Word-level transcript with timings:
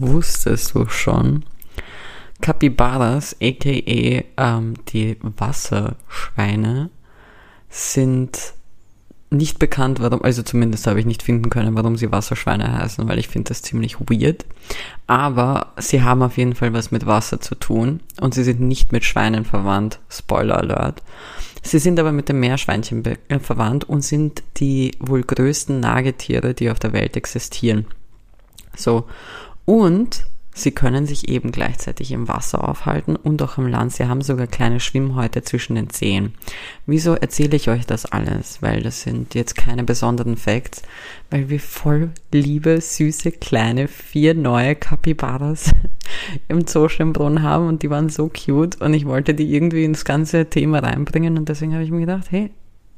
wusstest 0.00 0.74
du 0.74 0.88
schon, 0.88 1.44
Capybaras, 2.40 3.36
aka 3.40 4.24
ähm, 4.36 4.74
die 4.88 5.16
Wasserschweine, 5.22 6.90
sind 7.68 8.54
nicht 9.32 9.60
bekannt, 9.60 10.00
warum, 10.00 10.24
also 10.24 10.42
zumindest 10.42 10.88
habe 10.88 10.98
ich 10.98 11.06
nicht 11.06 11.22
finden 11.22 11.50
können, 11.50 11.76
warum 11.76 11.96
sie 11.96 12.10
Wasserschweine 12.10 12.78
heißen, 12.78 13.08
weil 13.08 13.20
ich 13.20 13.28
finde 13.28 13.48
das 13.48 13.62
ziemlich 13.62 14.00
weird. 14.00 14.44
Aber 15.06 15.72
sie 15.76 16.02
haben 16.02 16.22
auf 16.22 16.36
jeden 16.36 16.56
Fall 16.56 16.72
was 16.72 16.90
mit 16.90 17.06
Wasser 17.06 17.40
zu 17.40 17.54
tun 17.54 18.00
und 18.20 18.34
sie 18.34 18.42
sind 18.42 18.60
nicht 18.60 18.90
mit 18.90 19.04
Schweinen 19.04 19.44
verwandt. 19.44 20.00
Spoiler 20.08 20.58
Alert. 20.58 21.02
Sie 21.62 21.78
sind 21.78 22.00
aber 22.00 22.10
mit 22.10 22.28
dem 22.28 22.40
Meerschweinchen 22.40 23.04
äh, 23.04 23.38
verwandt 23.38 23.84
und 23.84 24.02
sind 24.02 24.42
die 24.56 24.96
wohl 24.98 25.22
größten 25.22 25.78
Nagetiere, 25.78 26.54
die 26.54 26.70
auf 26.70 26.80
der 26.80 26.92
Welt 26.92 27.16
existieren. 27.16 27.86
So. 28.74 29.06
Und 29.70 30.26
Sie 30.52 30.72
können 30.72 31.06
sich 31.06 31.28
eben 31.28 31.52
gleichzeitig 31.52 32.10
im 32.10 32.26
Wasser 32.26 32.68
aufhalten 32.68 33.14
und 33.14 33.40
auch 33.40 33.56
im 33.56 33.68
Land. 33.68 33.92
Sie 33.92 34.04
haben 34.04 34.20
sogar 34.20 34.48
kleine 34.48 34.80
Schwimmhäute 34.80 35.42
zwischen 35.42 35.76
den 35.76 35.90
Zehen. 35.90 36.34
Wieso 36.86 37.14
erzähle 37.14 37.54
ich 37.56 37.70
euch 37.70 37.86
das 37.86 38.04
alles? 38.04 38.60
Weil 38.60 38.82
das 38.82 39.02
sind 39.02 39.36
jetzt 39.36 39.56
keine 39.56 39.84
besonderen 39.84 40.36
Facts, 40.36 40.82
weil 41.30 41.50
wir 41.50 41.60
voll 41.60 42.10
liebe, 42.32 42.80
süße, 42.80 43.30
kleine, 43.30 43.86
vier 43.86 44.34
neue 44.34 44.74
Capybaras 44.74 45.70
im 46.48 46.66
Zoo 46.66 46.88
Schönbrunn 46.88 47.42
haben 47.42 47.68
und 47.68 47.84
die 47.84 47.90
waren 47.90 48.08
so 48.08 48.28
cute 48.28 48.80
und 48.80 48.92
ich 48.92 49.06
wollte 49.06 49.34
die 49.34 49.54
irgendwie 49.54 49.84
ins 49.84 50.04
ganze 50.04 50.50
Thema 50.50 50.80
reinbringen 50.80 51.38
und 51.38 51.48
deswegen 51.48 51.74
habe 51.74 51.84
ich 51.84 51.92
mir 51.92 52.00
gedacht, 52.00 52.26
hey, 52.32 52.50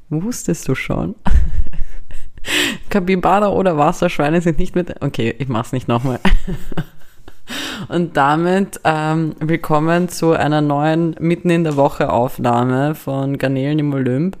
wusstest 0.09 0.67
du 0.67 0.73
schon? 0.73 1.13
Capybara 2.89 3.49
oder 3.49 3.77
Wasserschweine 3.77 4.41
sind 4.41 4.59
nicht 4.59 4.75
mit. 4.75 5.01
Okay, 5.01 5.35
ich 5.37 5.47
mach's 5.47 5.71
nicht 5.71 5.87
nochmal. 5.87 6.19
Und 7.89 8.15
damit 8.15 8.79
ähm, 8.83 9.35
willkommen 9.39 10.07
zu 10.07 10.31
einer 10.31 10.61
neuen 10.61 11.15
Mitten 11.19 11.49
in 11.49 11.63
der 11.63 11.75
Woche 11.75 12.11
Aufnahme 12.11 12.95
von 12.95 13.37
Garnelen 13.37 13.79
im 13.79 13.93
Olymp. 13.93 14.37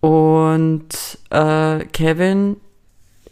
Und 0.00 0.88
äh, 1.30 1.84
Kevin, 1.86 2.56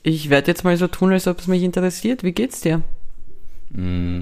ich 0.02 0.30
werde 0.30 0.48
jetzt 0.48 0.64
mal 0.64 0.76
so 0.76 0.86
tun, 0.86 1.12
als 1.12 1.26
ob 1.26 1.38
es 1.38 1.46
mich 1.46 1.62
interessiert. 1.62 2.22
Wie 2.22 2.32
geht's 2.32 2.62
dir? 2.62 2.82
Mm, 3.70 4.20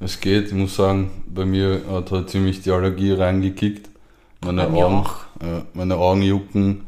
es 0.00 0.20
geht, 0.20 0.48
ich 0.48 0.54
muss 0.54 0.76
sagen, 0.76 1.10
bei 1.26 1.44
mir 1.44 1.82
hat 1.90 2.10
halt 2.10 2.30
ziemlich 2.30 2.62
die 2.62 2.70
Allergie 2.70 3.12
reingekickt. 3.12 3.88
Meine, 4.42 4.68
Augen, 4.68 5.06
äh, 5.40 5.62
meine 5.74 5.96
Augen 5.96 6.22
jucken, 6.22 6.84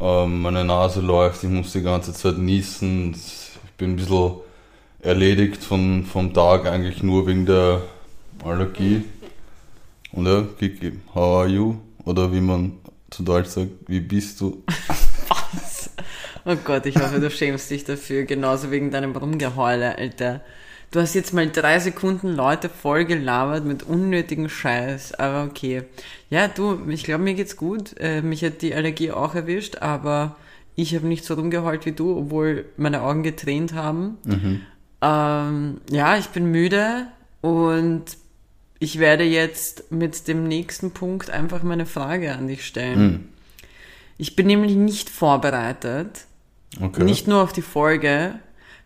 äh, 0.00 0.26
meine 0.26 0.64
Nase 0.64 1.00
läuft, 1.00 1.44
ich 1.44 1.50
muss 1.50 1.72
die 1.72 1.82
ganze 1.82 2.12
Zeit 2.12 2.38
niesen. 2.38 3.12
Ich 3.12 3.72
bin 3.76 3.92
ein 3.92 3.96
bisschen 3.96 4.34
erledigt 5.00 5.62
von, 5.62 6.04
vom 6.04 6.32
Tag 6.34 6.66
eigentlich 6.66 7.02
nur 7.02 7.26
wegen 7.26 7.46
der 7.46 7.82
Allergie. 8.44 9.04
Und 10.12 10.26
ja, 10.26 10.44
Kiki, 10.58 10.92
how 11.14 11.40
are 11.40 11.48
you? 11.48 11.76
Oder 12.04 12.32
wie 12.32 12.40
man 12.40 12.72
zu 13.10 13.22
Deutsch 13.22 13.48
sagt, 13.48 13.70
wie 13.86 14.00
bist 14.00 14.40
du? 14.40 14.62
Was? 15.28 15.90
Oh 16.44 16.56
Gott, 16.64 16.86
ich 16.86 16.96
hoffe, 16.96 17.20
du 17.20 17.30
schämst 17.30 17.70
dich 17.70 17.84
dafür, 17.84 18.24
genauso 18.24 18.70
wegen 18.70 18.90
deinem 18.90 19.14
Rumgeheule, 19.14 19.96
Alter. 19.96 20.40
Du 20.90 21.00
hast 21.00 21.14
jetzt 21.14 21.32
mal 21.32 21.48
drei 21.48 21.78
Sekunden 21.78 22.34
Leute 22.34 22.68
voll 22.68 23.04
gelabert 23.04 23.64
mit 23.64 23.84
unnötigen 23.84 24.48
Scheiß, 24.48 25.14
aber 25.14 25.44
okay. 25.44 25.84
Ja, 26.30 26.48
du, 26.48 26.80
ich 26.88 27.04
glaube, 27.04 27.22
mir 27.22 27.34
geht's 27.34 27.56
gut. 27.56 27.94
Äh, 28.00 28.22
mich 28.22 28.44
hat 28.44 28.60
die 28.62 28.74
Allergie 28.74 29.12
auch 29.12 29.36
erwischt, 29.36 29.76
aber 29.76 30.36
ich 30.74 30.94
habe 30.94 31.06
nicht 31.06 31.24
so 31.24 31.34
rumgeheult 31.34 31.86
wie 31.86 31.92
du, 31.92 32.16
obwohl 32.16 32.64
meine 32.76 33.02
Augen 33.02 33.22
getränt 33.22 33.72
haben. 33.74 34.18
Mhm. 34.24 34.60
Ähm, 35.00 35.80
ja, 35.90 36.16
ich 36.16 36.26
bin 36.28 36.50
müde 36.50 37.06
und 37.40 38.04
ich 38.80 38.98
werde 38.98 39.24
jetzt 39.24 39.92
mit 39.92 40.26
dem 40.26 40.48
nächsten 40.48 40.90
Punkt 40.90 41.30
einfach 41.30 41.62
meine 41.62 41.86
Frage 41.86 42.32
an 42.32 42.48
dich 42.48 42.66
stellen. 42.66 42.98
Hm. 42.98 43.28
Ich 44.18 44.36
bin 44.36 44.46
nämlich 44.46 44.74
nicht 44.74 45.08
vorbereitet. 45.10 46.24
Okay. 46.80 47.04
Nicht 47.04 47.28
nur 47.28 47.42
auf 47.42 47.52
die 47.52 47.62
Folge, 47.62 48.38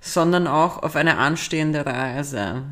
sondern 0.04 0.46
auch 0.46 0.82
auf 0.82 0.96
eine 0.96 1.16
anstehende 1.16 1.86
Reise. 1.86 2.62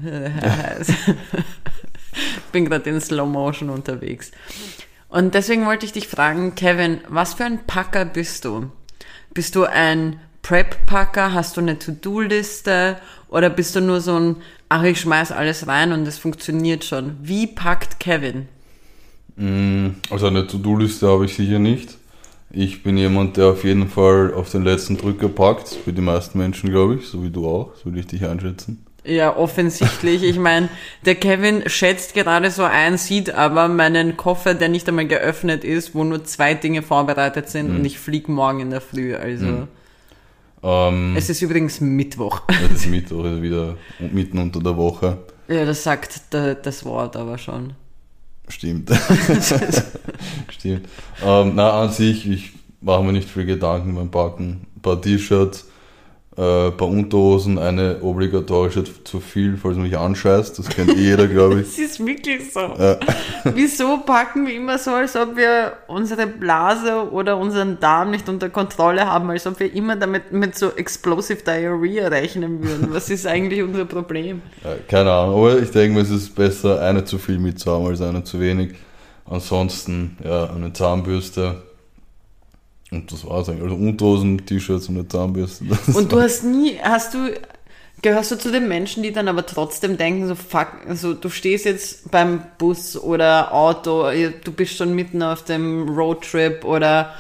ich 0.85 2.43
bin 2.53 2.67
gerade 2.67 2.91
in 2.91 3.01
Slow 3.01 3.27
Motion 3.27 3.71
unterwegs. 3.71 4.33
Und 5.09 5.35
deswegen 5.35 5.65
wollte 5.65 5.87
ich 5.87 5.93
dich 5.93 6.09
fragen, 6.09 6.55
Kevin, 6.55 7.01
was 7.09 7.35
für 7.35 7.45
ein 7.45 7.61
Packer 7.67 8.05
bist 8.05 8.45
du? 8.45 8.71
Bist 9.33 9.57
du 9.57 9.65
ein 9.65 10.21
Prep-Packer? 10.43 11.33
Hast 11.33 11.57
du 11.57 11.63
eine 11.63 11.79
To-Do-Liste? 11.79 12.99
Oder 13.29 13.49
bist 13.49 13.75
du 13.77 13.81
nur 13.81 14.03
so 14.03 14.15
ein, 14.15 14.37
ach, 14.69 14.83
ich 14.83 15.01
schmeiß 15.01 15.33
alles 15.33 15.67
rein 15.67 15.93
und 15.93 16.07
es 16.07 16.19
funktioniert 16.19 16.85
schon? 16.85 17.17
Wie 17.23 17.47
packt 17.47 17.99
Kevin? 17.99 18.47
Mm, 19.37 19.89
also 20.11 20.27
eine 20.27 20.47
To-Do-Liste 20.47 21.09
habe 21.09 21.25
ich 21.25 21.35
sicher 21.35 21.59
nicht. 21.59 21.97
Ich 22.55 22.83
bin 22.83 22.99
jemand, 22.99 23.39
der 23.39 23.47
auf 23.47 23.65
jeden 23.65 23.89
Fall 23.89 24.35
auf 24.35 24.51
den 24.51 24.63
letzten 24.63 24.99
Drücker 24.99 25.29
packt. 25.29 25.69
Für 25.69 25.93
die 25.93 26.03
meisten 26.03 26.39
Menschen, 26.39 26.71
glaube 26.71 26.97
ich, 26.97 27.07
so 27.09 27.25
wie 27.25 27.31
du 27.31 27.49
auch. 27.49 27.75
So 27.77 27.87
würde 27.87 28.01
ich 28.01 28.07
dich 28.07 28.27
einschätzen. 28.27 28.85
Ja, 29.05 29.37
offensichtlich. 29.37 30.23
Ich 30.23 30.39
meine, 30.39 30.69
der 31.05 31.15
Kevin 31.15 31.63
schätzt 31.67 32.15
gerade 32.15 32.51
so 32.51 32.63
ein, 32.63 32.99
sieht 32.99 33.35
aber 33.35 33.69
meinen 33.69 34.17
Koffer, 34.17 34.55
der 34.55 34.69
nicht 34.69 34.89
einmal 34.89 35.09
geöffnet 35.09 35.65
ist, 35.65 35.95
wo 35.95 36.05
nur 36.05 36.25
zwei 36.25 36.55
Dinge 36.55 36.83
vorbereitet 36.83 37.49
sind 37.49 37.71
mhm. 37.71 37.77
und 37.77 37.85
ich 37.85 37.99
fliege 37.99 38.31
morgen 38.31 38.61
in 38.61 38.71
der 38.71 38.81
Früh. 38.81 39.15
Also. 39.17 39.47
Mhm. 39.47 39.69
Ähm, 40.63 41.15
es 41.17 41.29
ist 41.31 41.43
übrigens 41.43 41.81
Mittwoch. 41.81 42.43
Es 42.49 42.83
ist 42.83 42.87
Mittwoch, 42.87 43.25
ist 43.25 43.43
wieder 43.43 43.77
mitten 43.99 44.39
unter 44.39 44.61
der 44.61 44.77
Woche. 44.77 45.19
Ja, 45.49 45.65
das 45.65 45.83
sagt 45.83 46.21
das 46.31 46.85
Wort 46.85 47.17
aber 47.17 47.39
schon. 47.39 47.73
Stimmt. 48.53 48.91
Stimmt. 50.51 50.89
Ähm, 51.25 51.53
na, 51.55 51.83
an 51.83 51.91
sich, 51.91 52.29
ich 52.29 52.51
mache 52.81 53.03
mir 53.03 53.13
nicht 53.13 53.29
viel 53.29 53.47
Gedanken 53.47 53.95
beim 53.95 54.11
Packen. 54.11 54.67
Ein 54.77 54.83
paar 54.83 55.01
T-Shirts, 55.01 55.69
äh, 56.37 56.71
paar 56.71 56.89
Unterhosen, 56.89 57.59
eine 57.59 57.99
obligatorische 58.01 58.85
zu 59.05 59.21
viel, 59.21 59.59
falls 59.59 59.77
man 59.77 59.85
mich 59.85 59.99
anscheißt. 59.99 60.59
Das 60.59 60.69
kennt 60.69 60.97
eh 60.97 61.01
jeder, 61.01 61.27
glaube 61.27 61.61
ich. 61.61 61.67
das 61.77 61.79
ist 61.79 62.07
wirklich 62.07 62.53
so. 62.53 62.61
Ja. 62.61 62.99
Wieso 63.55 63.99
packen 63.99 64.47
wir 64.47 64.55
immer 64.55 64.79
so, 64.79 64.93
als 64.93 65.15
ob 65.15 65.37
wir 65.37 65.75
unsere 65.89 66.27
Blase 66.27 67.11
oder 67.11 67.37
unseren 67.37 67.79
Darm 67.81 68.13
nicht 68.13 68.31
unter 68.31 68.49
Kontrolle 68.49 69.07
haben, 69.07 69.29
als 69.29 69.47
ob 69.47 69.61
wir 69.61 69.75
immer 69.75 69.95
damit 69.97 70.33
mit 70.33 70.57
so 70.57 70.71
Explosive 70.71 71.43
Diarrhea 71.43 72.09
rechnen 72.09 72.63
würden? 72.63 72.89
Was 72.93 73.11
ist 73.11 73.27
eigentlich 73.27 73.63
unser 73.63 73.85
Problem? 73.85 74.41
Ja, 74.65 74.71
keine 74.89 75.13
Ahnung, 75.13 75.35
aber 75.37 75.59
ich 75.59 75.71
denke 75.71 76.01
es 76.01 76.09
ist 76.09 76.35
besser, 76.35 76.81
eine 76.81 77.05
zu 77.05 77.19
viel 77.19 77.39
mitzuhaben 77.39 77.89
als 77.89 78.01
eine 78.01 78.25
zu 78.25 78.41
wenig. 78.41 78.75
Ansonsten, 79.27 80.17
ja, 80.25 80.51
eine 80.51 80.73
Zahnbürste 80.73 81.63
und 82.93 83.11
das 83.11 83.27
war's 83.27 83.49
eigentlich. 83.49 83.65
Also 83.65 83.77
Unterhosen, 83.77 84.45
T-Shirts 84.45 84.89
und 84.89 84.97
eine 84.97 85.09
Zahnbürste. 85.09 85.65
Und 85.95 86.13
du 86.13 86.21
hast 86.21 86.45
nie, 86.45 86.79
hast 86.83 87.15
du, 87.15 87.35
gehörst 88.03 88.31
du 88.31 88.39
zu 88.39 88.53
den 88.53 88.69
Menschen, 88.69 89.03
die 89.03 89.13
dann 89.13 89.29
aber 89.29 89.47
trotzdem 89.47 89.97
denken, 89.97 90.29
so 90.29 90.35
fuck, 90.35 90.69
also 90.87 91.15
du 91.15 91.29
stehst 91.29 91.65
jetzt 91.65 92.11
beim 92.11 92.43
Bus 92.59 92.97
oder 92.97 93.53
Auto, 93.53 94.07
du 94.45 94.53
bist 94.53 94.77
schon 94.77 94.95
mitten 94.95 95.23
auf 95.23 95.45
dem 95.45 95.89
Roadtrip 95.89 96.65
oder 96.65 97.15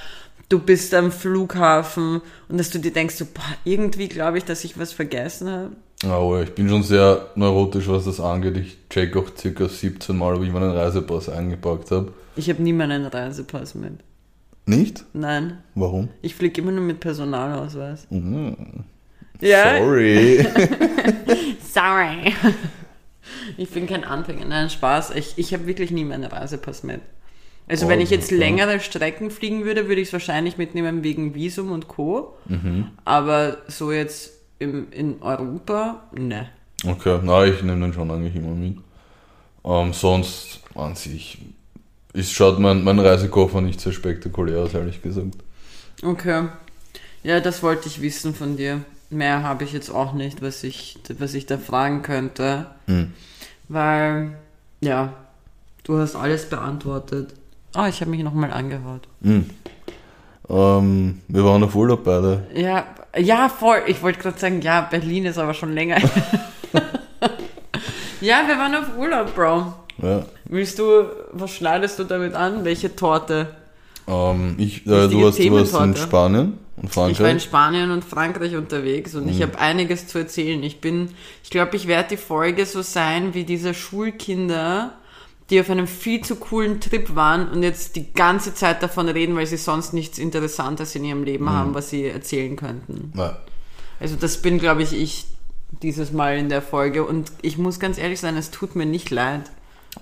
du 0.49 0.59
bist 0.59 0.93
am 0.93 1.11
Flughafen 1.11 2.21
und 2.49 2.59
dass 2.59 2.71
du 2.71 2.78
dir 2.78 2.93
denkst, 2.93 3.15
so, 3.15 3.25
boah, 3.25 3.43
irgendwie 3.65 4.09
glaube 4.09 4.38
ich, 4.38 4.44
dass 4.44 4.65
ich 4.65 4.78
was 4.78 4.93
vergessen 4.93 5.50
habe. 5.50 5.71
Ja, 6.03 6.19
aber 6.19 6.43
ich 6.43 6.53
bin 6.53 6.69
schon 6.69 6.82
sehr 6.82 7.28
neurotisch, 7.37 7.88
was 7.88 8.05
das 8.05 8.21
angeht. 8.21 8.56
Ich 8.56 8.77
check 8.91 9.16
auch 9.16 9.31
circa 9.37 9.69
17 9.69 10.16
Mal, 10.16 10.34
ob 10.34 10.43
ich 10.43 10.53
meinen 10.53 10.72
Reisepass 10.72 11.28
eingepackt 11.28 11.93
habe. 11.93 12.12
Ich 12.34 12.50
habe 12.50 12.62
nie 12.62 12.72
meinen 12.72 13.06
Reisepass 13.06 13.75
mit. 13.75 13.93
Nicht? 14.67 15.05
Nein. 15.12 15.59
Warum? 15.75 16.09
Ich 16.23 16.34
fliege 16.34 16.61
immer 16.61 16.73
nur 16.73 16.84
mit 16.84 17.00
Personalausweis. 17.00 18.06
Mhm. 18.11 18.84
Ja? 19.41 19.78
Sorry. 19.78 20.47
Sorry. 21.73 22.32
Ich 23.56 23.70
bin 23.70 23.87
kein 23.87 24.05
Anfänger. 24.05 24.44
Nein, 24.44 24.70
Spaß. 24.70 25.14
Ich, 25.17 25.35
ich 25.37 25.53
habe 25.53 25.67
wirklich 25.67 25.91
nie 25.91 26.05
meinen 26.05 26.25
Reisepass 26.25 26.85
mit. 26.85 27.00
Also, 27.69 27.87
oh, 27.87 27.88
wenn 27.88 28.00
ich 28.00 28.11
jetzt 28.11 28.26
okay. 28.26 28.37
längere 28.37 28.81
Strecken 28.81 29.31
fliegen 29.31 29.64
würde, 29.64 29.88
würde 29.88 30.00
ich 30.00 30.09
es 30.09 30.12
wahrscheinlich 30.12 30.59
mitnehmen 30.59 31.03
wegen 31.03 31.35
Visum 31.35 31.73
und 31.73 31.88
Co. 31.88 32.37
Mhm. 32.47 32.88
Aber 33.05 33.59
so 33.69 33.93
jetzt 33.93 34.32
im, 34.59 34.91
in 34.93 35.23
Europa, 35.23 36.09
ne. 36.12 36.49
Okay, 36.87 37.20
na, 37.23 37.44
ich 37.44 37.62
nehme 37.62 37.81
den 37.81 37.93
schon 37.93 38.11
eigentlich 38.11 38.37
immer 38.37 38.55
mit. 38.55 38.79
Ähm, 39.64 39.93
sonst 39.93 40.61
an 40.75 40.94
sich 40.94 41.38
ist, 42.12 42.32
schaut 42.32 42.59
mein, 42.59 42.85
mein 42.85 42.99
Reisekoffer 42.99 43.61
nicht 43.61 43.81
sehr 43.81 43.93
spektakulär 43.93 44.61
aus, 44.61 44.75
ehrlich 44.75 45.03
gesagt. 45.03 45.35
Okay. 46.03 46.49
Ja, 47.23 47.41
das 47.41 47.62
wollte 47.62 47.88
ich 47.88 48.03
wissen 48.03 48.35
von 48.35 48.56
dir. 48.56 48.81
Mehr 49.11 49.43
habe 49.43 49.64
ich 49.64 49.73
jetzt 49.73 49.91
auch 49.91 50.12
nicht, 50.12 50.43
was 50.43 50.64
ich, 50.64 50.99
was 51.19 51.35
ich 51.35 51.47
da 51.47 51.59
fragen 51.59 52.03
könnte. 52.03 52.67
Hm. 52.87 53.12
Weil, 53.69 54.37
ja, 54.81 55.12
du 55.85 55.99
hast 55.99 56.17
alles 56.17 56.49
beantwortet. 56.49 57.35
Oh, 57.76 57.87
ich 57.88 58.00
habe 58.00 58.11
mich 58.11 58.23
nochmal 58.23 58.53
angehört. 58.53 59.09
Hm. 59.23 59.49
Ähm, 60.49 61.20
wir 61.29 61.44
waren 61.44 61.62
auf 61.62 61.75
Urlaub 61.75 62.05
beide. 62.05 62.47
Ja, 62.55 62.87
ja, 63.17 63.49
voll. 63.49 63.82
Ich 63.87 64.03
wollte 64.03 64.20
gerade 64.20 64.38
sagen, 64.38 64.61
ja, 64.62 64.82
Berlin 64.82 65.26
ist 65.26 65.38
aber 65.38 65.55
schon 65.55 65.73
länger. 65.73 65.99
Ja, 68.23 68.47
wir 68.47 68.56
waren 68.56 68.73
auf 68.76 68.97
Urlaub, 68.97 69.35
Bro. 69.35 69.75
Ja. 70.00 70.25
Willst 70.47 70.79
du, 70.79 71.05
was 71.33 71.50
schneidest 71.53 71.99
du 71.99 72.05
damit 72.05 72.35
an? 72.35 72.65
Welche 72.65 72.94
Torte? 72.97 73.55
Ähm, 74.09 74.55
ich, 74.59 74.87
äh, 74.87 75.09
du, 75.09 75.23
warst, 75.23 75.39
du 75.39 75.53
warst 75.53 75.75
in. 75.75 75.97
Spanien 75.97 76.59
und 76.77 76.91
Ich 76.91 76.97
war 76.97 77.09
in 77.09 77.15
Frankreich. 77.15 77.43
Spanien 77.43 77.91
und 77.91 78.05
Frankreich 78.05 78.56
unterwegs 78.56 79.15
und 79.15 79.29
ich 79.29 79.39
Mhm. 79.39 79.43
habe 79.43 79.59
einiges 79.61 80.09
zu 80.09 80.19
erzählen. 80.19 80.62
Ich 80.62 80.81
bin, 80.81 81.11
ich 81.44 81.50
glaube, 81.50 81.77
ich 81.77 81.87
werde 81.87 82.11
die 82.11 82.17
Folge 82.17 82.67
so 82.67 82.83
sein 82.83 83.35
wie 83.35 83.44
diese 83.44 83.75
Schulkinder, 83.75 84.93
die 85.50 85.61
auf 85.61 85.69
einem 85.71 85.87
viel 85.87 86.23
zu 86.23 86.37
coolen 86.37 86.81
Trip 86.81 87.15
waren 87.15 87.49
und 87.50 87.62
jetzt 87.62 87.95
die 87.97 88.12
ganze 88.12 88.55
Zeit 88.55 88.83
davon 88.83 89.09
reden, 89.09 89.37
weil 89.37 89.47
sie 89.47 89.56
sonst 89.59 89.93
nichts 89.93 90.19
Interessantes 90.19 90.95
in 90.95 91.05
ihrem 91.05 91.25
Leben 91.25 91.45
Mhm. 91.45 91.50
haben, 91.50 91.75
was 91.75 91.91
sie 91.91 92.06
erzählen 92.06 92.56
könnten. 92.56 93.12
Ja. 93.17 93.37
Also 94.00 94.17
das 94.17 94.38
bin, 94.43 94.59
glaube 94.59 94.83
ich, 94.83 94.93
ich 94.95 95.27
dieses 95.83 96.12
Mal 96.12 96.37
in 96.38 96.49
der 96.49 96.62
Folge 96.62 97.05
und 97.05 97.31
ich 97.43 97.56
muss 97.59 97.79
ganz 97.81 97.99
ehrlich 97.99 98.21
sein, 98.21 98.37
es 98.37 98.50
tut 98.50 98.75
mir 98.77 98.87
nicht 98.87 99.11
leid. 99.11 99.43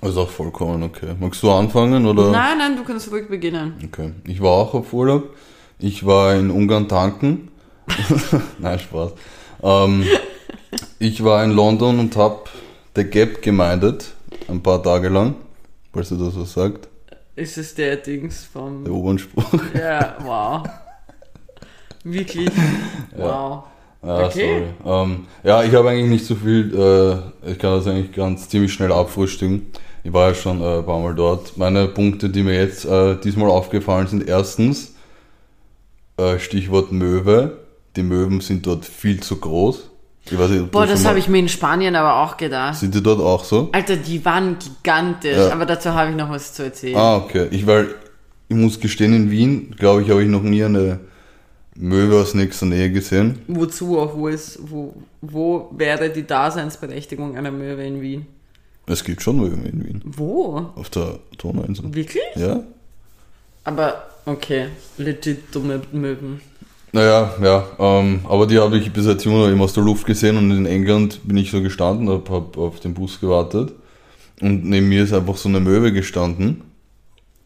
Ist 0.03 0.17
auch 0.17 0.31
vollkommen 0.31 0.83
okay. 0.83 1.15
Magst 1.19 1.43
du 1.43 1.51
anfangen 1.51 2.07
oder? 2.07 2.31
Nein, 2.31 2.59
nein, 2.59 2.77
du 2.77 2.85
kannst 2.85 3.11
ruhig 3.11 3.29
beginnen. 3.29 3.75
Okay. 3.85 4.13
Ich 4.27 4.41
war 4.41 4.51
auch 4.51 4.75
auf 4.75 4.93
Urlaub. 4.93 5.35
Ich 5.79 6.07
war 6.07 6.35
in 6.35 6.51
Ungarn 6.51 6.89
tanken. 6.89 7.51
Nein, 8.59 8.79
Spaß. 8.79 9.13
Ähm, 9.63 10.05
ich 10.99 11.25
war 11.25 11.43
in 11.45 11.51
London 11.51 11.99
und 11.99 12.17
habe 12.17 12.45
The 12.95 13.05
Gap 13.05 13.43
gemeindet. 13.43 14.13
Ein 14.49 14.63
paar 14.63 14.83
Tage 14.83 15.09
lang. 15.09 15.35
Falls 15.93 16.11
du 16.11 16.17
das 16.17 16.39
was 16.39 16.53
sagt. 16.53 16.89
Ist 17.37 17.59
es 17.59 17.75
der 17.75 17.97
Dings 17.97 18.45
vom... 18.45 18.85
Der 18.85 18.93
U-Bahn-Spruch. 18.93 19.61
Ja, 19.75 20.17
wow. 20.23 20.69
Wirklich. 22.05 22.51
Wow. 23.17 23.65
Ja, 24.02 24.26
Okay. 24.26 24.64
sorry. 24.85 25.02
Ähm, 25.11 25.26
ja, 25.44 25.62
ich 25.62 25.75
habe 25.75 25.91
eigentlich 25.91 26.08
nicht 26.11 26.25
so 26.26 26.35
viel, 26.35 26.75
äh, 27.44 27.50
ich 27.50 27.58
kann 27.58 27.73
das 27.75 27.87
eigentlich 27.87 28.12
ganz 28.12 28.49
ziemlich 28.49 28.73
schnell 28.73 28.93
abfrühstücken. 28.93 29.67
Ich 30.05 30.12
war 30.12 30.29
ja 30.29 30.35
schon 30.35 30.62
äh, 30.62 30.79
ein 30.79 30.87
paar 30.87 30.99
Mal 31.00 31.14
dort. 31.14 31.56
Meine 31.58 31.87
Punkte, 31.87 32.31
die 32.31 32.43
mir 32.43 32.55
jetzt 32.55 32.87
äh, 32.87 33.17
diesmal 33.17 33.50
aufgefallen 33.50 34.06
sind, 34.06 34.26
erstens, 34.26 34.94
äh, 36.17 36.38
Stichwort 36.38 36.93
Möwe. 36.93 37.58
Die 37.97 38.02
Möwen 38.02 38.41
sind 38.41 38.67
dort 38.67 38.85
viel 38.87 39.20
zu 39.20 39.37
groß. 39.37 39.91
Nicht, 40.31 40.70
Boah, 40.70 40.87
das 40.87 41.05
habe 41.06 41.19
ich 41.19 41.29
mir 41.29 41.38
in 41.38 41.49
Spanien 41.49 41.97
aber 41.97 42.23
auch 42.23 42.37
gedacht. 42.37 42.76
Sind 42.76 42.94
die 42.94 43.02
dort 43.02 43.20
auch 43.20 43.43
so? 43.43 43.69
Alter, 43.73 43.97
die 43.97 44.25
waren 44.25 44.56
gigantisch, 44.58 45.37
Ja. 45.37 45.50
aber 45.50 45.67
dazu 45.67 45.93
habe 45.93 46.11
ich 46.11 46.17
noch 46.17 46.31
was 46.31 46.55
zu 46.55 46.62
erzählen. 46.62 46.97
Ah, 46.97 47.17
okay. 47.17 47.49
Ich, 47.50 47.67
weil, 47.67 47.88
ich 48.49 48.55
muss 48.55 48.79
gestehen, 48.79 49.12
in 49.12 49.31
Wien, 49.31 49.75
glaube 49.76 50.02
ich, 50.02 50.11
habe 50.11 50.23
ich 50.23 50.29
noch 50.29 50.43
nie 50.43 50.62
eine 50.62 51.00
Möwe 51.81 52.21
aus 52.21 52.35
nächster 52.35 52.67
Nähe 52.67 52.91
gesehen. 52.91 53.38
Wozu 53.49 53.99
auch, 53.99 54.15
wo 54.15 54.29
ist, 54.29 54.59
wo, 54.62 54.94
wo 55.23 55.71
wäre 55.77 56.11
die 56.11 56.27
Daseinsberechtigung 56.27 57.37
einer 57.37 57.50
Möwe 57.50 57.85
in 57.85 58.00
Wien? 58.00 58.27
Es 58.87 59.03
gibt 59.03 59.23
schon 59.23 59.38
Möwen 59.38 59.65
in 59.65 59.85
Wien. 59.85 60.03
Wo? 60.05 60.71
Auf 60.75 60.91
der 60.91 61.19
Donauinsel. 61.38 61.94
Wirklich? 61.94 62.23
Ja? 62.37 62.62
Aber, 63.65 64.05
okay, 64.27 64.67
legit 64.99 65.55
dumme 65.55 65.81
Möwen. 65.93 66.41
Naja, 66.93 67.35
ja, 67.41 67.67
ähm, 67.79 68.21
aber 68.29 68.47
die 68.47 68.59
habe 68.59 68.76
ich 68.76 68.93
bis 68.93 69.06
Junger 69.25 69.49
immer 69.49 69.65
aus 69.65 69.75
der 69.75 69.85
Luft 69.85 70.06
gesehen 70.06 70.37
und 70.37 70.50
in 70.50 70.67
England 70.67 71.21
bin 71.23 71.37
ich 71.37 71.50
so 71.50 71.62
gestanden, 71.62 72.09
habe 72.09 72.31
hab 72.31 72.59
auf 72.59 72.81
den 72.81 72.94
Bus 72.94 73.21
gewartet 73.21 73.73
und 74.41 74.65
neben 74.65 74.88
mir 74.88 75.05
ist 75.05 75.12
einfach 75.12 75.37
so 75.37 75.49
eine 75.49 75.61
Möwe 75.61 75.93
gestanden 75.93 76.62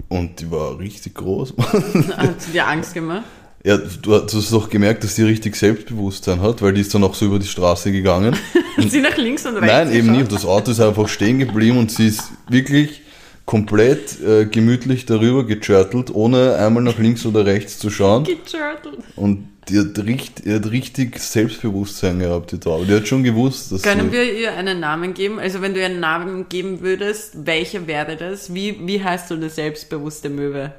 und 0.09 0.41
die 0.41 0.51
war 0.51 0.79
richtig 0.79 1.15
groß. 1.17 1.55
Hat 2.17 2.41
sie 2.41 2.53
dir 2.53 2.67
Angst 2.67 2.95
gemacht? 2.95 3.25
Ja, 3.65 3.79
du 3.79 4.15
hast 4.15 4.53
doch 4.53 4.69
gemerkt, 4.69 5.05
dass 5.05 5.15
die 5.15 5.23
richtig 5.23 5.57
Selbstbewusstsein 5.57 6.43
hat, 6.43 6.61
weil 6.61 6.75
die 6.75 6.83
ist 6.83 6.95
dann 6.95 7.03
auch 7.03 7.15
so 7.15 7.25
über 7.25 7.39
die 7.39 7.47
Straße 7.47 7.91
gegangen. 7.93 8.37
Sie 8.89 9.01
nach 9.01 9.17
links 9.17 9.47
und 9.47 9.57
rechts 9.57 9.73
Nein, 9.73 9.93
eben 9.93 10.13
nicht. 10.13 10.31
Das 10.31 10.45
Auto 10.45 10.71
ist 10.71 10.81
einfach 10.81 11.09
stehen 11.09 11.39
geblieben 11.39 11.79
und 11.79 11.91
sie 11.91 12.09
ist 12.09 12.25
wirklich 12.49 13.01
komplett 13.47 14.21
äh, 14.21 14.45
gemütlich 14.45 15.07
darüber 15.07 15.47
gechirtelt, 15.47 16.15
ohne 16.15 16.57
einmal 16.57 16.83
nach 16.83 16.99
links 16.99 17.25
oder 17.25 17.47
rechts 17.47 17.79
zu 17.79 17.89
schauen. 17.89 18.25
Geturtelt. 18.25 18.99
Und 19.17 19.49
die 19.69 19.79
hat, 19.79 19.99
richt, 20.05 20.45
die 20.45 20.53
hat 20.53 20.71
richtig 20.71 21.19
Selbstbewusstsein 21.19 22.19
gehabt, 22.19 22.53
die 22.53 22.61
Taube. 22.61 22.85
Die 22.85 22.95
hat 22.95 23.09
schon 23.09 23.23
gewusst, 23.23 23.73
dass 23.73 23.81
Können 23.81 24.13
wir 24.13 24.31
ihr 24.31 24.53
einen 24.53 24.81
Namen 24.81 25.15
geben? 25.15 25.39
Also 25.39 25.63
wenn 25.63 25.73
du 25.73 25.81
ihr 25.81 25.87
einen 25.87 26.01
Namen 26.01 26.51
geben 26.51 26.83
würdest, 26.83 27.47
welcher 27.47 27.87
wäre 27.87 28.17
das? 28.17 28.53
Wie, 28.53 28.87
wie 28.87 29.03
heißt 29.03 29.29
so 29.29 29.35
eine 29.35 29.49
selbstbewusste 29.49 30.29
Möwe? 30.29 30.73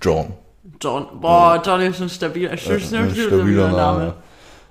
John. 0.00 0.32
John. 0.80 1.06
Boah, 1.20 1.62
John 1.64 1.80
ist 1.80 1.98
schon 1.98 2.08
stabil. 2.08 2.46
Ein 2.48 2.58
Ein 2.58 2.80
stabiler 2.80 3.68
Name. 3.70 4.14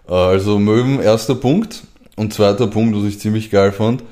Äh, 0.07 0.13
Also 0.13 0.57
Möwen, 0.59 0.99
erster 1.01 1.35
Punkt. 1.35 1.83
Und 2.15 2.33
zweiter 2.33 2.67
Punkt, 2.67 2.95
was 2.97 3.03
ich 3.03 3.19
ziemlich 3.19 3.51
geil 3.51 3.71
fand, 3.71 4.03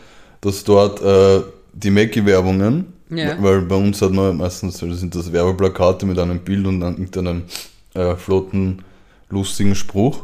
dass 0.42 0.64
dort 0.64 1.02
äh, 1.02 1.42
die 1.74 1.90
Mackie-Werbungen, 1.90 2.86
Ja. 3.10 3.36
weil 3.42 3.62
bei 3.62 3.76
uns 3.76 4.00
hat 4.02 4.12
man 4.12 4.38
meistens, 4.38 4.82
also 4.84 4.94
sind 4.94 5.16
das 5.16 5.32
Werbeplakate 5.34 6.06
mit 6.06 6.20
einem 6.20 6.40
Bild 6.40 6.68
und 6.68 6.82
dann 6.82 6.98
irgendeinem 6.98 7.44
äh, 7.96 8.16
flotten, 8.16 8.84
lustigen 9.30 9.74
Spruch. 9.74 10.24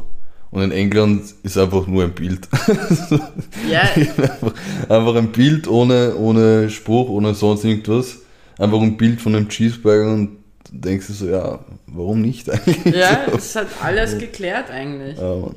Und 0.52 0.62
in 0.62 0.70
England 0.70 1.22
ist 1.42 1.56
einfach 1.58 1.86
nur 1.86 2.04
ein 2.04 2.12
Bild. 2.12 2.46
Ja, 3.70 3.80
einfach, 3.94 4.52
einfach 4.88 5.14
ein 5.16 5.32
Bild 5.32 5.66
ohne, 5.66 6.14
ohne 6.16 6.68
Spruch, 6.70 7.08
ohne 7.08 7.34
sonst 7.34 7.64
irgendwas. 7.64 8.18
Einfach 8.58 8.80
ein 8.80 8.96
Bild 8.96 9.20
von 9.20 9.34
einem 9.34 9.48
Cheeseburger 9.48 10.12
und 10.12 10.41
denkst 10.70 11.06
dir 11.08 11.12
so, 11.14 11.26
ja, 11.28 11.58
warum 11.86 12.20
nicht 12.20 12.48
eigentlich? 12.50 12.94
ja, 12.94 13.26
es 13.36 13.56
hat 13.56 13.68
alles 13.82 14.18
geklärt 14.18 14.70
eigentlich. 14.70 15.18
Ja, 15.18 15.36
Mann. 15.36 15.54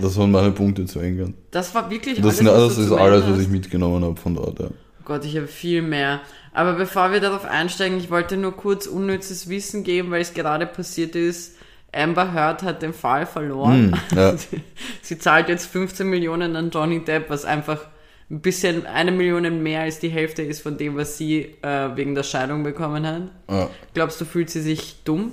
Das 0.00 0.16
waren 0.18 0.30
meine 0.30 0.50
Punkte 0.50 0.84
zu 0.84 1.00
England. 1.00 1.34
das 1.50 1.74
war 1.74 1.88
wirklich 1.90 2.20
Das, 2.20 2.38
alles. 2.38 2.50
das 2.50 2.62
was 2.62 2.74
du 2.76 2.82
ist 2.94 3.00
alles, 3.00 3.24
was 3.26 3.38
ich 3.38 3.48
mitgenommen 3.48 4.04
habe 4.04 4.16
von 4.20 4.34
dort. 4.34 4.58
Ja. 4.60 4.68
Gott, 5.06 5.24
ich 5.24 5.36
habe 5.36 5.46
viel 5.46 5.80
mehr. 5.82 6.20
Aber 6.52 6.74
bevor 6.74 7.12
wir 7.12 7.20
darauf 7.20 7.44
einsteigen, 7.46 7.98
ich 7.98 8.10
wollte 8.10 8.36
nur 8.36 8.52
kurz 8.56 8.86
unnützes 8.86 9.48
Wissen 9.48 9.82
geben, 9.82 10.10
weil 10.10 10.20
es 10.22 10.34
gerade 10.34 10.66
passiert 10.66 11.16
ist. 11.16 11.56
Amber 11.92 12.32
Heard 12.34 12.62
hat 12.62 12.82
den 12.82 12.92
Fall 12.92 13.24
verloren. 13.26 13.96
Hm, 14.10 14.18
ja. 14.18 14.34
Sie 15.02 15.18
zahlt 15.18 15.48
jetzt 15.48 15.66
15 15.66 16.06
Millionen 16.08 16.56
an 16.56 16.70
Johnny 16.70 17.04
Depp, 17.04 17.30
was 17.30 17.44
einfach 17.44 17.86
ein 18.30 18.40
bisschen 18.40 18.86
eine 18.86 19.12
Million 19.12 19.62
mehr 19.62 19.82
als 19.82 19.98
die 19.98 20.08
Hälfte 20.08 20.42
ist 20.42 20.62
von 20.62 20.76
dem, 20.78 20.96
was 20.96 21.18
sie 21.18 21.54
äh, 21.62 21.96
wegen 21.96 22.14
der 22.14 22.22
Scheidung 22.22 22.62
bekommen 22.64 23.06
hat. 23.06 23.22
Ja. 23.50 23.68
Glaubst 23.92 24.20
du, 24.20 24.24
fühlt 24.24 24.50
sie 24.50 24.62
sich 24.62 24.96
dumm? 25.04 25.32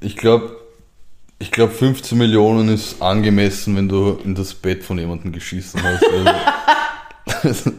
Ich 0.00 0.16
glaube, 0.16 0.56
ich 1.38 1.50
glaub 1.50 1.72
15 1.72 2.16
Millionen 2.18 2.68
ist 2.68 3.00
angemessen, 3.00 3.76
wenn 3.76 3.88
du 3.88 4.18
in 4.24 4.34
das 4.34 4.54
Bett 4.54 4.82
von 4.82 4.98
jemandem 4.98 5.32
geschissen 5.32 5.82
hast. 5.82 6.04
Also, 7.42 7.72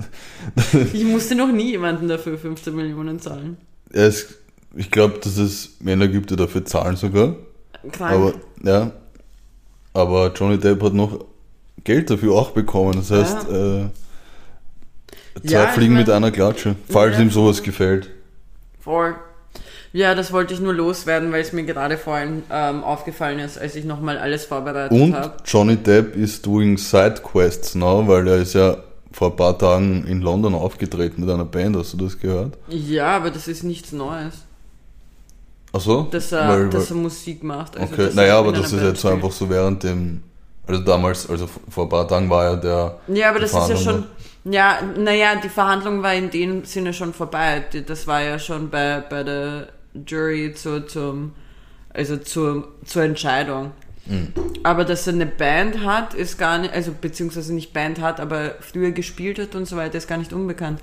Ich 0.94 1.04
musste 1.04 1.36
noch 1.36 1.52
nie 1.52 1.72
jemanden 1.72 2.08
dafür 2.08 2.38
15 2.38 2.76
Millionen 2.76 3.20
zahlen. 3.20 3.58
es, 3.92 4.36
ich 4.76 4.90
glaube, 4.90 5.20
dass 5.24 5.38
es 5.38 5.76
Männer 5.80 6.08
gibt, 6.08 6.32
die 6.32 6.36
dafür 6.36 6.66
zahlen 6.66 6.96
sogar. 6.96 7.36
Krank. 7.92 8.12
Aber, 8.12 8.34
ja. 8.64 8.92
Aber 9.94 10.34
Johnny 10.34 10.58
Depp 10.58 10.82
hat 10.84 10.94
noch 10.94 11.26
Geld 11.84 12.10
dafür 12.10 12.34
auch 12.34 12.52
bekommen. 12.52 12.94
Das 12.96 13.12
heißt, 13.12 13.50
äh, 13.50 13.86
zwei 15.44 15.52
Ja, 15.52 15.68
Fliegen 15.68 15.94
mein- 15.94 16.04
mit 16.04 16.10
einer 16.10 16.32
Klatsche, 16.32 16.76
falls 16.90 17.16
Ja. 17.18 17.22
ihm 17.24 17.32
sowas 17.32 17.62
gefällt. 17.64 18.10
Voll. 18.80 19.16
Ja, 19.94 20.14
das 20.14 20.34
wollte 20.34 20.54
ich 20.54 20.60
nur 20.60 20.74
loswerden, 20.74 21.32
weil 21.32 21.42
es 21.42 21.54
mir 21.54 21.64
gerade 21.64 21.98
vorhin 21.98 22.44
ähm, 22.52 22.84
aufgefallen 22.84 23.40
ist, 23.40 23.58
als 23.58 23.76
ich 23.76 23.86
nochmal 23.86 24.18
alles 24.18 24.44
vorbereitet 24.46 24.92
Und 25.00 25.14
habe. 25.16 25.34
Johnny 25.46 25.78
Depp 25.78 26.16
ist 26.18 26.46
doing 26.46 26.78
Sidequests 26.78 27.76
now, 27.76 28.06
weil 28.06 28.28
er 28.28 28.38
ist 28.38 28.54
ja 28.56 28.76
vor 29.14 29.30
ein 29.32 29.36
paar 29.38 29.58
Tagen 29.58 30.06
in 30.06 30.20
London 30.22 30.54
aufgetreten 30.54 31.22
mit 31.22 31.30
einer 31.30 31.46
Band. 31.46 31.78
Hast 31.78 31.94
du 31.94 31.98
das 31.98 32.20
gehört? 32.20 32.58
Ja, 32.68 33.16
aber 33.16 33.32
das 33.32 33.48
ist 33.48 33.64
nichts 33.64 33.94
Neues, 33.94 34.34
Ach 35.72 35.80
so? 35.80 36.08
dass 36.12 36.32
er, 36.34 36.50
Weil- 36.50 36.70
dass 36.70 36.90
er 36.90 36.98
Musik 36.98 37.42
macht. 37.44 37.78
Also, 37.78 37.94
okay, 37.94 38.10
naja, 38.14 38.34
er 38.34 38.36
aber 38.40 38.52
das 38.52 38.66
ist 38.68 38.72
Band 38.74 38.84
jetzt 38.90 39.00
spielt. 39.00 39.14
einfach 39.14 39.32
so 39.32 39.50
während 39.50 39.84
dem, 39.84 40.24
also 40.68 40.82
damals, 40.84 41.30
also 41.30 41.48
vor 41.70 41.86
ein 41.86 41.90
paar 41.90 42.06
Tagen 42.08 42.30
war 42.30 42.44
ja 42.44 42.56
der. 42.58 42.98
Ja, 43.08 43.30
aber 43.30 43.40
das 43.40 43.54
ist 43.54 43.70
ja 43.70 43.78
schon. 43.78 44.04
Ja, 44.46 44.80
naja, 44.96 45.36
die 45.38 45.50
Verhandlung 45.50 46.04
war 46.04 46.14
in 46.14 46.30
dem 46.30 46.66
Sinne 46.66 46.94
schon 46.94 47.14
vorbei. 47.14 47.64
Das 47.88 48.06
war 48.06 48.22
ja 48.22 48.38
schon 48.38 48.70
bei, 48.70 49.02
bei 49.02 49.24
der 49.24 49.70
Jury 50.08 50.54
zu, 50.54 50.86
zum, 50.86 51.34
also 51.90 52.18
zur, 52.18 52.74
zur 52.86 53.04
Entscheidung. 53.04 53.72
Mhm. 54.06 54.34
Aber 54.62 54.86
dass 54.86 55.08
er 55.08 55.14
eine 55.14 55.26
Band 55.26 55.84
hat, 55.84 56.14
ist 56.14 56.38
gar 56.38 56.60
nicht, 56.60 56.74
also 56.74 56.94
beziehungsweise 57.00 57.56
nicht 57.56 57.74
Band 57.74 58.00
hat, 58.00 58.20
aber 58.20 58.56
früher 58.60 58.92
gespielt 58.92 59.40
hat 59.40 59.56
und 59.56 59.66
so 59.66 59.78
weiter, 59.78 59.98
ist 59.98 60.08
gar 60.08 60.18
nicht 60.20 60.32
unbekannt. 60.32 60.80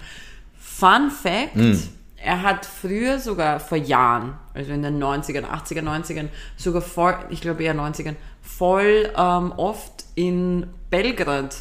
Fun 0.59 1.11
Fact, 1.11 1.54
Mhm. 1.54 1.81
er 2.16 2.42
hat 2.42 2.66
früher 2.66 3.21
sogar 3.21 3.61
vor 3.61 3.78
Jahren, 3.78 4.35
also 4.54 4.73
in 4.73 4.83
den 4.83 4.99
90ern, 4.99 5.45
80er, 5.45 5.83
90ern, 5.83 6.28
sogar 6.57 6.83
voll, 6.83 7.14
ich 7.31 7.40
glaube 7.40 7.62
eher 7.62 7.75
90ern, 7.76 8.16
voll 8.40 9.12
ähm, 9.16 9.52
oft 9.57 10.04
in 10.16 10.66
Belgrad 10.90 11.54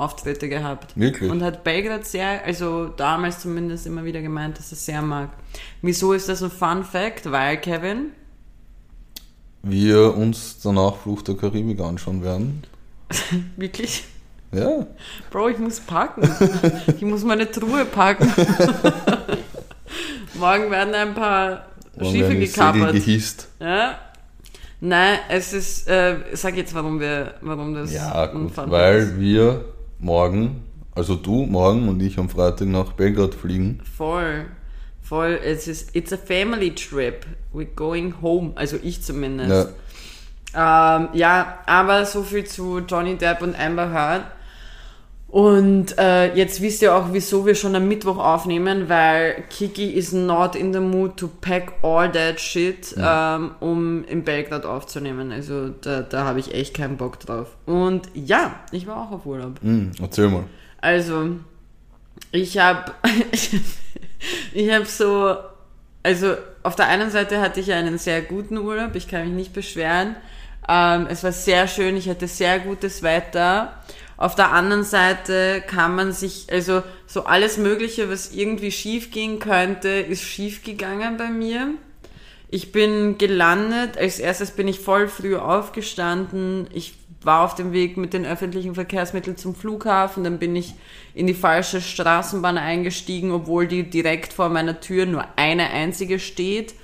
Auftritte 0.00 0.48
gehabt. 0.48 0.92
Wirklich? 0.96 1.30
Und 1.30 1.42
hat 1.42 1.64
Belgrad 1.64 2.06
sehr, 2.06 2.44
also 2.44 2.86
damals 2.88 3.40
zumindest 3.40 3.86
immer 3.86 4.04
wieder 4.04 4.22
gemeint, 4.22 4.58
dass 4.58 4.70
er 4.72 4.74
es 4.74 4.86
sehr 4.86 5.02
mag. 5.02 5.30
Wieso 5.82 6.12
ist 6.12 6.28
das 6.28 6.42
ein 6.42 6.50
Fun 6.50 6.84
Fact? 6.84 7.30
Weil, 7.30 7.58
Kevin, 7.60 8.12
Wir 9.62 10.16
uns 10.16 10.60
danach 10.62 10.96
Fluch 10.96 11.22
der 11.22 11.36
Karibik 11.36 11.80
anschauen 11.80 12.22
werden. 12.22 12.62
wirklich, 13.56 14.04
Ja. 14.52 14.86
Bro, 15.30 15.48
ich 15.50 15.58
muss 15.58 15.80
packen. 15.80 16.22
Ich 16.96 17.02
muss 17.02 17.24
meine 17.24 17.50
Truhe 17.50 17.84
packen. 17.84 18.28
Morgen 20.34 20.70
werden 20.70 20.94
ein 20.94 21.14
paar 21.14 21.66
Schiffe 21.98 22.34
die 22.34 22.46
Segel 22.46 22.46
gekapert. 22.46 22.92
gehisst. 22.94 23.48
Ja? 23.60 23.98
Nein, 24.80 25.18
es 25.28 25.52
ist, 25.52 25.86
äh, 25.88 26.16
sag 26.32 26.56
jetzt, 26.56 26.74
warum 26.74 26.98
wir, 27.00 27.34
warum 27.42 27.74
das 27.74 27.92
Ja, 27.92 28.26
gut, 28.26 28.52
weil 28.56 28.98
ist. 29.00 29.20
wir 29.20 29.64
morgen, 30.00 30.62
also 30.94 31.14
du 31.14 31.46
morgen 31.46 31.88
und 31.88 32.00
ich 32.00 32.18
am 32.18 32.28
Freitag 32.28 32.68
nach 32.68 32.92
Belgrad 32.92 33.34
fliegen. 33.34 33.80
Voll, 33.96 34.46
voll, 35.00 35.38
es 35.44 35.68
ist, 35.68 35.94
it's 35.94 36.12
a 36.12 36.16
family 36.16 36.74
trip. 36.74 37.26
We're 37.52 37.66
going 37.74 38.14
home, 38.22 38.52
also 38.56 38.76
ich 38.82 39.02
zumindest. 39.02 39.50
Ja, 39.50 39.66
Ähm, 40.52 41.10
ja, 41.12 41.60
aber 41.66 42.04
so 42.06 42.24
viel 42.24 42.44
zu 42.44 42.80
Johnny 42.80 43.16
Depp 43.16 43.40
und 43.42 43.54
Amber 43.58 43.92
Heard. 43.92 44.22
Und 45.30 45.96
äh, 45.96 46.34
jetzt 46.34 46.60
wisst 46.60 46.82
ihr 46.82 46.92
auch, 46.92 47.12
wieso 47.12 47.46
wir 47.46 47.54
schon 47.54 47.76
am 47.76 47.86
Mittwoch 47.86 48.18
aufnehmen, 48.18 48.88
weil 48.88 49.44
Kiki 49.48 49.92
is 49.92 50.12
not 50.12 50.56
in 50.56 50.72
the 50.72 50.80
mood 50.80 51.16
to 51.18 51.28
pack 51.40 51.72
all 51.82 52.10
that 52.10 52.40
shit, 52.40 52.96
ähm, 52.98 53.52
um 53.60 54.04
in 54.06 54.24
Belgrad 54.24 54.66
aufzunehmen. 54.66 55.30
Also 55.30 55.68
da, 55.68 56.02
da 56.02 56.24
habe 56.24 56.40
ich 56.40 56.52
echt 56.52 56.74
keinen 56.74 56.96
Bock 56.96 57.20
drauf. 57.20 57.56
Und 57.64 58.08
ja, 58.12 58.56
ich 58.72 58.88
war 58.88 58.96
auch 58.96 59.12
auf 59.12 59.26
Urlaub. 59.26 59.60
hm, 59.62 59.92
erzähl 60.02 60.28
mal. 60.28 60.44
Also, 60.80 61.36
ich 62.32 62.58
habe 62.58 62.92
ich 64.52 64.72
habe 64.72 64.84
so, 64.86 65.36
also 66.02 66.34
auf 66.64 66.74
der 66.74 66.88
einen 66.88 67.10
Seite 67.10 67.40
hatte 67.40 67.60
ich 67.60 67.72
einen 67.72 67.98
sehr 67.98 68.22
guten 68.22 68.58
Urlaub, 68.58 68.96
ich 68.96 69.06
kann 69.06 69.26
mich 69.26 69.34
nicht 69.34 69.52
beschweren. 69.52 70.16
Ähm, 70.68 71.06
es 71.08 71.22
war 71.22 71.32
sehr 71.32 71.68
schön, 71.68 71.96
ich 71.96 72.08
hatte 72.08 72.26
sehr 72.26 72.58
gutes 72.58 73.02
Wetter. 73.02 73.74
Auf 74.20 74.34
der 74.34 74.52
anderen 74.52 74.84
Seite 74.84 75.62
kann 75.66 75.96
man 75.96 76.12
sich, 76.12 76.46
also 76.52 76.82
so 77.06 77.24
alles 77.24 77.56
Mögliche, 77.56 78.10
was 78.10 78.34
irgendwie 78.34 78.70
schief 78.70 79.10
gehen 79.10 79.38
könnte, 79.38 79.88
ist 79.88 80.22
schief 80.22 80.62
gegangen 80.62 81.16
bei 81.16 81.30
mir. 81.30 81.68
Ich 82.50 82.70
bin 82.70 83.16
gelandet, 83.16 83.96
als 83.96 84.18
erstes 84.18 84.50
bin 84.50 84.68
ich 84.68 84.78
voll 84.78 85.08
früh 85.08 85.36
aufgestanden. 85.36 86.66
Ich 86.74 86.98
war 87.22 87.42
auf 87.42 87.54
dem 87.54 87.72
Weg 87.72 87.96
mit 87.96 88.12
den 88.12 88.26
öffentlichen 88.26 88.74
Verkehrsmitteln 88.74 89.38
zum 89.38 89.54
Flughafen, 89.54 90.22
dann 90.22 90.38
bin 90.38 90.54
ich 90.54 90.74
in 91.14 91.26
die 91.26 91.32
falsche 91.32 91.80
Straßenbahn 91.80 92.58
eingestiegen, 92.58 93.30
obwohl 93.30 93.66
die 93.66 93.88
direkt 93.88 94.34
vor 94.34 94.50
meiner 94.50 94.80
Tür 94.80 95.06
nur 95.06 95.24
eine 95.36 95.70
einzige 95.70 96.18
steht. 96.18 96.74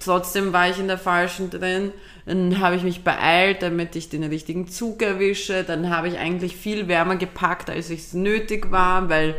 Trotzdem 0.00 0.52
war 0.52 0.68
ich 0.68 0.78
in 0.78 0.88
der 0.88 0.98
falschen 0.98 1.50
drin. 1.50 1.92
Dann 2.26 2.60
habe 2.60 2.76
ich 2.76 2.82
mich 2.82 3.04
beeilt, 3.04 3.62
damit 3.62 3.94
ich 3.96 4.08
den 4.08 4.24
richtigen 4.24 4.68
Zug 4.68 5.02
erwische. 5.02 5.64
Dann 5.64 5.90
habe 5.90 6.08
ich 6.08 6.18
eigentlich 6.18 6.56
viel 6.56 6.88
wärmer 6.88 7.16
gepackt, 7.16 7.70
als 7.70 7.90
es 7.90 8.12
nötig 8.14 8.70
war, 8.70 9.08
weil 9.08 9.36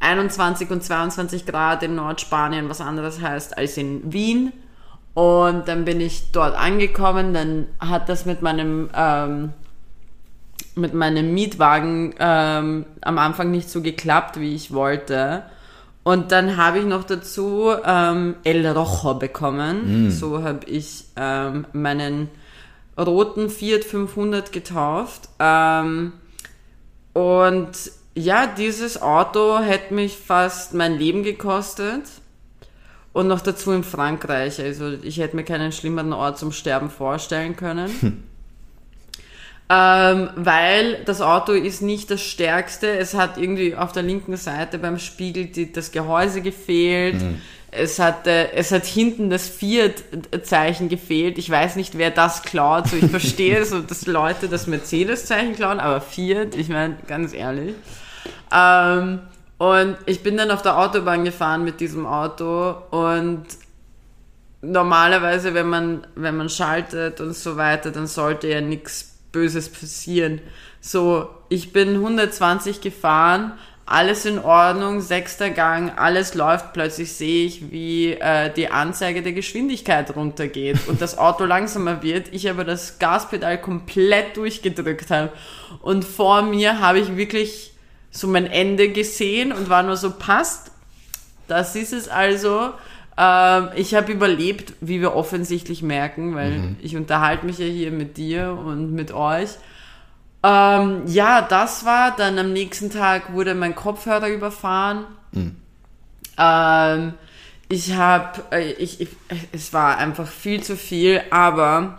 21 0.00 0.70
und 0.70 0.82
22 0.82 1.46
Grad 1.46 1.82
in 1.82 1.94
Nordspanien 1.94 2.68
was 2.68 2.80
anderes 2.80 3.20
heißt 3.20 3.56
als 3.56 3.76
in 3.76 4.12
Wien. 4.12 4.52
Und 5.14 5.68
dann 5.68 5.84
bin 5.84 6.00
ich 6.00 6.32
dort 6.32 6.56
angekommen, 6.56 7.34
dann 7.34 7.66
hat 7.78 8.08
das 8.08 8.24
mit 8.24 8.42
meinem, 8.42 8.88
ähm, 8.94 9.52
mit 10.74 10.94
meinem 10.94 11.34
Mietwagen 11.34 12.14
ähm, 12.18 12.86
am 13.02 13.18
Anfang 13.18 13.50
nicht 13.50 13.68
so 13.68 13.82
geklappt, 13.82 14.40
wie 14.40 14.54
ich 14.54 14.72
wollte. 14.72 15.44
Und 16.04 16.32
dann 16.32 16.56
habe 16.56 16.80
ich 16.80 16.84
noch 16.84 17.04
dazu 17.04 17.70
ähm, 17.84 18.36
El 18.42 18.66
Rojo 18.66 19.14
bekommen. 19.14 20.10
So 20.10 20.42
habe 20.42 20.66
ich 20.66 21.04
ähm, 21.16 21.66
meinen 21.72 22.28
roten 22.98 23.48
Fiat 23.50 23.84
500 23.84 24.50
getauft. 24.50 25.28
Ähm, 25.38 26.12
und 27.12 27.70
ja, 28.14 28.46
dieses 28.46 29.00
Auto 29.00 29.58
hätte 29.60 29.94
mich 29.94 30.16
fast 30.16 30.74
mein 30.74 30.98
Leben 30.98 31.22
gekostet. 31.22 32.02
Und 33.12 33.28
noch 33.28 33.40
dazu 33.40 33.72
in 33.72 33.84
Frankreich. 33.84 34.60
Also 34.60 34.90
ich 35.02 35.18
hätte 35.18 35.36
mir 35.36 35.44
keinen 35.44 35.70
schlimmeren 35.70 36.12
Ort 36.12 36.38
zum 36.38 36.50
Sterben 36.50 36.90
vorstellen 36.90 37.56
können. 37.56 38.24
Ähm, 39.72 40.28
weil 40.36 41.02
das 41.06 41.22
Auto 41.22 41.52
ist 41.52 41.80
nicht 41.80 42.10
das 42.10 42.20
stärkste. 42.20 42.90
Es 42.98 43.14
hat 43.14 43.38
irgendwie 43.38 43.74
auf 43.74 43.92
der 43.92 44.02
linken 44.02 44.36
Seite 44.36 44.78
beim 44.78 44.98
Spiegel 44.98 45.46
die, 45.46 45.72
das 45.72 45.92
Gehäuse 45.92 46.42
gefehlt. 46.42 47.16
Es 47.70 47.98
hat, 47.98 48.26
äh, 48.26 48.52
es 48.52 48.70
hat 48.70 48.84
hinten 48.84 49.30
das 49.30 49.48
Fiat-Zeichen 49.48 50.90
gefehlt. 50.90 51.38
Ich 51.38 51.48
weiß 51.48 51.76
nicht, 51.76 51.96
wer 51.96 52.10
das 52.10 52.42
klaut. 52.42 52.88
So, 52.88 52.96
ich 52.96 53.10
verstehe 53.10 53.64
so, 53.64 53.80
dass 53.80 54.06
Leute 54.06 54.48
das 54.48 54.66
Mercedes-Zeichen 54.66 55.56
klauen, 55.56 55.80
aber 55.80 56.02
Fiat, 56.02 56.54
ich 56.54 56.68
meine, 56.68 56.98
ganz 57.06 57.32
ehrlich. 57.32 57.74
Ähm, 58.54 59.20
und 59.56 59.96
ich 60.04 60.22
bin 60.22 60.36
dann 60.36 60.50
auf 60.50 60.60
der 60.60 60.76
Autobahn 60.76 61.24
gefahren 61.24 61.64
mit 61.64 61.80
diesem 61.80 62.04
Auto 62.04 62.74
und 62.90 63.46
normalerweise, 64.60 65.54
wenn 65.54 65.68
man, 65.70 66.06
wenn 66.14 66.36
man 66.36 66.50
schaltet 66.50 67.22
und 67.22 67.34
so 67.34 67.56
weiter, 67.56 67.90
dann 67.90 68.06
sollte 68.06 68.48
ja 68.48 68.60
nichts 68.60 69.11
Böses 69.32 69.68
passieren. 69.68 70.40
So, 70.80 71.28
ich 71.48 71.72
bin 71.72 71.96
120 71.96 72.80
gefahren, 72.80 73.52
alles 73.84 74.24
in 74.24 74.38
Ordnung, 74.38 75.00
sechster 75.00 75.50
Gang, 75.50 75.98
alles 75.98 76.34
läuft, 76.34 76.72
plötzlich 76.72 77.12
sehe 77.12 77.46
ich, 77.46 77.70
wie 77.72 78.12
äh, 78.12 78.52
die 78.52 78.68
Anzeige 78.68 79.22
der 79.22 79.32
Geschwindigkeit 79.32 80.14
runtergeht 80.14 80.78
und 80.86 81.02
das 81.02 81.18
Auto 81.18 81.44
langsamer 81.46 82.02
wird, 82.02 82.28
ich 82.32 82.48
aber 82.48 82.64
das 82.64 82.98
Gaspedal 82.98 83.60
komplett 83.60 84.36
durchgedrückt 84.36 85.10
habe. 85.10 85.32
Und 85.80 86.04
vor 86.04 86.42
mir 86.42 86.78
habe 86.78 87.00
ich 87.00 87.16
wirklich 87.16 87.72
so 88.10 88.28
mein 88.28 88.46
Ende 88.46 88.90
gesehen 88.90 89.52
und 89.52 89.68
war 89.68 89.82
nur 89.82 89.96
so, 89.96 90.12
passt, 90.12 90.70
das 91.48 91.74
ist 91.76 91.92
es 91.92 92.08
also. 92.08 92.72
Ähm, 93.16 93.68
ich 93.76 93.94
habe 93.94 94.12
überlebt, 94.12 94.74
wie 94.80 95.00
wir 95.00 95.14
offensichtlich 95.14 95.82
merken, 95.82 96.34
weil 96.34 96.76
ich 96.80 96.96
unterhalte 96.96 97.46
mich 97.46 97.58
ja 97.58 97.66
hier 97.66 97.90
mit 97.90 98.16
dir 98.16 98.52
und 98.52 98.92
mit 98.92 99.12
euch. 99.12 99.50
Ähm, 100.42 101.02
ja, 101.06 101.42
das 101.42 101.84
war. 101.84 102.16
Dann 102.16 102.38
am 102.38 102.52
nächsten 102.52 102.90
Tag 102.90 103.32
wurde 103.32 103.54
mein 103.54 103.74
Kopfhörer 103.74 104.28
überfahren. 104.28 105.04
Ähm, 106.38 107.14
ich 107.68 107.94
habe, 107.94 108.42
äh, 108.50 108.72
ich, 108.72 109.00
ich, 109.00 109.08
es 109.52 109.72
war 109.72 109.98
einfach 109.98 110.26
viel 110.26 110.62
zu 110.62 110.76
viel, 110.76 111.20
aber 111.30 111.98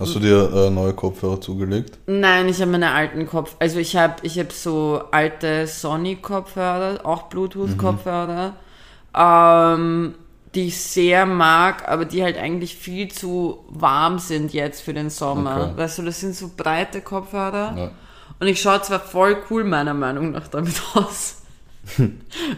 Hast 0.00 0.14
du 0.14 0.20
dir 0.20 0.52
äh, 0.52 0.70
neue 0.70 0.94
Kopfhörer 0.94 1.40
zugelegt? 1.40 1.98
Nein, 2.06 2.48
ich 2.48 2.60
habe 2.60 2.72
meine 2.72 2.92
alten 2.92 3.26
Kopf. 3.26 3.54
Also 3.58 3.78
ich 3.78 3.94
habe 3.96 4.16
ich 4.22 4.38
hab 4.38 4.50
so 4.50 5.02
alte 5.12 5.66
Sony-Kopfhörer, 5.66 7.04
auch 7.04 7.24
Bluetooth-Kopfhörer, 7.24 8.54
ähm, 9.16 10.14
die 10.54 10.68
ich 10.68 10.80
sehr 10.80 11.24
mag, 11.26 11.88
aber 11.88 12.04
die 12.04 12.22
halt 12.22 12.36
eigentlich 12.36 12.76
viel 12.76 13.08
zu 13.08 13.64
warm 13.68 14.18
sind 14.18 14.52
jetzt 14.52 14.82
für 14.82 14.92
den 14.92 15.10
Sommer. 15.10 15.70
Okay. 15.72 15.82
Weißt 15.82 15.98
du, 15.98 16.02
das 16.02 16.20
sind 16.20 16.34
so 16.34 16.50
breite 16.54 17.00
Kopfhörer. 17.00 17.74
Ja. 17.76 17.90
Und 18.38 18.46
ich 18.46 18.60
schaue 18.60 18.82
zwar 18.82 19.00
voll 19.00 19.36
cool 19.50 19.64
meiner 19.64 19.94
Meinung 19.94 20.32
nach 20.32 20.48
damit 20.48 20.74
aus, 20.94 21.42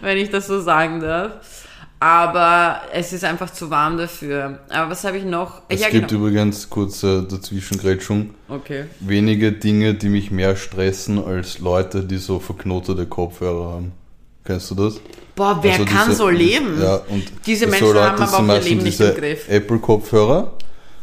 wenn 0.01 0.17
ich 0.17 0.31
das 0.31 0.47
so 0.47 0.61
sagen 0.61 1.01
darf. 1.01 1.67
Aber 2.01 2.83
es 2.93 3.13
ist 3.15 3.25
einfach 3.25 3.51
zu 3.51 3.71
warm 3.71 3.97
dafür. 3.97 4.59
Aber 4.69 4.91
was 4.91 5.05
habe 5.05 5.17
ich 5.17 5.25
noch? 5.25 5.63
Es 5.69 5.81
ja, 5.81 5.89
gibt 5.89 6.09
genau. 6.09 6.23
übrigens, 6.23 6.69
kurze 6.69 7.23
Dazwischengrätschung, 7.23 8.35
Okay. 8.49 8.87
wenige 9.01 9.53
Dinge, 9.53 9.95
die 9.95 10.11
mich 10.11 10.31
mehr 10.31 10.57
stressen 10.57 11.25
als 11.25 11.61
Leute, 11.61 12.03
die 12.03 12.19
so 12.19 12.41
verknotete 12.41 13.07
Kopfhörer 13.07 13.73
haben. 13.75 13.93
Kennst 14.45 14.71
du 14.71 14.75
das? 14.75 15.01
Boah, 15.35 15.59
wer 15.63 15.73
Also 15.73 15.85
kann 15.87 16.07
diese- 16.09 16.19
so 16.19 16.29
leben? 16.29 16.81
Ja, 16.81 16.97
und 17.09 17.25
Diese 17.47 17.65
so 17.65 17.71
Menschen 17.71 17.87
Leute 17.89 18.03
haben 18.03 18.23
aber 18.23 18.37
auch 18.53 18.57
ihr 18.57 18.61
Leben 18.63 18.83
nicht 18.83 19.01
im 19.01 19.15
Griff. 19.15 19.49
Apple-Kopfhörer 19.49 20.53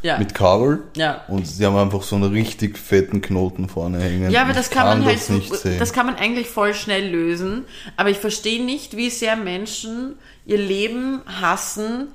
Ja. 0.04 0.18
mit 0.20 0.34
Kabel 0.34 0.84
Ja. 0.96 1.22
und 1.28 1.46
sie 1.48 1.66
haben 1.66 1.76
einfach 1.76 2.04
so 2.04 2.16
einen 2.16 2.32
richtig 2.32 2.78
fetten 2.78 3.22
Knoten 3.22 3.68
vorne 3.68 4.00
hängen. 4.00 4.32
Ja, 4.32 4.44
aber 4.44 4.54
das 4.54 4.70
kann 4.70 4.86
man 4.86 5.06
halt 5.06 5.18
das 5.18 5.28
so, 5.28 5.34
nicht 5.34 5.54
sehen. 5.54 5.80
das 5.80 5.92
kann 5.92 6.06
man 6.06 6.16
eigentlich 6.16 6.48
voll 6.48 6.74
schnell 6.74 7.10
lösen. 7.10 7.66
Aber 7.98 8.10
ich 8.10 8.18
verstehe 8.18 8.64
nicht, 8.64 8.96
wie 8.96 9.10
sehr 9.10 9.36
Menschen 9.36 10.16
ihr 10.46 10.58
Leben 10.60 11.22
hassen, 11.42 12.08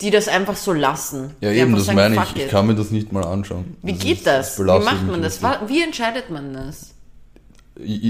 die 0.00 0.10
das 0.10 0.26
einfach 0.28 0.56
so 0.56 0.72
lassen. 0.72 1.30
ja, 1.40 1.52
die 1.52 1.58
eben, 1.58 1.74
das 1.74 1.86
sagen, 1.86 1.96
meine 1.96 2.16
ich. 2.34 2.42
Ich 2.44 2.48
kann 2.50 2.66
mir 2.66 2.74
das 2.74 2.90
nicht 2.90 3.12
mal 3.12 3.24
anschauen. 3.24 3.76
Wie 3.82 3.92
Das 3.92 4.02
geht 4.02 4.18
ist- 4.18 4.26
das? 4.26 4.58
Wie 4.58 4.64
macht 4.64 5.06
man 5.08 5.22
das? 5.22 5.42
richtig. 5.42 5.68
Wie 5.68 5.82
entscheidet 5.82 6.28
man 6.30 6.52
das? 6.52 6.90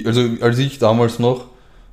Also 0.06 0.28
als 0.40 0.58
ich 0.58 0.78
damals 0.78 1.18
noch 1.18 1.46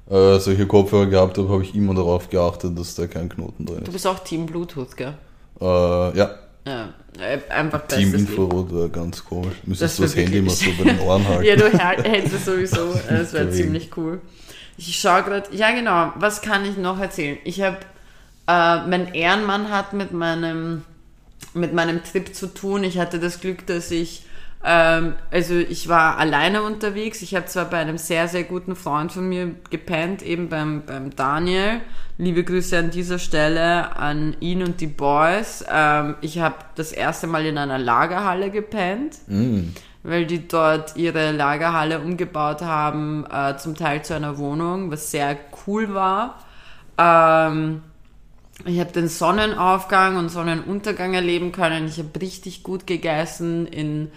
äh, 0.10 0.40
solche 0.40 0.66
Kopfhörer 0.68 1.06
gehabt 1.08 1.38
habe, 1.38 1.50
habe 1.50 1.64
ich 1.64 1.76
immer 1.76 1.94
darauf 1.94 2.30
geachtet, 2.30 2.78
dass 2.78 2.96
da 2.96 3.08
kein 3.08 3.30
Knoten 3.30 3.66
drin 3.66 3.78
Du 3.80 3.84
ist. 3.86 3.94
bist 3.94 4.08
auch 4.08 4.20
Team 4.20 4.46
Bluetooth, 4.46 4.96
gell? 4.98 5.14
Äh, 5.62 5.66
ja, 5.66 6.36
Ja, 6.66 6.90
äh, 7.20 7.40
einfach 7.50 7.88
Team. 7.88 8.14
Infrarot 8.14 8.74
wäre 8.74 8.90
ganz 8.90 9.24
komisch. 9.24 9.56
Müsstest 9.66 10.00
Das 10.00 10.12
du 10.12 10.16
das 10.20 10.26
Handy 10.26 10.38
immer 10.40 10.50
so 10.52 10.66
bei 10.78 10.84
den 10.92 11.00
Ohren 11.02 11.28
halten. 11.28 11.44
Ja, 11.44 11.56
du 11.56 11.66
hält- 11.70 12.04
hältst 12.08 12.34
es 12.34 12.46
sowieso. 12.46 12.94
Das 13.10 13.34
wäre 13.34 13.46
Deswegen. 13.46 13.52
ziemlich 13.54 13.90
cool. 13.98 14.22
Ich 14.78 14.96
schaue 15.00 15.24
gerade. 15.24 15.50
Ja, 15.56 15.72
genau. 15.72 16.14
Was 16.16 16.42
kann 16.42 16.64
ich 16.66 16.78
noch 16.78 17.00
erzählen? 17.00 17.38
Ich 17.44 17.62
habe. 17.62 17.78
Äh, 18.48 18.88
mein 18.88 19.14
Ehrenmann 19.14 19.70
hat 19.70 19.94
mit 19.94 20.12
meinem, 20.12 20.84
mit 21.54 21.74
meinem 21.74 22.04
Trip 22.04 22.34
zu 22.34 22.48
tun. 22.48 22.84
Ich 22.84 22.98
hatte 22.98 23.20
das 23.20 23.42
Glück, 23.42 23.68
dass 23.68 23.92
ich 23.92 24.24
Ähm, 24.64 25.16
also 25.32 25.56
ich 25.56 25.88
war 25.88 26.18
alleine 26.18 26.64
unterwegs. 26.64 27.22
Ich 27.22 27.36
habe 27.36 27.46
zwar 27.46 27.66
bei 27.66 27.78
einem 27.78 27.98
sehr, 27.98 28.28
sehr 28.28 28.44
guten 28.44 28.76
Freund 28.76 29.12
von 29.12 29.28
mir 29.28 29.56
gepennt, 29.70 30.22
eben 30.22 30.50
beim, 30.50 30.84
beim 30.86 31.16
Daniel. 31.16 31.82
Liebe 32.18 32.44
Grüße 32.44 32.78
an 32.78 32.92
dieser 32.92 33.20
Stelle 33.20 33.96
an 33.96 34.36
ihn 34.42 34.62
und 34.64 34.82
die 34.82 34.88
Boys. 34.88 35.64
Ähm, 35.72 36.16
ich 36.22 36.40
habe 36.40 36.56
das 36.76 36.92
erste 36.92 37.28
Mal 37.28 37.46
in 37.46 37.58
einer 37.58 37.78
Lagerhalle 37.78 38.52
gepennt. 38.52 39.18
Mm. 39.28 39.70
Weil 40.02 40.26
die 40.26 40.48
dort 40.48 40.96
ihre 40.96 41.32
Lagerhalle 41.32 42.00
umgebaut 42.00 42.62
haben, 42.62 43.26
äh, 43.30 43.58
zum 43.58 43.76
Teil 43.76 44.04
zu 44.04 44.16
einer 44.16 44.38
Wohnung, 44.38 44.92
was 44.92 45.12
sehr 45.12 45.38
cool 45.68 45.94
war. 45.94 46.40
Ähm, 46.98 47.82
ich 48.66 48.80
habe 48.80 48.92
den 48.92 49.08
Sonnenaufgang 49.08 50.18
und 50.18 50.30
Sonnenuntergang 50.30 51.14
erleben 51.14 51.52
können. 51.52 51.88
Ich 51.88 51.98
habe 52.00 52.10
richtig 52.22 52.64
gut 52.64 52.88
gegessen 52.88 53.66
in, 53.68 54.12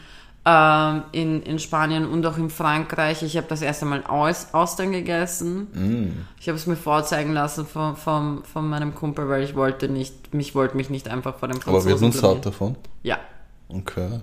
ähm, 0.44 1.04
in, 1.12 1.42
in 1.42 1.58
Spanien 1.58 2.04
und 2.04 2.26
auch 2.26 2.36
in 2.36 2.50
Frankreich. 2.50 3.22
Ich 3.22 3.36
habe 3.36 3.46
das 3.48 3.62
erste 3.62 3.84
Mal 3.84 4.04
Aus, 4.04 4.48
Austern 4.52 4.90
gegessen. 4.90 5.68
Mm. 5.72 6.26
Ich 6.40 6.48
habe 6.48 6.56
es 6.56 6.66
mir 6.66 6.76
vorzeigen 6.76 7.32
lassen 7.32 7.64
von, 7.64 7.96
von, 7.96 8.42
von 8.44 8.68
meinem 8.68 8.94
Kumpel, 8.94 9.28
weil 9.28 9.44
ich 9.44 9.54
wollte 9.54 9.88
nicht, 9.88 10.34
mich 10.34 10.54
wollte 10.54 10.76
mich 10.76 10.90
nicht 10.90 11.08
einfach 11.08 11.38
vor 11.38 11.48
dem 11.48 11.58
Aber 11.58 11.80
Franzosen 11.80 11.90
wird 11.90 12.00
man 12.00 12.10
blamieren. 12.10 12.34
satt 12.36 12.46
davon? 12.46 12.76
Ja. 13.04 13.18
Okay. 13.68 14.20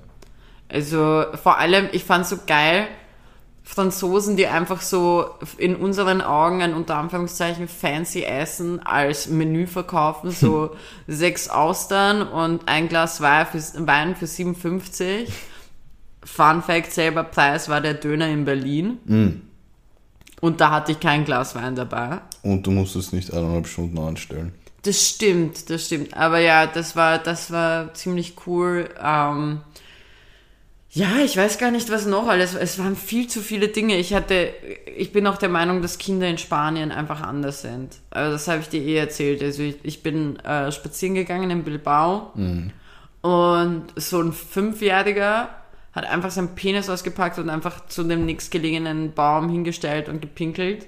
Also 0.67 1.25
vor 1.41 1.57
allem, 1.57 1.87
ich 1.93 2.03
fand 2.03 2.25
so 2.25 2.37
geil, 2.45 2.87
Franzosen, 3.63 4.35
die 4.35 4.47
einfach 4.47 4.81
so 4.81 5.25
in 5.57 5.75
unseren 5.75 6.21
Augen 6.21 6.61
ein 6.61 6.73
unter 6.73 6.95
Anführungszeichen 6.95 7.67
fancy 7.67 8.23
Essen 8.23 8.79
als 8.85 9.27
Menü 9.27 9.67
verkaufen, 9.67 10.31
so 10.31 10.71
sechs 11.07 11.49
Austern 11.49 12.23
und 12.23 12.67
ein 12.67 12.89
Glas 12.89 13.21
Wein 13.21 13.45
für, 13.45 13.87
Wein 13.87 14.15
für 14.15 14.27
57. 14.27 15.31
Fun 16.29 16.61
Fact, 16.61 16.91
selber 16.91 17.23
Preis 17.23 17.69
war 17.69 17.81
der 17.81 17.95
Döner 17.95 18.27
in 18.27 18.45
Berlin. 18.45 18.97
Mm. 19.05 19.41
Und 20.41 20.61
da 20.61 20.71
hatte 20.71 20.93
ich 20.93 20.99
kein 20.99 21.25
Glas 21.25 21.55
Wein 21.55 21.75
dabei. 21.75 22.21
Und 22.43 22.65
du 22.65 22.71
musst 22.71 22.95
es 22.95 23.11
nicht 23.11 23.33
eineinhalb 23.33 23.67
Stunden 23.67 23.97
anstellen. 23.97 24.53
Das 24.83 25.09
stimmt, 25.09 25.69
das 25.69 25.87
stimmt. 25.87 26.13
Aber 26.13 26.39
ja, 26.39 26.65
das 26.65 26.95
war, 26.95 27.17
das 27.17 27.51
war 27.51 27.93
ziemlich 27.93 28.35
cool. 28.45 28.89
Ähm, 29.03 29.59
ja, 30.91 31.17
ich 31.23 31.35
weiß 31.35 31.57
gar 31.57 31.71
nicht, 31.71 31.91
was 31.91 32.05
noch 32.05 32.27
alles. 32.27 32.55
Es 32.55 32.79
waren 32.79 32.95
viel 32.95 33.27
zu 33.27 33.41
viele 33.41 33.67
Dinge. 33.67 33.97
Ich 33.97 34.13
hatte, 34.13 34.53
ich 34.95 35.11
bin 35.11 35.27
auch 35.27 35.37
der 35.37 35.49
Meinung, 35.49 35.81
dass 35.81 35.97
Kinder 35.97 36.27
in 36.27 36.37
Spanien 36.37 36.91
einfach 36.91 37.21
anders 37.21 37.61
sind. 37.61 37.97
Also 38.11 38.31
das 38.31 38.47
habe 38.47 38.61
ich 38.61 38.69
dir 38.69 38.81
eh 38.81 38.95
erzählt. 38.95 39.43
Also 39.43 39.63
ich, 39.63 39.75
ich 39.83 40.03
bin 40.03 40.39
äh, 40.39 40.71
spazieren 40.71 41.15
gegangen 41.15 41.51
in 41.51 41.63
Bilbao 41.63 42.31
und 43.21 43.83
so 43.97 44.21
ein 44.21 44.31
Fünfjähriger 44.31 45.49
hat 45.99 46.09
einfach 46.09 46.31
seinen 46.31 46.55
Penis 46.55 46.89
ausgepackt 46.89 47.39
und 47.39 47.49
einfach 47.49 47.85
zu 47.87 48.03
dem 48.03 48.25
nächstgelegenen 48.25 49.13
Baum 49.13 49.49
hingestellt 49.49 50.09
und 50.09 50.21
gepinkelt. 50.21 50.87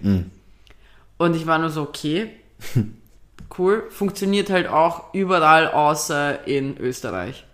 Und 1.17 1.35
ich 1.35 1.45
war 1.45 1.59
nur 1.59 1.69
so, 1.69 1.83
okay, 1.83 2.29
cool. 3.57 3.83
Funktioniert 3.89 4.49
halt 4.49 4.67
auch 4.67 5.13
überall 5.13 5.67
außer 5.69 6.47
in 6.47 6.77
Österreich. 6.77 7.45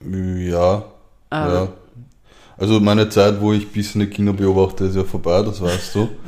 Ja. 0.00 0.84
Ah. 1.30 1.52
ja. 1.52 1.68
Also 2.56 2.78
meine 2.80 3.08
Zeit, 3.08 3.40
wo 3.40 3.52
ich 3.52 3.72
bisschen 3.72 4.02
die 4.02 4.06
Kinder 4.06 4.32
beobachte, 4.32 4.84
ist 4.84 4.94
ja 4.94 5.04
vorbei, 5.04 5.42
das 5.42 5.60
weißt 5.60 5.94
du. 5.94 6.08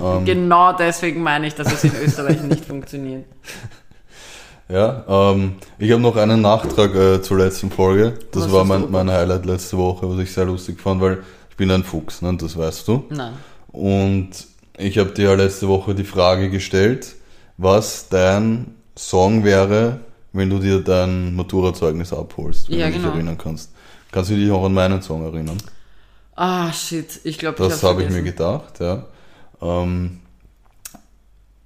Ähm, 0.00 0.24
Genau 0.24 0.72
deswegen 0.72 1.22
meine 1.22 1.46
ich, 1.46 1.54
dass 1.54 1.72
es 1.72 1.84
in 1.84 1.92
Österreich 2.04 2.42
nicht 2.42 2.64
funktioniert. 2.64 3.26
ja, 4.68 5.04
ähm, 5.06 5.56
ich 5.78 5.90
habe 5.90 6.00
noch 6.02 6.16
einen 6.16 6.40
Nachtrag 6.40 6.94
äh, 6.94 7.22
zur 7.22 7.38
letzten 7.38 7.70
Folge. 7.70 8.14
Das 8.32 8.44
Was 8.44 8.52
war 8.52 8.64
mein, 8.64 8.90
mein 8.90 9.10
Highlight 9.10 9.44
letzte 9.46 9.76
Woche, 9.76 10.08
was 10.10 10.18
ich 10.18 10.32
sehr 10.32 10.46
lustig 10.46 10.80
fand, 10.80 11.00
weil 11.00 11.22
ich 11.50 11.56
bin 11.56 11.70
ein 11.70 11.84
Fuchs, 11.84 12.22
ne, 12.22 12.36
das 12.36 12.56
weißt 12.56 12.88
du. 12.88 13.04
Nein. 13.10 13.34
Und 13.68 14.30
ich 14.78 14.98
habe 14.98 15.10
dir 15.10 15.24
ja 15.30 15.34
letzte 15.34 15.68
Woche 15.68 15.94
die 15.94 16.04
Frage 16.04 16.50
gestellt, 16.50 17.14
was 17.56 18.08
dein 18.08 18.74
Song 18.96 19.44
wäre, 19.44 20.00
wenn 20.32 20.50
du 20.50 20.58
dir 20.58 20.80
dein 20.80 21.34
Maturazeugnis 21.36 22.12
abholst, 22.12 22.68
wenn 22.70 22.78
Ja, 22.78 22.86
du 22.86 22.92
dich 22.92 23.02
genau. 23.02 23.14
erinnern 23.14 23.38
kannst. 23.38 23.70
Kannst 24.10 24.30
du 24.30 24.34
dich 24.36 24.50
auch 24.50 24.64
an 24.64 24.74
meinen 24.74 25.02
Song 25.02 25.24
erinnern? 25.24 25.58
Ah, 26.36 26.72
shit. 26.72 27.20
Ich 27.24 27.38
glaube, 27.38 27.58
Das 27.58 27.82
habe 27.82 28.02
ich 28.02 28.10
mir 28.10 28.22
gedacht, 28.22 28.80
ja. 28.80 29.04
Ähm, 29.62 30.20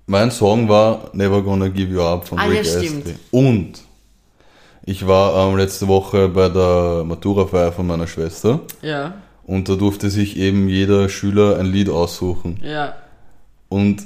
mein 0.08 0.30
Song 0.32 0.68
war 0.68 1.10
Never 1.12 1.42
Gonna 1.42 1.68
Give 1.68 1.92
You 1.92 2.02
Up 2.02 2.26
von 2.26 2.38
Ah, 2.38 2.46
ja, 2.46 2.50
Rick 2.60 2.66
stimmt. 2.66 3.06
Astley. 3.06 3.14
Und 3.30 3.72
ich 4.84 5.06
war 5.06 5.48
ähm, 5.48 5.56
letzte 5.56 5.86
Woche 5.86 6.28
bei 6.28 6.48
der 6.48 7.04
Maturafeier 7.04 7.70
von 7.72 7.86
meiner 7.86 8.06
Schwester 8.06 8.60
Ja, 8.82 9.14
und 9.46 9.68
da 9.68 9.76
durfte 9.76 10.10
sich 10.10 10.36
eben 10.36 10.68
jeder 10.68 11.08
Schüler 11.08 11.58
ein 11.58 11.66
Lied 11.66 11.88
aussuchen. 11.88 12.58
ja. 12.64 12.94
Und 13.70 14.02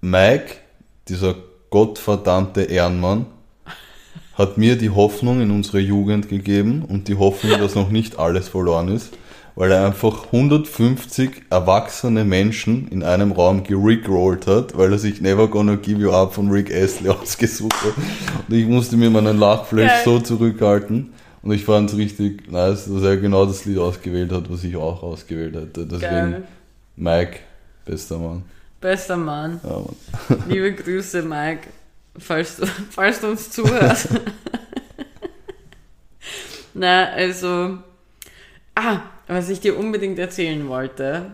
Mike, 0.00 0.54
dieser 1.08 1.34
gottverdammte 1.70 2.62
Ehrenmann, 2.62 3.26
hat 4.34 4.56
mir 4.56 4.78
die 4.78 4.90
Hoffnung 4.90 5.40
in 5.40 5.50
unsere 5.50 5.80
Jugend 5.80 6.28
gegeben 6.28 6.84
und 6.88 7.08
die 7.08 7.16
Hoffnung, 7.16 7.58
dass 7.58 7.74
noch 7.74 7.90
nicht 7.90 8.18
alles 8.20 8.48
verloren 8.48 8.86
ist, 8.88 9.10
weil 9.54 9.72
er 9.72 9.86
einfach 9.86 10.26
150 10.26 11.42
erwachsene 11.50 12.24
Menschen 12.24 12.88
in 12.88 13.02
einem 13.02 13.32
Raum 13.32 13.62
gerickrollt 13.62 14.46
hat, 14.46 14.76
weil 14.76 14.92
er 14.92 14.98
sich 14.98 15.20
Never 15.20 15.48
Gonna 15.48 15.76
Give 15.76 16.00
You 16.00 16.12
Up 16.12 16.34
von 16.34 16.50
Rick 16.50 16.72
Astley 16.74 17.08
ausgesucht 17.22 17.74
hat. 17.82 17.94
Und 18.48 18.54
ich 18.54 18.66
musste 18.66 18.96
mir 18.96 19.10
meinen 19.10 19.38
Lachflash 19.38 19.88
Geil. 19.88 20.02
so 20.04 20.20
zurückhalten. 20.20 21.12
Und 21.42 21.52
ich 21.52 21.64
fand 21.64 21.90
es 21.90 21.96
richtig 21.96 22.50
nice, 22.50 22.84
dass 22.86 23.02
er 23.02 23.16
genau 23.16 23.46
das 23.46 23.64
Lied 23.64 23.78
ausgewählt 23.78 24.30
hat, 24.32 24.50
was 24.50 24.62
ich 24.62 24.76
auch 24.76 25.02
ausgewählt 25.02 25.54
hätte. 25.54 25.86
Deswegen, 25.86 26.32
Geil. 26.32 26.42
Mike, 26.96 27.38
bester 27.86 28.18
Mann. 28.18 28.42
Bester 28.80 29.16
Mann. 29.16 29.60
Ja, 29.62 29.70
Mann. 29.70 30.42
Liebe 30.48 30.72
Grüße, 30.72 31.22
Mike, 31.22 31.68
falls 32.18 32.56
du, 32.56 32.66
falls 32.90 33.20
du 33.20 33.28
uns 33.28 33.50
zuhörst. 33.50 34.08
Na, 36.74 37.06
also. 37.12 37.78
Ah, 38.74 39.00
was 39.30 39.48
ich 39.48 39.60
dir 39.60 39.78
unbedingt 39.78 40.18
erzählen 40.18 40.68
wollte, 40.68 41.30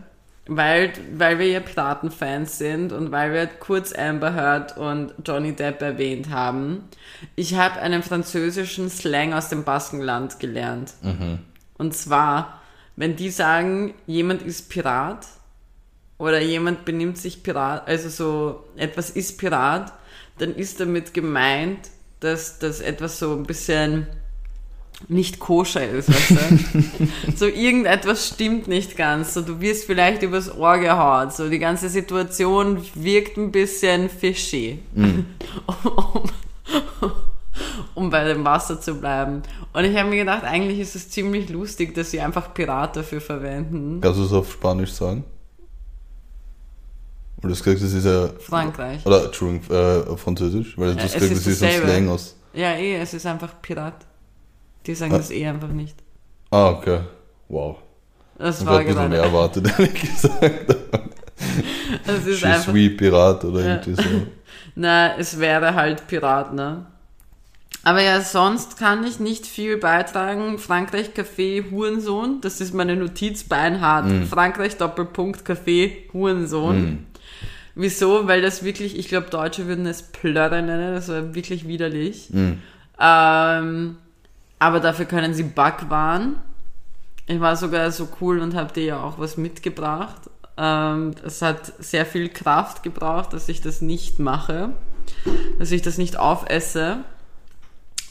weil, 0.46 0.92
weil 1.14 1.38
wir 1.38 1.48
ja 1.48 1.60
Piratenfans 1.60 2.58
sind 2.58 2.92
und 2.92 3.10
weil 3.10 3.32
wir 3.32 3.46
kurz 3.46 3.92
Amber 3.92 4.34
Heard 4.34 4.76
und 4.76 5.14
Johnny 5.24 5.52
Depp 5.54 5.82
erwähnt 5.82 6.30
haben. 6.30 6.84
Ich 7.34 7.54
habe 7.54 7.80
einen 7.80 8.02
französischen 8.02 8.90
Slang 8.90 9.32
aus 9.32 9.48
dem 9.48 9.64
Baskenland 9.64 10.38
gelernt. 10.38 10.92
Und 11.78 11.94
zwar, 11.94 12.60
wenn 12.96 13.16
die 13.16 13.30
sagen, 13.30 13.94
jemand 14.06 14.42
ist 14.42 14.68
Pirat 14.68 15.26
oder 16.18 16.40
jemand 16.40 16.84
benimmt 16.84 17.18
sich 17.18 17.42
Pirat, 17.42 17.88
also 17.88 18.08
so 18.08 18.64
etwas 18.76 19.10
ist 19.10 19.38
Pirat, 19.38 19.92
dann 20.38 20.54
ist 20.54 20.80
damit 20.80 21.12
gemeint, 21.14 21.90
dass 22.20 22.58
das 22.58 22.80
etwas 22.80 23.18
so 23.18 23.32
ein 23.32 23.44
bisschen 23.44 24.06
nicht 25.08 25.38
koscher 25.38 25.88
ist, 25.88 26.08
weißt 26.08 26.30
du? 26.30 27.36
so 27.36 27.46
irgendetwas 27.46 28.28
stimmt 28.28 28.66
nicht 28.66 28.96
ganz. 28.96 29.34
So, 29.34 29.42
du 29.42 29.60
wirst 29.60 29.84
vielleicht 29.84 30.22
übers 30.22 30.54
Ohr 30.54 30.78
gehaut. 30.78 31.34
So, 31.34 31.48
die 31.48 31.58
ganze 31.58 31.88
Situation 31.88 32.82
wirkt 32.94 33.36
ein 33.36 33.52
bisschen 33.52 34.08
fishy. 34.08 34.80
um, 34.94 35.24
um 37.94 38.10
bei 38.10 38.24
dem 38.24 38.44
Wasser 38.44 38.80
zu 38.80 38.94
bleiben. 38.94 39.42
Und 39.72 39.84
ich 39.84 39.96
habe 39.96 40.08
mir 40.08 40.16
gedacht, 40.16 40.44
eigentlich 40.44 40.80
ist 40.80 40.96
es 40.96 41.10
ziemlich 41.10 41.48
lustig, 41.50 41.94
dass 41.94 42.10
sie 42.10 42.20
einfach 42.20 42.54
Pirat 42.54 42.96
dafür 42.96 43.20
verwenden. 43.20 44.00
Kannst 44.00 44.18
du 44.18 44.24
es 44.24 44.32
auf 44.32 44.52
Spanisch 44.52 44.92
sagen? 44.92 45.24
Oder 47.38 47.48
du 47.48 47.50
hast 47.50 47.62
gesagt, 47.62 47.82
das 47.82 47.92
ist 47.92 48.06
ja. 48.06 48.30
Frankreich. 48.38 49.04
Oder, 49.04 49.26
Entschuldigung, 49.26 49.76
äh, 49.76 50.16
Französisch? 50.16 50.76
Weil 50.78 50.94
du 50.94 50.98
Ja, 50.98 51.04
gesagt, 51.04 51.22
ist 51.22 51.46
das 51.46 51.46
ist 51.46 51.62
ein. 51.62 51.82
Slang 51.82 52.08
aus. 52.08 52.36
Ja, 52.54 52.72
eh, 52.72 52.96
es 52.96 53.12
ist 53.12 53.26
einfach 53.26 53.60
Pirat. 53.60 54.06
Die 54.86 54.94
sagen 54.94 55.12
Ah. 55.14 55.18
das 55.18 55.30
eh 55.30 55.46
einfach 55.46 55.68
nicht. 55.68 55.96
Ah, 56.50 56.68
okay. 56.70 57.00
Wow. 57.48 57.76
Das 58.38 58.60
Ich 58.60 58.66
war 58.66 58.78
ein 58.78 58.86
bisschen 58.86 59.08
mehr 59.08 59.22
erwartet, 59.22 59.66
ehrlich 59.78 59.94
gesagt. 59.94 60.76
Es 62.06 62.26
ist 62.26 62.40
Je 62.40 62.46
einfach. 62.46 62.72
suis 62.72 62.96
Pirat 62.96 63.44
oder 63.44 63.60
Ja. 63.60 63.74
irgendwie 63.76 63.94
so. 64.02 64.08
Na, 64.74 65.16
es 65.16 65.38
wäre 65.38 65.74
halt 65.74 66.06
Pirat, 66.06 66.54
ne? 66.54 66.86
Aber 67.82 68.00
ja, 68.02 68.20
sonst 68.20 68.78
kann 68.78 69.04
ich 69.04 69.20
nicht 69.20 69.46
viel 69.46 69.76
beitragen. 69.76 70.58
Frankreich 70.58 71.10
Café 71.14 71.70
Hurensohn, 71.70 72.40
das 72.40 72.60
ist 72.60 72.74
meine 72.74 72.96
Notiz 72.96 73.44
beinhart. 73.44 74.06
Mm. 74.06 74.22
Frankreich 74.24 74.76
Doppelpunkt 74.76 75.48
Café 75.48 76.12
Hurensohn. 76.12 77.06
Wieso? 77.74 78.26
Weil 78.26 78.42
das 78.42 78.64
wirklich, 78.64 78.98
ich 78.98 79.08
glaube, 79.08 79.28
Deutsche 79.30 79.66
würden 79.66 79.86
es 79.86 80.02
Plörre 80.02 80.62
nennen, 80.62 80.94
das 80.94 81.08
war 81.08 81.34
wirklich 81.34 81.68
widerlich. 81.68 82.28
Mhm. 82.30 82.58
Ähm, 83.00 83.96
aber 84.58 84.80
dafür 84.80 85.06
können 85.06 85.34
sie 85.34 85.42
Backwaren. 85.42 86.36
Ich 87.26 87.40
war 87.40 87.56
sogar 87.56 87.90
so 87.90 88.08
cool 88.20 88.40
und 88.40 88.54
habe 88.54 88.72
dir 88.72 88.84
ja 88.84 89.02
auch 89.02 89.18
was 89.18 89.36
mitgebracht. 89.36 90.30
Ähm, 90.56 91.14
es 91.24 91.42
hat 91.42 91.72
sehr 91.78 92.06
viel 92.06 92.28
Kraft 92.28 92.82
gebraucht, 92.82 93.32
dass 93.32 93.48
ich 93.48 93.60
das 93.60 93.80
nicht 93.80 94.18
mache, 94.18 94.70
dass 95.58 95.72
ich 95.72 95.82
das 95.82 95.98
nicht 95.98 96.18
aufesse. 96.18 96.98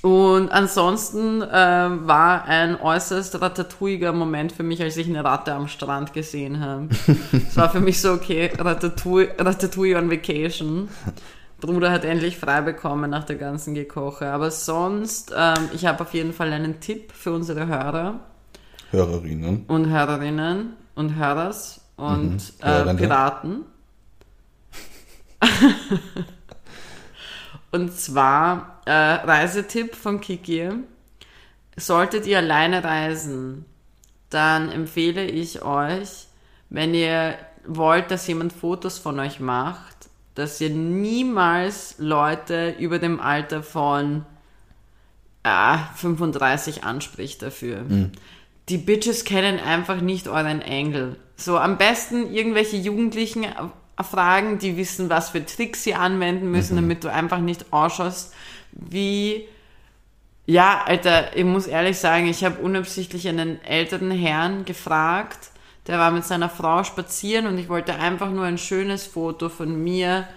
Und 0.02 0.52
ansonsten 0.52 1.42
äh, 1.42 1.48
war 1.48 2.46
ein 2.46 2.80
äußerst 2.80 3.42
ratatouiger 3.42 4.14
Moment 4.14 4.52
für 4.52 4.62
mich, 4.62 4.80
als 4.84 4.98
ich 4.98 5.08
eine 5.08 5.24
Ratte 5.24 5.56
am 5.56 5.68
Strand 5.68 6.14
gesehen 6.14 6.60
habe. 6.60 6.90
Es 7.32 7.58
war 7.58 7.72
für 7.72 7.80
mich 7.80 8.00
so, 8.00 8.12
okay, 8.12 8.52
Ratatouille, 8.56 9.34
Ratatouille 9.40 9.98
on 9.98 10.12
Vacation. 10.12 10.90
Bruder 11.60 11.92
hat 11.92 12.04
endlich 12.06 12.38
frei 12.38 12.62
bekommen 12.62 13.10
nach 13.10 13.24
der 13.24 13.38
ganzen 13.38 13.74
Gekoche. 13.76 14.28
Aber 14.28 14.52
sonst, 14.52 15.34
ähm, 15.36 15.70
ich 15.74 15.86
habe 15.86 16.02
auf 16.04 16.14
jeden 16.14 16.34
Fall 16.34 16.52
einen 16.54 16.80
Tipp 16.80 17.12
für 17.12 17.32
unsere 17.34 17.68
Hörer. 17.68 18.20
Hörerinnen. 18.92 19.66
Und 19.68 19.90
Hörerinnen 19.90 20.74
und 20.96 21.16
Hörers 21.16 21.82
und 21.98 22.38
Mhm. 22.62 22.68
äh. 22.68 22.94
Piraten. 22.96 23.66
und 27.72 27.94
zwar 27.94 28.82
äh, 28.86 28.92
Reisetipp 28.92 29.96
von 29.96 30.22
Kiki. 30.22 30.70
Solltet 31.78 32.26
ihr 32.26 32.38
alleine 32.38 32.84
reisen, 32.84 33.66
dann 34.30 34.72
empfehle 34.72 35.26
ich 35.26 35.62
euch, 35.64 36.28
wenn 36.70 36.94
ihr 36.94 37.36
wollt, 37.68 38.12
dass 38.12 38.28
jemand 38.28 38.54
Fotos 38.54 38.98
von 38.98 39.20
euch 39.20 39.40
macht, 39.42 39.95
dass 40.36 40.60
ihr 40.62 40.70
niemals 40.70 41.96
Leute 41.98 42.76
über 42.78 43.00
dem 43.00 43.20
Alter 43.20 43.64
von 43.64 44.26
ah, 45.44 45.78
35 45.96 46.84
anspricht 46.84 47.42
dafür. 47.42 47.86
Die 48.70 48.78
Bitches 48.78 49.26
kennen 49.26 49.60
einfach 49.60 50.02
nicht 50.02 50.28
euren 50.28 50.62
Engel. 50.62 51.18
So 51.38 51.58
am 51.58 51.78
besten 51.78 52.34
irgendwelche 52.34 52.78
Jugendlichen 52.78 53.44
äh, 53.44 54.04
fragen, 54.04 54.58
die 54.58 54.78
wissen, 54.78 55.10
was 55.10 55.30
für 55.30 55.46
Tricks 55.46 55.84
sie 55.84 55.96
anwenden 55.96 56.50
müssen, 56.50 56.76
damit 56.76 57.04
du 57.04 57.12
einfach 57.12 57.40
nicht 57.40 57.72
ausschaust 57.72 58.34
wie 58.72 59.48
ja, 60.48 60.84
Alter, 60.86 61.36
ich 61.36 61.44
muss 61.44 61.66
ehrlich 61.66 61.98
sagen, 61.98 62.28
ich 62.28 62.44
habe 62.44 62.62
unabsichtlich 62.62 63.28
einen 63.28 63.64
älteren 63.64 64.12
Herrn 64.12 64.64
gefragt, 64.64 65.50
der 65.88 66.00
war 66.00 66.12
mit 66.12 66.26
seiner 66.26 66.50
Frau 66.50 66.84
spazieren 66.84 67.48
und 67.48 67.58
ich 67.58 67.70
wollte 67.70 67.96
einfach 67.96 68.32
nur 68.32 68.46
ein 68.46 68.58
schönes 68.58 69.06
Foto 69.06 69.50
von 69.50 69.84
mir 69.84 70.28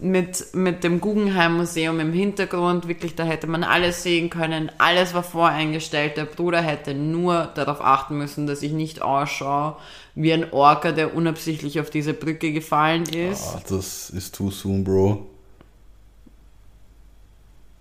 mit, 0.00 0.54
mit 0.54 0.84
dem 0.84 1.00
Guggenheim 1.00 1.56
Museum 1.56 2.00
im 2.00 2.12
Hintergrund. 2.12 2.88
Wirklich, 2.88 3.14
da 3.14 3.24
hätte 3.24 3.46
man 3.46 3.64
alles 3.64 4.02
sehen 4.02 4.30
können. 4.30 4.70
Alles 4.78 5.14
war 5.14 5.22
voreingestellt. 5.22 6.16
Der 6.16 6.24
Bruder 6.24 6.62
hätte 6.62 6.94
nur 6.94 7.48
darauf 7.54 7.80
achten 7.80 8.16
müssen, 8.16 8.46
dass 8.46 8.62
ich 8.62 8.72
nicht 8.72 9.02
ausschaue 9.02 9.76
wie 10.14 10.32
ein 10.32 10.52
Orca, 10.52 10.92
der 10.92 11.14
unabsichtlich 11.14 11.80
auf 11.80 11.90
diese 11.90 12.12
Brücke 12.12 12.52
gefallen 12.52 13.04
ist. 13.04 13.54
Ah, 13.54 13.62
das 13.68 14.10
ist 14.10 14.34
too 14.34 14.50
soon, 14.50 14.82
Bro. 14.82 15.26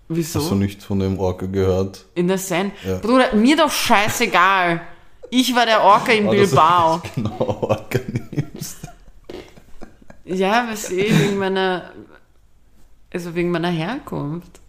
Wieso? 0.10 0.40
Hast 0.40 0.52
du 0.52 0.56
nicht 0.56 0.84
von 0.84 1.00
dem 1.00 1.20
Orca 1.20 1.48
gehört? 1.48 2.06
In 2.16 2.28
der 2.28 2.38
Sen. 2.38 2.72
Ja. 2.88 2.98
Bruder, 2.98 3.36
mir 3.36 3.58
doch 3.58 3.72
scheißegal. 3.72 4.82
Ich 5.30 5.56
war 5.56 5.66
der 5.66 5.82
Orca 5.82 6.12
in 6.12 6.26
du 6.26 6.32
Bilbao. 6.32 7.02
Genau, 7.16 7.58
Orca 7.62 8.00
nimmst. 8.32 8.88
Ja, 10.26 10.68
was 10.70 10.92
eh, 10.92 11.10
wegen 11.10 11.38
meiner, 11.38 11.92
also 13.14 13.34
wegen 13.34 13.52
meiner 13.52 13.70
Herkunft. 13.70 14.60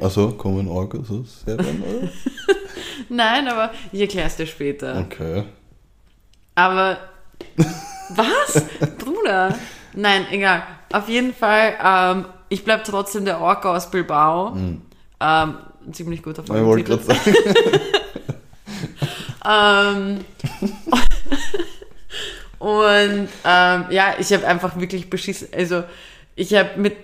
Also, 0.00 0.32
kommen 0.32 0.68
Orcas 0.68 1.10
aus 1.10 1.40
Serbien, 1.44 1.82
oder? 1.82 2.08
Nein, 3.08 3.48
aber 3.48 3.72
ich 3.90 4.00
erklär's 4.00 4.36
dir 4.36 4.46
später. 4.46 5.00
Okay. 5.00 5.44
Aber, 6.54 6.98
was? 8.10 8.62
Bruder? 8.98 9.58
Nein, 9.94 10.26
egal. 10.30 10.62
Auf 10.92 11.08
jeden 11.08 11.34
Fall, 11.34 11.74
ähm, 11.82 12.26
ich 12.48 12.64
bleib 12.64 12.84
trotzdem 12.84 13.24
der 13.24 13.40
Orca 13.40 13.74
aus 13.74 13.90
Bilbao. 13.90 14.56
Ähm, 15.20 15.54
ziemlich 15.92 16.22
guter 16.22 16.44
Ich 16.44 16.50
wollte 16.50 16.84
gerade 16.84 17.02
sagen. 17.02 17.34
Ähm, 19.48 20.24
und 22.58 23.28
ähm, 23.44 23.84
ja, 23.90 24.14
ich 24.18 24.32
habe 24.32 24.46
einfach 24.46 24.78
wirklich 24.78 25.10
beschissen. 25.10 25.48
Also 25.54 25.84
ich 26.36 26.54
habe 26.54 26.70
mit 26.76 26.96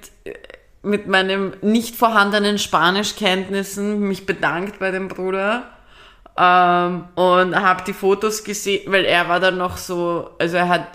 mit 0.87 1.09
meinem 1.09 1.53
nicht 1.62 1.96
vorhandenen 1.96 2.59
Spanischkenntnissen 2.59 3.99
mich 4.01 4.25
bedankt 4.25 4.79
bei 4.79 4.92
dem 4.92 5.09
Bruder 5.09 5.64
ähm, 6.38 7.05
und 7.16 7.57
habe 7.57 7.83
die 7.85 7.92
Fotos 7.92 8.44
gesehen, 8.44 8.92
weil 8.92 9.05
er 9.05 9.29
war 9.29 9.40
dann 9.40 9.59
noch 9.59 9.79
so, 9.79 10.31
also 10.38 10.57
er 10.57 10.68
hat 10.68 10.87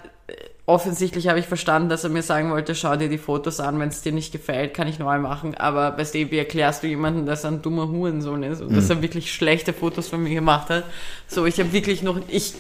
offensichtlich 0.72 1.28
habe 1.28 1.40
ich 1.40 1.48
verstanden, 1.48 1.90
dass 1.90 2.06
er 2.06 2.10
mir 2.10 2.24
sagen 2.24 2.50
wollte, 2.50 2.76
schau 2.76 2.96
dir 2.96 3.10
die 3.10 3.18
Fotos 3.18 3.60
an, 3.60 3.78
wenn 3.80 3.90
es 3.90 4.02
dir 4.02 4.14
nicht 4.14 4.32
gefällt, 4.32 4.74
kann 4.74 4.88
ich 4.88 5.00
neu 5.00 5.20
machen. 5.20 5.54
Aber 5.56 5.98
weißt 5.98 6.16
du, 6.16 6.32
wie 6.32 6.38
erklärst 6.38 6.82
du 6.82 6.88
jemanden, 6.88 7.26
dass 7.26 7.44
er 7.44 7.52
ein 7.52 7.62
dummer 7.62 7.90
Hurensohn 7.90 8.42
ist 8.44 8.62
und 8.62 8.74
dass 8.74 8.90
er 8.90 9.02
wirklich 9.02 9.34
schlechte 9.34 9.74
Fotos 9.74 10.08
von 10.08 10.24
mir 10.24 10.34
gemacht 10.34 10.70
hat? 10.70 10.86
So, 11.28 11.46
ich 11.46 11.60
habe 11.60 11.74
wirklich 11.74 12.04
noch, 12.04 12.18
ich, 12.30 12.54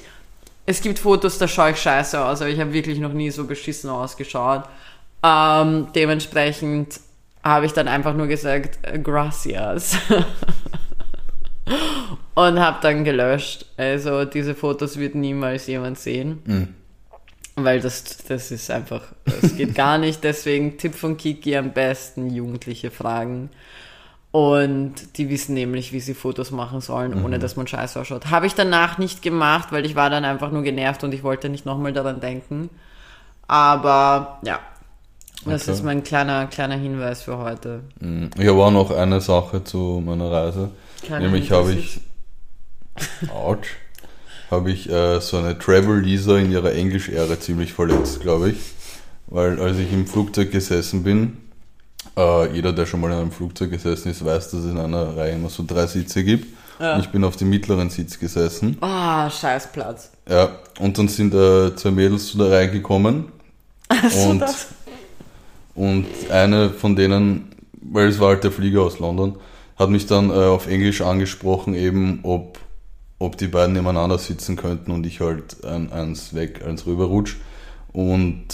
es 0.65 0.81
gibt 0.81 0.99
Fotos, 0.99 1.37
da 1.37 1.47
schaue 1.47 1.71
ich 1.71 1.77
scheiße 1.77 2.23
aus, 2.23 2.41
aber 2.41 2.49
ich 2.49 2.59
habe 2.59 2.73
wirklich 2.73 2.99
noch 2.99 3.13
nie 3.13 3.31
so 3.31 3.45
beschissen 3.45 3.89
ausgeschaut. 3.89 4.63
Ähm, 5.23 5.87
dementsprechend 5.95 6.99
habe 7.43 7.65
ich 7.65 7.71
dann 7.71 7.87
einfach 7.87 8.13
nur 8.13 8.27
gesagt, 8.27 8.79
äh, 8.81 8.99
gracias. 8.99 9.95
und 12.35 12.59
habe 12.59 12.79
dann 12.81 13.05
gelöscht. 13.05 13.67
Also 13.77 14.25
diese 14.25 14.53
Fotos 14.53 14.97
wird 14.97 15.15
niemals 15.15 15.67
jemand 15.67 15.97
sehen. 15.97 16.75
Weil 17.63 17.81
das, 17.81 18.17
das 18.27 18.51
ist 18.51 18.69
einfach, 18.71 19.01
das 19.25 19.55
geht 19.55 19.75
gar 19.75 19.97
nicht. 19.97 20.23
Deswegen 20.23 20.77
Tipp 20.77 20.95
von 20.95 21.17
Kiki 21.17 21.55
am 21.57 21.71
besten 21.73 22.29
Jugendliche 22.33 22.91
fragen. 22.91 23.49
Und 24.31 25.17
die 25.17 25.29
wissen 25.29 25.53
nämlich, 25.55 25.91
wie 25.91 25.99
sie 25.99 26.13
Fotos 26.13 26.51
machen 26.51 26.79
sollen, 26.79 27.21
ohne 27.21 27.37
dass 27.37 27.57
man 27.57 27.67
scheiße 27.67 27.99
ausschaut. 27.99 28.27
Habe 28.29 28.47
ich 28.47 28.53
danach 28.55 28.97
nicht 28.97 29.21
gemacht, 29.21 29.73
weil 29.73 29.85
ich 29.85 29.95
war 29.95 30.09
dann 30.09 30.23
einfach 30.23 30.51
nur 30.51 30.61
genervt 30.63 31.03
und 31.03 31.13
ich 31.13 31.21
wollte 31.23 31.49
nicht 31.49 31.65
nochmal 31.65 31.91
daran 31.91 32.21
denken. 32.21 32.69
Aber 33.47 34.39
ja, 34.45 34.59
das 35.45 35.63
Okay. 35.63 35.71
ist 35.71 35.83
mein 35.83 36.03
kleiner, 36.03 36.47
kleiner 36.47 36.75
Hinweis 36.75 37.23
für 37.23 37.37
heute. 37.39 37.81
Mm, 37.99 38.27
Ich 38.37 38.47
habe 38.47 38.63
auch 38.63 38.71
noch 38.71 38.91
eine 38.91 39.19
Sache 39.19 39.63
zu 39.65 40.01
meiner 40.05 40.31
Reise. 40.31 40.69
Kleiner 41.03 41.25
Nämlich 41.25 41.51
habe 41.51 41.73
ich, 41.73 41.99
ouch, 43.33 43.57
habe 44.51 44.71
ich 44.71 44.89
äh, 44.89 45.19
so 45.21 45.37
eine 45.37 45.57
Travel 45.57 46.01
Lisa 46.01 46.37
in 46.37 46.51
ihrer 46.51 46.73
Englisch-Ära 46.73 47.39
ziemlich 47.39 47.73
verletzt, 47.73 48.19
glaube 48.19 48.49
ich. 48.51 48.57
Weil 49.27 49.59
als 49.61 49.77
ich 49.77 49.91
im 49.93 50.05
Flugzeug 50.05 50.51
gesessen 50.51 51.03
bin, 51.03 51.37
äh, 52.17 52.53
jeder, 52.53 52.73
der 52.73 52.85
schon 52.85 52.99
mal 52.99 53.11
in 53.11 53.17
einem 53.17 53.31
Flugzeug 53.31 53.71
gesessen 53.71 54.11
ist, 54.11 54.23
weiß, 54.23 54.51
dass 54.51 54.59
es 54.61 54.71
in 54.71 54.77
einer 54.77 55.15
Reihe 55.15 55.35
immer 55.35 55.49
so 55.49 55.63
drei 55.65 55.87
Sitze 55.87 56.23
gibt. 56.23 56.47
Ja. 56.79 56.95
Und 56.95 57.01
ich 57.01 57.09
bin 57.09 57.23
auf 57.23 57.37
dem 57.37 57.49
mittleren 57.49 57.89
Sitz 57.89 58.19
gesessen. 58.19 58.77
Ah, 58.81 59.29
Scheißplatz. 59.29 60.11
Ja, 60.27 60.49
und 60.79 60.97
dann 60.97 61.07
sind 61.07 61.33
äh, 61.33 61.75
zwei 61.75 61.91
Mädels 61.91 62.27
zu 62.27 62.37
der 62.37 62.51
Reihe 62.51 62.71
gekommen. 62.71 63.31
So 64.09 64.29
und, 64.29 64.39
das. 64.39 64.67
und 65.75 66.05
eine 66.29 66.69
von 66.69 66.95
denen, 66.95 67.51
weil 67.81 68.07
es 68.07 68.19
war 68.19 68.29
halt 68.29 68.43
der 68.43 68.51
Flieger 68.51 68.81
aus 68.81 68.99
London, 68.99 69.35
hat 69.77 69.89
mich 69.89 70.07
dann 70.07 70.29
äh, 70.29 70.33
auf 70.33 70.67
Englisch 70.67 71.01
angesprochen, 71.01 71.73
eben 71.73 72.19
ob, 72.23 72.57
ob 73.21 73.37
die 73.37 73.47
beiden 73.47 73.73
nebeneinander 73.73 74.17
sitzen 74.17 74.55
könnten 74.55 74.91
und 74.91 75.05
ich 75.05 75.21
halt 75.21 75.63
ein, 75.63 75.91
eins 75.91 76.33
weg, 76.33 76.65
eins 76.65 76.87
rüberrutsch. 76.87 77.35
Und 77.93 78.45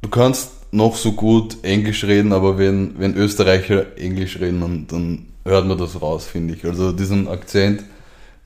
du 0.00 0.08
kannst 0.08 0.72
noch 0.72 0.96
so 0.96 1.12
gut 1.12 1.58
Englisch 1.62 2.04
reden, 2.04 2.32
aber 2.32 2.56
wenn, 2.56 2.98
wenn 2.98 3.14
Österreicher 3.14 3.98
Englisch 3.98 4.40
reden, 4.40 4.60
dann, 4.62 4.86
dann 4.86 5.26
hört 5.44 5.66
man 5.66 5.76
das 5.76 6.00
raus, 6.00 6.26
finde 6.26 6.54
ich. 6.54 6.64
Also 6.64 6.92
diesen 6.92 7.28
Akzent 7.28 7.84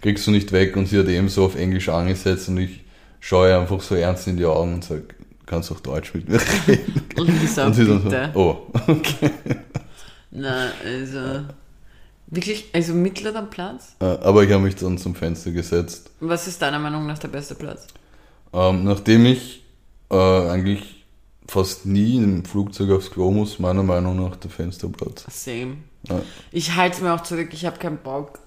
kriegst 0.03 0.27
du 0.27 0.33
nicht 0.33 0.51
weg 0.51 0.77
und 0.77 0.87
sie 0.87 0.99
hat 0.99 1.07
eben 1.07 1.29
so 1.29 1.45
auf 1.45 1.55
Englisch 1.55 1.89
angesetzt 1.89 2.49
und 2.49 2.59
ich 2.59 2.81
schaue 3.21 3.51
ihr 3.51 3.61
einfach 3.61 3.81
so 3.81 3.95
ernst 3.95 4.27
in 4.27 4.37
die 4.37 4.47
Augen 4.47 4.75
und 4.75 4.85
sage, 4.85 5.05
kannst 5.47 5.71
du 5.71 5.75
auch 5.75 5.81
Deutsch 5.81 6.13
mit 6.13 6.29
mir 6.29 6.41
reden? 6.67 7.03
Lisa, 7.41 7.67
und 7.67 7.75
sie 7.75 7.87
dann 7.87 8.03
bitte. 8.03 8.31
so, 8.35 8.41
oh, 8.41 8.57
okay. 8.89 9.31
Na, 10.33 10.73
also. 10.85 11.45
Wirklich, 12.27 12.71
also 12.73 12.95
mittlerer 12.95 13.43
Platz? 13.43 13.97
Äh, 14.01 14.05
Aber 14.05 14.43
ich 14.43 14.51
habe 14.51 14.63
mich 14.63 14.77
dann 14.77 14.99
zum 14.99 15.15
Fenster 15.15 15.51
gesetzt. 15.51 16.11
Was 16.21 16.47
ist 16.47 16.61
deiner 16.63 16.79
Meinung 16.79 17.07
nach 17.07 17.19
der 17.19 17.29
beste 17.29 17.55
Platz? 17.55 17.87
Ähm, 18.53 18.85
nachdem 18.85 19.27
ich 19.27 19.63
äh, 20.11 20.17
eigentlich 20.17 21.05
fast 21.47 21.87
nie 21.87 22.17
im 22.17 22.45
Flugzeug 22.45 22.91
aufs 22.91 23.11
Klo 23.11 23.31
muss, 23.31 23.59
meiner 23.59 23.83
Meinung 23.83 24.17
nach 24.17 24.37
der 24.37 24.51
Fensterplatz. 24.51 25.27
Same. 25.29 25.79
Ja. 26.09 26.23
Ich 26.53 26.75
halte 26.75 26.97
es 26.97 27.03
mir 27.03 27.13
auch 27.15 27.23
zurück, 27.23 27.49
ich 27.53 27.67
habe 27.67 27.79
keinen 27.79 27.99
Bock, 27.99 28.39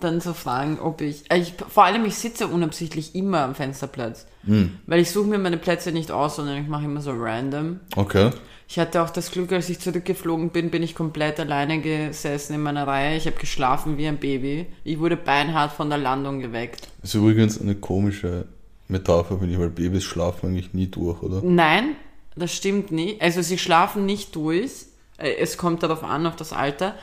dann 0.00 0.20
zu 0.20 0.34
fragen, 0.34 0.78
ob 0.80 1.00
ich, 1.00 1.30
äh, 1.30 1.38
ich. 1.38 1.54
Vor 1.68 1.84
allem, 1.84 2.04
ich 2.04 2.16
sitze 2.16 2.48
unabsichtlich 2.48 3.14
immer 3.14 3.40
am 3.42 3.54
Fensterplatz. 3.54 4.26
Hm. 4.44 4.78
Weil 4.86 5.00
ich 5.00 5.10
suche 5.10 5.28
mir 5.28 5.38
meine 5.38 5.58
Plätze 5.58 5.92
nicht 5.92 6.10
aus, 6.10 6.36
sondern 6.36 6.62
ich 6.62 6.68
mache 6.68 6.84
immer 6.84 7.00
so 7.00 7.12
random. 7.12 7.80
Okay. 7.96 8.30
Ich 8.68 8.78
hatte 8.78 9.02
auch 9.02 9.10
das 9.10 9.32
Glück, 9.32 9.50
als 9.52 9.68
ich 9.68 9.80
zurückgeflogen 9.80 10.50
bin, 10.50 10.70
bin 10.70 10.84
ich 10.84 10.94
komplett 10.94 11.40
alleine 11.40 11.80
gesessen 11.80 12.54
in 12.54 12.62
meiner 12.62 12.86
Reihe. 12.86 13.16
Ich 13.16 13.26
habe 13.26 13.36
geschlafen 13.36 13.98
wie 13.98 14.06
ein 14.06 14.18
Baby. 14.18 14.66
Ich 14.84 15.00
wurde 15.00 15.16
beinhart 15.16 15.72
von 15.72 15.88
der 15.88 15.98
Landung 15.98 16.38
geweckt. 16.38 16.86
Ist 17.02 17.14
übrigens 17.14 17.60
eine 17.60 17.74
komische 17.74 18.46
Metapher, 18.86 19.38
finde 19.38 19.54
ich, 19.54 19.58
weil 19.58 19.70
Babys 19.70 20.04
schlafen 20.04 20.50
eigentlich 20.50 20.72
nie 20.72 20.86
durch, 20.86 21.20
oder? 21.20 21.42
Nein, 21.42 21.96
das 22.36 22.54
stimmt 22.54 22.92
nicht. 22.92 23.20
Also 23.20 23.42
sie 23.42 23.58
schlafen 23.58 24.06
nicht 24.06 24.36
durch. 24.36 24.86
Äh, 25.20 25.36
Es 25.36 25.56
kommt 25.56 25.82
darauf 25.82 26.02
an, 26.02 26.26
auf 26.26 26.36
das 26.36 26.52
Alter. 26.52 26.94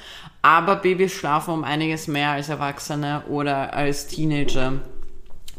Aber 0.41 0.77
Babys 0.77 1.13
schlafen 1.13 1.53
um 1.53 1.63
einiges 1.63 2.08
mehr 2.08 2.32
als 2.32 2.49
Erwachsene 2.49 3.23
oder 3.30 3.73
als 3.73 4.08
Teenager. 4.08 4.73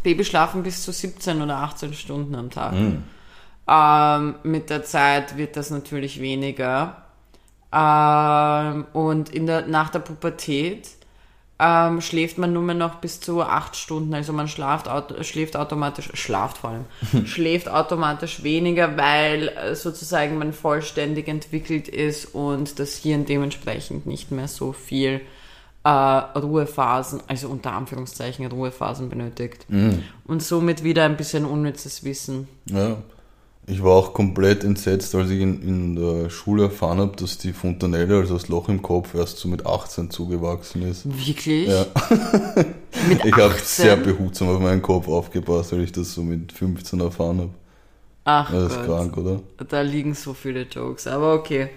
Babys 0.03 0.29
schlafen 0.29 0.62
bis 0.62 0.83
zu 0.85 0.92
17 0.92 1.42
oder 1.42 1.57
18 1.59 1.92
Stunden 1.94 2.35
am 2.35 2.51
Tag. 2.51 2.75
Ähm, 3.71 4.35
mit 4.44 4.71
der 4.71 4.85
Zeit 4.85 5.37
wird 5.37 5.57
das 5.57 5.71
natürlich 5.71 6.21
weniger. 6.21 7.03
Ähm, 7.73 8.87
und 8.92 9.29
in 9.31 9.47
der, 9.47 9.66
nach 9.66 9.90
der 9.90 9.99
Pubertät 9.99 10.88
ähm, 11.61 12.01
schläft 12.01 12.38
man 12.38 12.53
nur 12.53 12.62
mehr 12.62 12.75
noch 12.75 12.97
bis 12.97 13.21
zu 13.21 13.42
acht 13.42 13.75
Stunden. 13.77 14.14
Also 14.14 14.33
man 14.33 14.49
schlaft, 14.49 14.88
auto, 14.88 15.23
schläft 15.23 15.57
automatisch, 15.57 16.11
schlaft 16.14 16.59
vor 16.59 16.71
allem, 16.71 16.85
schläft 17.27 17.68
automatisch 17.68 18.42
weniger, 18.42 18.97
weil 18.97 19.49
äh, 19.49 19.75
sozusagen 19.75 20.38
man 20.38 20.53
vollständig 20.53 21.27
entwickelt 21.29 21.88
ist 21.88 22.27
und 22.27 22.79
das 22.79 22.97
Hirn 22.97 23.27
dementsprechend 23.27 24.07
nicht 24.07 24.31
mehr 24.31 24.47
so 24.47 24.73
viel 24.73 25.21
äh, 25.83 25.88
Ruhephasen, 25.88 27.23
also 27.27 27.49
unter 27.49 27.73
Anführungszeichen 27.73 28.47
Ruhephasen 28.47 29.09
benötigt. 29.09 29.66
Und 30.27 30.42
somit 30.42 30.85
wieder 30.85 31.05
ein 31.05 31.16
bisschen 31.16 31.44
unnützes 31.44 32.05
Wissen. 32.05 32.47
Ja. 32.66 32.99
Ich 33.68 33.83
war 33.85 33.92
auch 33.92 34.14
komplett 34.14 34.64
entsetzt, 34.64 35.14
als 35.14 35.28
ich 35.31 35.40
in, 35.40 35.62
in 35.62 35.96
der 35.96 36.31
Schule 36.31 36.64
erfahren 36.64 36.98
habe, 36.98 37.16
dass 37.16 37.37
die 37.38 37.52
Fontanelle, 37.52 38.16
also 38.16 38.35
das 38.35 38.48
Loch 38.48 38.68
im 38.70 38.81
Kopf, 38.83 39.14
erst 39.14 39.38
so 39.38 39.48
mit 39.48 39.66
18 39.66 40.11
zugewachsen 40.11 40.83
ist. 40.83 41.04
Wirklich? 41.04 41.68
Ja. 41.68 41.87
Mit 43.09 43.24
Ich 43.24 43.37
habe 43.38 43.54
18? 43.54 43.64
sehr 43.64 43.96
behutsam 43.96 44.48
auf 44.48 44.61
meinen 44.61 44.83
Kopf 44.83 45.07
aufgepasst, 45.09 45.72
weil 45.72 45.83
ich 45.83 45.92
das 45.92 46.14
so 46.14 46.22
mit 46.22 46.52
15 46.52 47.00
erfahren 47.00 47.38
habe. 47.40 47.50
Ach 48.24 48.50
Das 48.50 48.72
ist 48.72 48.83
Gott. 48.83 48.87
krank, 48.87 49.16
oder? 49.16 49.42
Da 49.68 49.81
liegen 49.83 50.14
so 50.14 50.35
viele 50.35 50.62
Jokes, 50.62 51.07
aber 51.07 51.35
okay. 51.35 51.70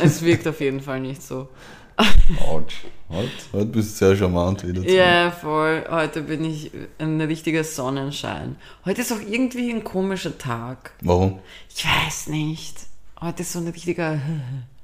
es 0.00 0.22
wirkt 0.22 0.46
auf 0.46 0.60
jeden 0.60 0.80
Fall 0.80 1.00
nicht 1.00 1.22
so. 1.22 1.48
Autsch. 1.96 2.74
Heute, 3.08 3.30
heute 3.52 3.66
bist 3.66 4.00
du 4.00 4.06
sehr 4.06 4.16
charmant 4.16 4.66
wieder. 4.66 4.82
zu 4.82 4.88
Ja, 4.94 5.30
voll. 5.30 5.84
Heute 5.88 6.22
bin 6.22 6.44
ich 6.44 6.70
ein 6.98 7.20
richtiger 7.20 7.62
Sonnenschein. 7.62 8.56
Heute 8.84 9.00
ist 9.02 9.12
auch 9.12 9.20
irgendwie 9.20 9.70
ein 9.70 9.84
komischer 9.84 10.36
Tag. 10.36 10.92
Warum? 11.02 11.38
Ich 11.74 11.84
weiß 11.86 12.28
nicht. 12.28 12.76
Heute 13.20 13.42
ist 13.42 13.52
so 13.52 13.60
ein 13.60 13.68
richtiger. 13.68 14.20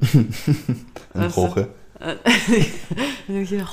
Ein? 1.14 1.31
Roche. 1.31 1.68
ein 2.01 3.37
richtiger 3.37 3.66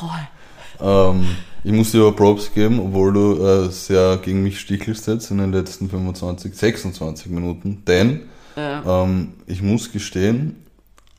Ähm, 0.82 1.28
ich 1.63 1.71
muss 1.71 1.91
dir 1.91 2.02
aber 2.02 2.15
Props 2.15 2.52
geben, 2.54 2.80
obwohl 2.80 3.13
du 3.13 3.45
äh, 3.45 3.69
sehr 3.69 4.17
gegen 4.17 4.43
mich 4.43 4.60
stichelst 4.60 5.08
jetzt 5.08 5.32
in 5.32 5.38
den 5.38 5.52
letzten 5.54 5.89
25, 5.89 6.54
26 6.56 7.28
Minuten. 7.28 7.84
Denn 7.86 8.21
Ja. 8.58 9.04
ähm, 9.04 9.34
ich 9.45 9.62
muss 9.62 9.91
gestehen, 9.91 10.56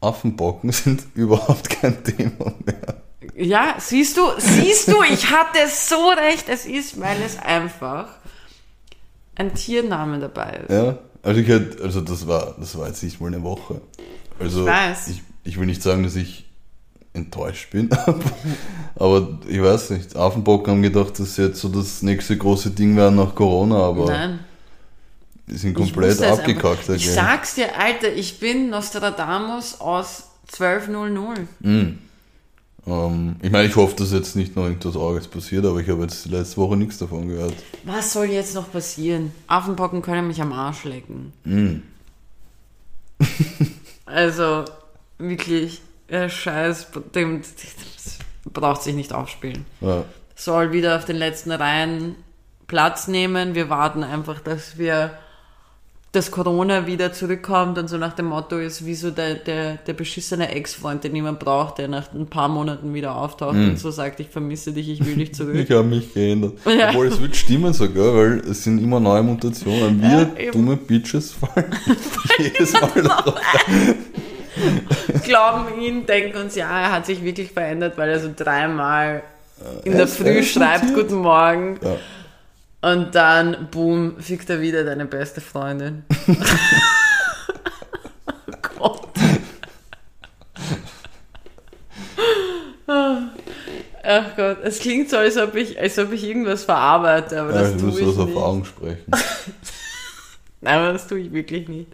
Affenbocken 0.00 0.72
sind 0.72 1.04
überhaupt 1.14 1.68
kein 1.68 2.02
Thema 2.02 2.52
mehr. 2.64 3.02
ja, 3.34 3.74
siehst 3.78 4.16
du, 4.16 4.22
siehst 4.38 4.88
du, 4.88 5.02
ich 5.02 5.30
hatte 5.30 5.58
so 5.68 6.08
recht. 6.08 6.48
Es 6.48 6.66
ist, 6.66 7.00
weil 7.00 7.20
es 7.22 7.38
einfach 7.38 8.08
ein 9.34 9.54
Tiername 9.54 10.18
dabei 10.18 10.64
ist. 10.66 10.70
Ja, 10.70 10.98
also 11.22 11.40
ich 11.40 11.50
also 11.82 12.00
das 12.00 12.26
war, 12.26 12.54
das 12.58 12.78
war 12.78 12.88
jetzt 12.88 13.02
nicht 13.02 13.20
mal 13.20 13.28
eine 13.28 13.42
Woche. 13.42 13.80
Also 14.38 14.62
Ich 14.62 14.66
weiß. 14.66 15.08
Ich, 15.08 15.22
ich 15.44 15.58
will 15.58 15.66
nicht 15.66 15.82
sagen, 15.82 16.02
dass 16.02 16.16
ich 16.16 16.46
enttäuscht 17.12 17.70
bin, 17.72 17.90
aber 18.94 19.38
ich 19.48 19.60
weiß 19.60 19.90
nicht. 19.90 20.14
Affenbocken 20.16 20.74
haben 20.74 20.82
gedacht, 20.82 21.18
das 21.18 21.30
ist 21.30 21.38
jetzt 21.38 21.60
so 21.60 21.68
das 21.68 22.02
nächste 22.02 22.36
große 22.36 22.70
Ding 22.70 22.96
wäre 22.96 23.10
nach 23.10 23.34
Corona, 23.34 23.76
aber 23.76 24.06
Nein. 24.06 24.38
Die 25.50 25.56
sind 25.56 25.74
komplett 25.74 26.22
abgekackt. 26.22 26.88
einfach. 26.88 26.94
Ich 26.94 27.10
sag's 27.10 27.54
dir, 27.56 27.78
Alter, 27.78 28.12
ich 28.12 28.38
bin 28.38 28.70
Nostradamus 28.70 29.80
aus 29.80 30.24
1200. 30.52 31.40
Ähm, 32.86 33.36
ich 33.42 33.50
meine, 33.50 33.68
ich 33.68 33.76
hoffe, 33.76 33.96
dass 33.96 34.12
jetzt 34.12 34.36
nicht 34.36 34.56
noch 34.56 34.64
irgendwas 34.64 34.96
Arges 34.96 35.28
passiert, 35.28 35.66
aber 35.66 35.80
ich 35.80 35.88
habe 35.88 36.02
jetzt 36.02 36.26
letzte 36.26 36.56
Woche 36.58 36.76
nichts 36.76 36.98
davon 36.98 37.28
gehört. 37.28 37.54
Was 37.84 38.12
soll 38.12 38.26
jetzt 38.26 38.54
noch 38.54 38.70
passieren? 38.70 39.32
Affenpocken 39.48 40.02
können 40.02 40.28
mich 40.28 40.40
am 40.40 40.52
Arsch 40.52 40.84
lecken. 40.84 41.32
Mm. 41.44 41.82
also, 44.06 44.64
wirklich, 45.18 45.82
der 46.08 46.28
Scheiß, 46.28 46.88
dem, 47.14 47.42
braucht 48.52 48.82
sich 48.82 48.94
nicht 48.94 49.12
aufspielen. 49.12 49.66
Ja. 49.80 50.04
Soll 50.34 50.72
wieder 50.72 50.96
auf 50.96 51.04
den 51.04 51.16
letzten 51.16 51.52
Reihen 51.52 52.14
Platz 52.66 53.08
nehmen. 53.08 53.54
Wir 53.54 53.68
warten 53.68 54.02
einfach, 54.02 54.40
dass 54.40 54.78
wir 54.78 55.18
dass 56.12 56.32
Corona 56.32 56.88
wieder 56.88 57.12
zurückkommt 57.12 57.78
und 57.78 57.86
so 57.88 57.96
nach 57.96 58.14
dem 58.14 58.26
Motto 58.26 58.58
ist, 58.58 58.84
wie 58.84 58.96
so 58.96 59.12
der, 59.12 59.34
der, 59.34 59.76
der 59.76 59.92
beschissene 59.92 60.48
Ex-Freund, 60.50 61.04
den 61.04 61.12
niemand 61.12 61.38
braucht, 61.38 61.78
der 61.78 61.86
nach 61.86 62.12
ein 62.12 62.26
paar 62.26 62.48
Monaten 62.48 62.92
wieder 62.92 63.14
auftaucht 63.14 63.54
und 63.54 63.78
so 63.78 63.92
sagt, 63.92 64.18
ich 64.18 64.28
vermisse 64.28 64.72
dich, 64.72 64.88
ich 64.88 65.06
will 65.06 65.14
dich 65.14 65.34
zurück. 65.34 65.54
Ich 65.54 65.70
habe 65.70 65.84
mich 65.84 66.12
geändert. 66.12 66.54
Ja. 66.80 66.88
Obwohl, 66.90 67.06
es 67.08 67.20
wird 67.20 67.36
stimmen 67.36 67.72
sogar, 67.72 68.14
weil 68.14 68.38
es 68.40 68.64
sind 68.64 68.82
immer 68.82 68.98
neue 69.00 69.22
Mutationen. 69.22 70.00
Wir, 70.00 70.30
Ja, 70.46 70.50
dumme 70.50 70.76
Bitches, 70.76 71.32
fallen 71.32 71.70
jedes 72.38 72.72
Mal 72.72 73.02
darauf. 73.02 73.34
glauben 75.24 75.80
ihn, 75.80 76.06
denken 76.06 76.38
uns, 76.38 76.54
ja, 76.54 76.80
er 76.80 76.92
hat 76.92 77.06
sich 77.06 77.22
wirklich 77.22 77.50
verändert, 77.52 77.98
weil 77.98 78.08
er 78.08 78.20
so 78.20 78.30
dreimal 78.34 79.22
in 79.84 79.92
er 79.92 79.98
der 79.98 80.08
Früh 80.08 80.42
schreibt, 80.42 80.94
guten 80.94 81.16
Morgen. 81.16 81.78
Ja. 81.82 81.96
Und 82.82 83.14
dann, 83.14 83.68
boom, 83.70 84.18
fickt 84.20 84.48
er 84.48 84.60
wieder 84.60 84.84
deine 84.84 85.04
beste 85.04 85.40
Freundin. 85.42 86.04
oh 88.78 88.96
Gott. 89.02 89.08
Ach 94.02 94.34
Gott, 94.34 94.58
es 94.64 94.78
klingt 94.78 95.10
so, 95.10 95.18
als 95.18 95.36
ob 95.36 95.54
ich, 95.54 95.78
als 95.78 95.98
ob 95.98 96.12
ich 96.12 96.24
irgendwas 96.24 96.64
verarbeite, 96.64 97.40
aber 97.40 97.54
Ja, 97.54 97.60
das 97.62 97.72
du 97.72 97.78
tue 97.78 97.86
musst 97.88 98.00
ich 98.00 98.06
aus 98.08 98.16
nicht. 98.16 98.28
Erfahrung 98.34 98.64
sprechen. 98.64 99.04
Nein, 100.62 100.78
aber 100.78 100.92
das 100.94 101.06
tue 101.06 101.18
ich 101.20 101.32
wirklich 101.32 101.68
nicht. 101.68 101.92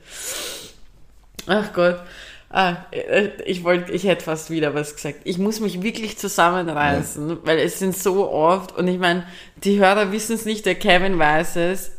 Ach 1.46 1.72
Gott. 1.72 2.01
Ah, 2.49 2.77
äh, 2.92 3.31
ich 3.44 3.64
wollte, 3.64 3.92
ich 3.92 4.05
hätte 4.05 4.25
fast 4.25 4.51
wieder 4.51 4.72
was 4.75 4.94
gesagt. 4.94 5.20
Ich 5.25 5.37
muss 5.37 5.59
mich 5.61 5.83
wirklich 5.83 6.16
zusammenreißen, 6.16 7.38
weil 7.44 7.59
es 7.59 7.81
sind 7.81 7.96
so 7.96 8.31
oft 8.31 8.75
und 8.77 8.87
ich 8.88 8.99
meine, 8.99 9.27
die 9.64 9.78
Hörer 9.78 10.12
wissen 10.12 10.34
es 10.34 10.44
nicht, 10.44 10.66
der 10.66 10.74
Kevin 10.74 11.18
weiß 11.18 11.56
es. 11.56 11.92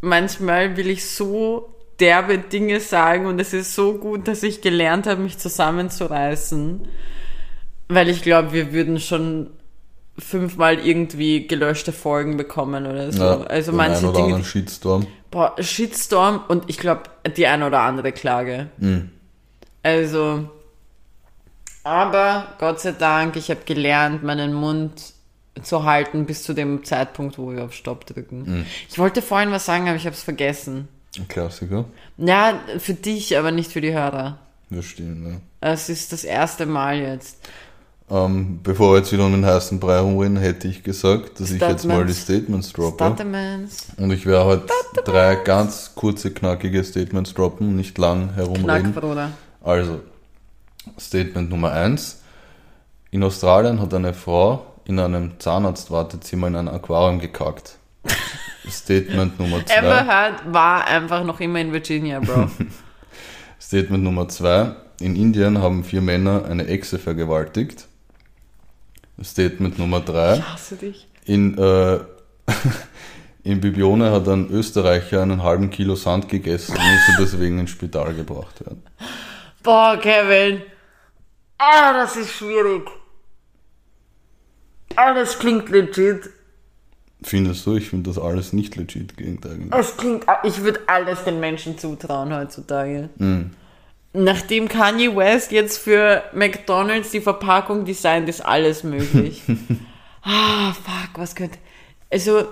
Manchmal 0.00 0.76
will 0.76 0.88
ich 0.88 1.08
so 1.08 1.74
derbe 2.00 2.38
Dinge 2.38 2.80
sagen 2.80 3.26
und 3.26 3.40
es 3.40 3.52
ist 3.52 3.74
so 3.74 3.94
gut, 3.94 4.28
dass 4.28 4.42
ich 4.42 4.60
gelernt 4.60 5.06
habe, 5.06 5.20
mich 5.20 5.38
zusammenzureißen, 5.38 6.86
weil 7.88 8.08
ich 8.08 8.22
glaube, 8.22 8.52
wir 8.52 8.72
würden 8.72 9.00
schon 9.00 9.50
fünfmal 10.18 10.78
irgendwie 10.78 11.46
gelöschte 11.46 11.92
Folgen 11.92 12.36
bekommen 12.36 12.86
oder 12.86 13.12
so. 13.12 13.22
Ja, 13.22 13.40
also 13.42 13.72
manche 13.72 14.08
oder 14.08 14.24
Dinge, 14.24 14.44
Shitstorm. 14.44 15.06
Boah, 15.30 15.54
Shitstorm 15.60 16.42
und 16.48 16.64
ich 16.68 16.78
glaube, 16.78 17.04
die 17.36 17.46
ein 17.46 17.62
oder 17.62 17.80
andere 17.80 18.12
Klage. 18.12 18.68
Mhm. 18.78 19.10
Also, 19.82 20.48
aber 21.84 22.54
Gott 22.58 22.80
sei 22.80 22.92
Dank, 22.92 23.36
ich 23.36 23.50
habe 23.50 23.60
gelernt, 23.64 24.22
meinen 24.22 24.52
Mund 24.52 25.14
zu 25.62 25.84
halten 25.84 26.26
bis 26.26 26.42
zu 26.42 26.54
dem 26.54 26.84
Zeitpunkt, 26.84 27.38
wo 27.38 27.52
wir 27.52 27.64
auf 27.64 27.72
Stopp 27.72 28.06
drücken. 28.06 28.42
Mhm. 28.44 28.66
Ich 28.88 28.98
wollte 28.98 29.22
vorhin 29.22 29.50
was 29.50 29.66
sagen, 29.66 29.88
aber 29.88 29.96
ich 29.96 30.06
habe 30.06 30.14
es 30.14 30.22
vergessen. 30.22 30.88
Ein 31.16 31.28
Klassiker. 31.28 31.84
Ja, 32.16 32.60
für 32.78 32.94
dich, 32.94 33.36
aber 33.38 33.50
nicht 33.50 33.72
für 33.72 33.80
die 33.80 33.92
Hörer. 33.92 34.38
Stimmt, 34.80 35.26
ja. 35.26 35.40
Es 35.60 35.88
ist 35.88 36.12
das 36.12 36.24
erste 36.24 36.66
Mal 36.66 36.98
jetzt. 36.98 37.38
Ähm, 38.10 38.60
bevor 38.62 38.92
wir 38.92 38.98
jetzt 38.98 39.12
wieder 39.12 39.26
um 39.26 39.32
den 39.32 39.44
heißen 39.44 39.80
Brei 39.80 39.98
rumreden, 39.98 40.38
hätte 40.38 40.66
ich 40.68 40.82
gesagt, 40.82 41.40
dass 41.40 41.50
ich 41.50 41.60
jetzt 41.60 41.84
mal 41.84 42.06
die 42.06 42.14
Statements 42.14 42.72
droppe. 42.72 43.04
Statements. 43.04 43.88
Und 43.98 44.10
ich 44.12 44.24
werde 44.24 44.44
heute 44.46 44.66
drei 45.04 45.36
ganz 45.36 45.92
kurze, 45.94 46.30
knackige 46.30 46.82
Statements 46.84 47.34
droppen, 47.34 47.76
nicht 47.76 47.98
lang 47.98 48.34
herumreden. 48.34 48.92
Knack, 48.92 48.94
Bruder. 48.94 49.30
Also, 49.62 50.00
Statement 50.98 51.50
Nummer 51.50 51.72
eins: 51.72 52.22
In 53.10 53.22
Australien 53.22 53.80
hat 53.80 53.92
eine 53.92 54.14
Frau 54.14 54.64
in 54.88 54.98
einem 54.98 55.38
Zahnarztwartezimmer 55.38 56.48
in 56.48 56.56
ein 56.56 56.68
Aquarium 56.68 57.20
gekackt. 57.20 57.76
Statement 58.68 59.38
Nummer 59.38 59.64
zwei. 59.64 59.78
Amber 59.78 60.06
Heard 60.06 60.52
war 60.52 60.86
einfach 60.86 61.24
noch 61.24 61.40
immer 61.40 61.60
in 61.60 61.72
Virginia, 61.72 62.20
Bro. 62.20 62.50
Statement 63.60 64.02
Nummer 64.02 64.28
zwei. 64.28 64.74
In 65.00 65.14
Indien 65.14 65.58
haben 65.58 65.84
vier 65.84 66.00
Männer 66.00 66.46
eine 66.46 66.66
Echse 66.66 66.98
vergewaltigt. 66.98 67.86
Statement 69.22 69.78
Nummer 69.78 70.00
drei. 70.00 70.36
Ich 70.36 70.42
hasse 70.42 70.76
dich. 70.76 71.06
In, 71.24 71.58
äh, 71.58 71.98
in 73.44 73.60
Bibione 73.60 74.10
hat 74.10 74.26
ein 74.26 74.50
Österreicher 74.50 75.22
einen 75.22 75.42
halben 75.42 75.68
Kilo 75.68 75.96
Sand 75.96 76.28
gegessen 76.28 76.72
und 76.72 76.80
musste 76.80 77.12
deswegen 77.18 77.58
ins 77.58 77.70
Spital 77.70 78.14
gebracht 78.14 78.64
werden. 78.64 78.82
Boah, 79.62 79.98
Kevin. 80.00 80.62
Ah, 81.58 81.92
das 81.92 82.16
ist 82.16 82.32
schwierig. 82.32 82.88
Das 84.94 85.38
klingt 85.38 85.68
legit. 85.70 86.30
Findest 87.22 87.66
du? 87.66 87.76
Ich 87.76 87.90
finde 87.90 88.10
das 88.10 88.18
alles 88.18 88.52
nicht 88.52 88.76
legit 88.76 89.16
klingt 89.16 89.44
eigentlich. 89.44 89.72
Es 89.72 89.96
klingt, 89.96 90.24
ich 90.44 90.62
würde 90.62 90.80
alles 90.86 91.24
den 91.24 91.40
Menschen 91.40 91.78
zutrauen 91.78 92.34
heutzutage. 92.34 93.10
Nachdem 94.12 94.68
Kanye 94.68 95.14
West 95.14 95.52
jetzt 95.52 95.78
für 95.78 96.22
McDonalds 96.32 97.10
die 97.10 97.20
Verpackung 97.20 97.84
designt, 97.84 98.28
ist 98.28 98.40
alles 98.40 98.82
möglich. 98.82 99.42
ah, 100.22 100.72
fuck, 100.72 101.10
was 101.14 101.34
könnte. 101.34 101.58
Also, 102.10 102.46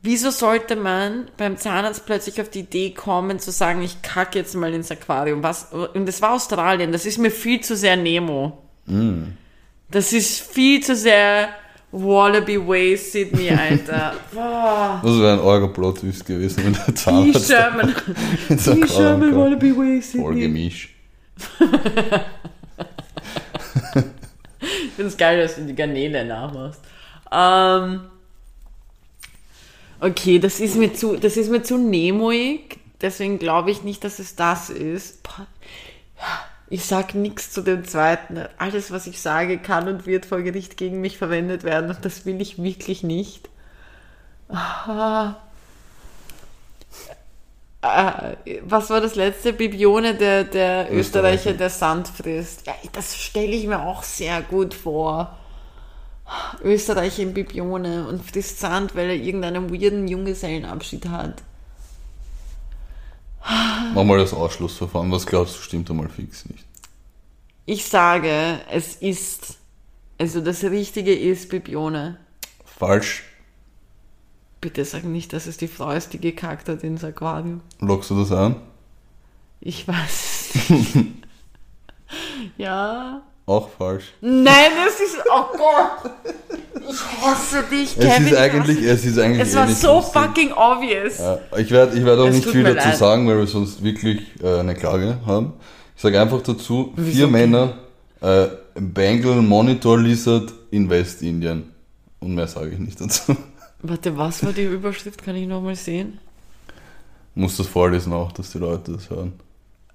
wieso 0.00 0.30
sollte 0.30 0.74
man 0.74 1.28
beim 1.36 1.58
Zahnarzt 1.58 2.06
plötzlich 2.06 2.40
auf 2.40 2.48
die 2.48 2.60
Idee 2.60 2.90
kommen, 2.92 3.38
zu 3.38 3.50
sagen, 3.50 3.82
ich 3.82 4.00
kacke 4.02 4.38
jetzt 4.38 4.54
mal 4.54 4.72
ins 4.72 4.90
Aquarium? 4.90 5.42
Was? 5.42 5.72
Und 5.72 6.06
das 6.06 6.22
war 6.22 6.32
Australien, 6.32 6.92
das 6.92 7.06
ist 7.06 7.18
mir 7.18 7.30
viel 7.30 7.60
zu 7.60 7.76
sehr 7.76 7.96
Nemo. 7.96 8.58
Mm. 8.86 9.32
Das 9.90 10.14
ist 10.14 10.40
viel 10.40 10.82
zu 10.82 10.96
sehr 10.96 11.50
Wallaby 11.92 12.56
Way 12.66 12.96
Sydney, 12.96 13.50
Alter. 13.50 14.14
Boah. 14.32 15.00
Das 15.04 15.18
wäre 15.18 15.32
ein 15.34 15.38
eurer 15.40 15.68
Plot-Twist 15.68 16.24
gewesen, 16.24 16.64
wenn 16.64 16.72
der 16.72 16.84
Die 16.86 16.94
Zahnarzt 16.94 17.46
Sherman. 17.46 17.94
ins 18.48 18.64
Die 18.64 18.88
Sherman. 18.88 19.36
Wallaby 19.36 19.76
Way 19.76 20.00
Voll 20.00 20.02
Sydney. 20.02 20.40
gemischt. 20.40 20.90
Ich 24.64 24.92
find's 24.96 25.16
geil, 25.16 25.40
dass 25.42 25.56
du 25.56 25.62
die 25.64 25.74
Garnele 25.74 26.24
nachmachst. 26.24 26.80
Ähm, 27.32 28.02
okay, 30.00 30.38
das 30.38 30.60
ist 30.60 30.76
mir 30.76 30.92
zu, 30.94 31.16
das 31.16 31.36
ist 31.36 31.50
mir 31.50 31.62
zu 31.62 31.78
nemoig. 31.78 32.78
Deswegen 33.00 33.38
glaube 33.38 33.70
ich 33.72 33.82
nicht, 33.82 34.04
dass 34.04 34.18
es 34.20 34.36
das 34.36 34.70
ist. 34.70 35.22
Boah. 35.24 35.46
Ich 36.72 36.86
sag 36.86 37.14
nichts 37.14 37.50
zu 37.50 37.60
dem 37.60 37.84
zweiten. 37.84 38.46
Alles, 38.56 38.90
was 38.90 39.06
ich 39.06 39.20
sage, 39.20 39.58
kann 39.58 39.88
und 39.88 40.06
wird 40.06 40.24
vor 40.24 40.40
Gericht 40.40 40.78
gegen 40.78 41.02
mich 41.02 41.18
verwendet 41.18 41.64
werden. 41.64 41.90
Und 41.90 42.02
das 42.02 42.24
will 42.24 42.40
ich 42.40 42.62
wirklich 42.62 43.02
nicht. 43.02 43.50
Ah. 44.48 45.34
Äh, 47.82 48.60
was 48.62 48.88
war 48.88 49.02
das 49.02 49.16
letzte? 49.16 49.52
Bibione, 49.52 50.14
der, 50.14 50.44
der 50.44 50.90
Österreicher, 50.90 51.50
Österreicher. 51.50 51.52
der 51.52 51.68
Sand 51.68 52.08
frisst. 52.08 52.66
Ja, 52.66 52.72
das 52.94 53.18
stelle 53.18 53.52
ich 53.52 53.66
mir 53.66 53.82
auch 53.82 54.02
sehr 54.02 54.40
gut 54.40 54.72
vor. 54.72 55.36
Österreicher 56.62 57.22
in 57.22 57.34
Bibione 57.34 58.08
und 58.08 58.24
frisst 58.24 58.60
Sand, 58.60 58.96
weil 58.96 59.10
er 59.10 59.16
irgendeinen 59.16 59.70
weirden 59.70 60.08
Junggesellenabschied 60.08 61.06
hat. 61.10 61.42
Mach 63.94 64.04
mal 64.04 64.18
das 64.18 64.32
Ausschlussverfahren. 64.32 65.10
Was 65.10 65.26
glaubst 65.26 65.56
du, 65.56 65.60
stimmt 65.60 65.90
einmal 65.90 66.08
fix 66.08 66.46
nicht? 66.46 66.64
Ich 67.66 67.86
sage, 67.86 68.60
es 68.70 68.96
ist, 68.96 69.58
also 70.18 70.40
das 70.40 70.64
Richtige 70.64 71.14
ist 71.14 71.48
Bibione. 71.48 72.18
Falsch. 72.64 73.24
Bitte 74.60 74.84
sag 74.84 75.04
nicht, 75.04 75.32
dass 75.32 75.46
es 75.46 75.56
die 75.56 75.68
Frau 75.68 75.90
ist, 75.90 76.12
die 76.12 76.20
gekackt 76.20 76.68
hat 76.68 76.84
ins 76.84 77.04
Aquarium. 77.04 77.60
Lockst 77.80 78.10
du 78.10 78.18
das 78.20 78.32
ein? 78.32 78.56
Ich 79.60 79.86
weiß 79.86 80.54
ja. 82.56 83.22
Auch 83.52 83.68
falsch. 83.78 84.04
Nein, 84.20 84.70
es 84.88 85.00
ist, 85.00 85.16
oh 85.30 85.44
Gott. 85.56 86.12
Ich 86.88 87.22
hasse 87.22 87.62
dich, 87.70 87.96
Es 87.96 88.04
Kevin. 88.04 88.24
ist 88.26 88.32
ich 88.32 88.38
eigentlich, 88.38 88.82
es 88.82 89.04
ist 89.04 89.18
eigentlich 89.18 89.42
es 89.42 89.52
eh 89.54 89.56
war 89.56 89.66
nicht 89.66 89.78
so 89.80 89.94
lustig. 89.96 90.12
fucking 90.22 90.52
obvious. 90.52 91.18
Ja, 91.18 91.38
ich 91.58 91.70
werde 91.70 91.96
ich 91.98 92.04
werd 92.04 92.18
auch 92.18 92.26
Es 92.28 92.34
nicht 92.36 92.48
viel 92.48 92.64
dazu 92.64 92.88
leid. 92.88 92.96
sagen, 92.96 93.28
weil 93.28 93.38
wir 93.38 93.46
sonst 93.46 93.82
wirklich 93.84 94.20
äh, 94.42 94.58
eine 94.60 94.74
Klage 94.74 95.18
haben. 95.26 95.52
Ich 95.96 96.02
sage 96.02 96.20
einfach 96.20 96.42
dazu, 96.42 96.92
Wieso? 96.96 97.10
vier 97.16 97.26
Männer, 97.28 97.74
äh, 98.20 98.46
Bengal 98.74 99.36
Monitor 99.42 99.98
Lizard 99.98 100.50
in 100.70 100.88
Westindien. 100.90 101.70
Und 102.20 102.34
mehr 102.34 102.48
sage 102.48 102.70
ich 102.70 102.78
nicht 102.78 103.00
dazu. 103.00 103.36
Warte, 103.82 104.16
was 104.16 104.44
war 104.44 104.52
die 104.52 104.64
Überschrift? 104.64 105.22
Kann 105.24 105.36
ich 105.36 105.46
nochmal 105.46 105.76
sehen? 105.76 106.18
Muss 107.34 107.56
das 107.56 107.66
vorlesen 107.66 108.12
auch, 108.12 108.32
dass 108.32 108.50
die 108.52 108.58
Leute 108.58 108.92
das 108.92 109.08
hören. 109.10 109.32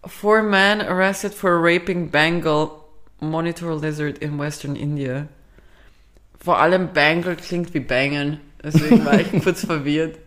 Four 0.05 0.41
men 0.43 0.81
arrested 0.81 1.33
for 1.33 1.51
raping 1.61 2.09
Bengal 2.09 2.69
monitor 3.19 3.79
lizard 3.79 4.17
in 4.19 4.39
Western 4.39 4.75
India. 4.75 5.27
Vor 6.39 6.59
allem 6.59 6.93
Bengal 6.93 7.35
klingt 7.35 7.73
wie 7.73 7.79
Bangen, 7.79 8.39
deswegen 8.63 9.05
war 9.05 9.19
ich 9.19 9.31
kurz 9.43 9.65
verwirrt. 9.65 10.17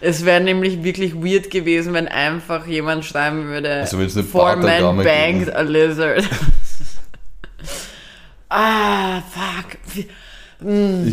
Es 0.00 0.24
wäre 0.24 0.40
nämlich 0.40 0.82
wirklich 0.84 1.14
weird 1.14 1.50
gewesen, 1.50 1.92
wenn 1.92 2.08
einfach 2.08 2.66
jemand 2.66 3.04
schreiben 3.04 3.46
würde, 3.46 3.80
Also 3.80 3.96
men 3.96 5.04
banged 5.04 5.46
geben. 5.46 5.56
a 5.56 5.60
lizard. 5.62 6.24
ah, 8.48 9.20
fuck. 9.22 9.78
Ich, 9.94 10.06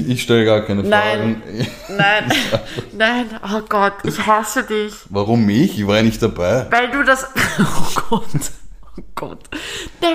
ich 0.09 0.21
stelle 0.23 0.45
gar 0.45 0.61
keine 0.65 0.83
Nein. 0.83 1.41
Fragen. 1.41 1.67
Nein, 1.97 2.31
nein, 2.97 3.25
oh 3.43 3.61
Gott, 3.67 3.93
ich 4.03 4.25
hasse 4.25 4.63
dich. 4.63 4.93
Warum 5.09 5.45
mich? 5.45 5.79
Ich 5.79 5.85
war 5.85 5.97
ja 5.97 6.03
nicht 6.03 6.21
dabei. 6.21 6.67
Weil 6.71 6.89
du 6.91 7.03
das. 7.03 7.27
Oh 7.59 8.01
Gott. 8.09 8.25
Oh 8.97 9.03
Gott. 9.15 9.49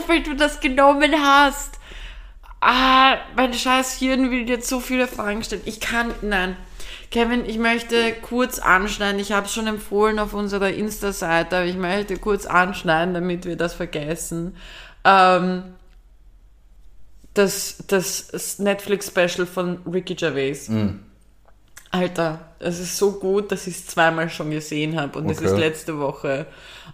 Weil 0.06 0.22
du 0.22 0.34
das 0.34 0.60
genommen 0.60 1.12
hast. 1.20 1.78
Ah, 2.60 3.16
mein 3.36 3.54
scheiß 3.54 3.94
Hirn 3.98 4.30
will 4.30 4.48
jetzt 4.48 4.68
so 4.68 4.80
viele 4.80 5.06
Fragen 5.08 5.42
stellen. 5.42 5.62
Ich 5.64 5.80
kann. 5.80 6.12
Nein. 6.22 6.56
Kevin, 7.10 7.44
ich 7.44 7.58
möchte 7.58 8.12
kurz 8.22 8.58
anschneiden. 8.60 9.20
Ich 9.20 9.32
habe 9.32 9.46
es 9.46 9.52
schon 9.52 9.66
empfohlen 9.66 10.18
auf 10.18 10.32
unserer 10.32 10.70
Insta-Seite, 10.70 11.56
aber 11.56 11.66
ich 11.66 11.76
möchte 11.76 12.16
kurz 12.18 12.46
anschneiden, 12.46 13.14
damit 13.14 13.44
wir 13.46 13.56
das 13.56 13.74
vergessen. 13.74 14.56
Ähm, 15.04 15.62
das, 17.34 17.82
das 17.88 18.58
Netflix-Special 18.58 19.46
von 19.46 19.78
Ricky 19.90 20.14
Gervais. 20.14 20.70
Alter, 21.90 22.40
es 22.60 22.78
ist 22.78 22.96
so 22.96 23.12
gut, 23.12 23.50
dass 23.50 23.66
ich 23.66 23.74
es 23.76 23.86
zweimal 23.88 24.30
schon 24.30 24.50
gesehen 24.50 25.00
habe 25.00 25.18
und 25.18 25.28
es 25.28 25.38
Okay. 25.38 25.46
ist 25.46 25.56
letzte 25.58 25.98
Woche 25.98 26.46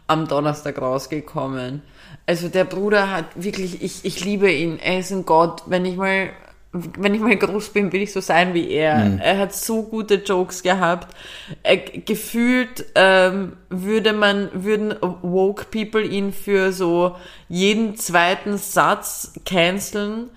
am 0.06 0.28
Donnerstag 0.28 0.80
rausgekommen. 0.80 1.82
Also 2.26 2.48
der 2.48 2.64
Bruder 2.64 3.10
hat 3.10 3.26
wirklich, 3.34 3.82
ich, 3.82 4.04
ich 4.04 4.24
liebe 4.24 4.50
ihn, 4.50 4.78
er 4.78 4.98
ist 4.98 5.12
ein 5.12 5.26
Gott. 5.26 5.62
Wenn 5.66 5.84
ich 5.84 5.96
mal, 5.96 6.30
wenn 6.72 7.14
ich 7.14 7.20
mal 7.20 7.36
groß 7.36 7.70
bin, 7.70 7.92
will 7.92 8.02
ich 8.02 8.12
so 8.12 8.20
sein 8.20 8.52
wie 8.54 8.70
er. 8.70 9.18
Er 9.20 9.38
hat 9.38 9.54
so 9.54 9.82
gute 9.84 10.16
Jokes 10.16 10.62
gehabt. 10.62 11.14
Er, 11.62 11.76
gefühlt 11.76 12.86
ähm, 12.94 13.52
würde 13.70 14.12
man, 14.12 14.50
würden 14.52 14.94
woke 15.22 15.66
People 15.70 16.02
ihn 16.02 16.32
für 16.32 16.72
so 16.72 17.16
jeden 17.48 17.96
zweiten 17.96 18.58
Satz 18.58 19.32
canceln. 19.44 20.30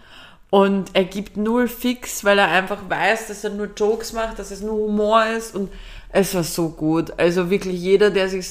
Und 0.51 0.91
er 0.93 1.03
gibt 1.03 1.37
null 1.37 1.67
Fix, 1.67 2.23
weil 2.23 2.39
er 2.39 2.49
einfach 2.49 2.89
weiß, 2.89 3.27
dass 3.27 3.43
er 3.43 3.51
nur 3.51 3.69
Jokes 3.75 4.13
macht, 4.13 4.39
dass 4.39 4.49
es 4.49 4.61
nur 4.61 4.87
Humor 4.87 5.25
ist. 5.25 5.55
Und 5.55 5.69
es 6.11 6.33
war 6.33 6.43
so 6.43 6.69
gut. 6.69 7.13
Also 7.19 7.51
wirklich 7.51 7.79
jeder, 7.79 8.09
der 8.09 8.29
sich 8.29 8.47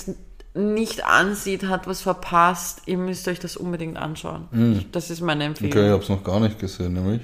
nicht 0.59 1.05
ansieht, 1.05 1.65
hat 1.69 1.87
was 1.87 2.01
verpasst. 2.01 2.83
Ihr 2.87 2.99
müsst 2.99 3.29
euch 3.29 3.39
das 3.39 3.57
unbedingt 3.57 3.97
anschauen. 3.97 4.49
Das 4.93 5.11
ist 5.11 5.21
meine 5.21 5.45
Empfehlung. 5.45 5.73
Okay, 5.73 5.87
ich 5.87 5.93
habe 5.93 6.03
es 6.03 6.09
noch 6.09 6.25
gar 6.25 6.41
nicht 6.41 6.59
gesehen, 6.59 6.95
nämlich. 6.95 7.23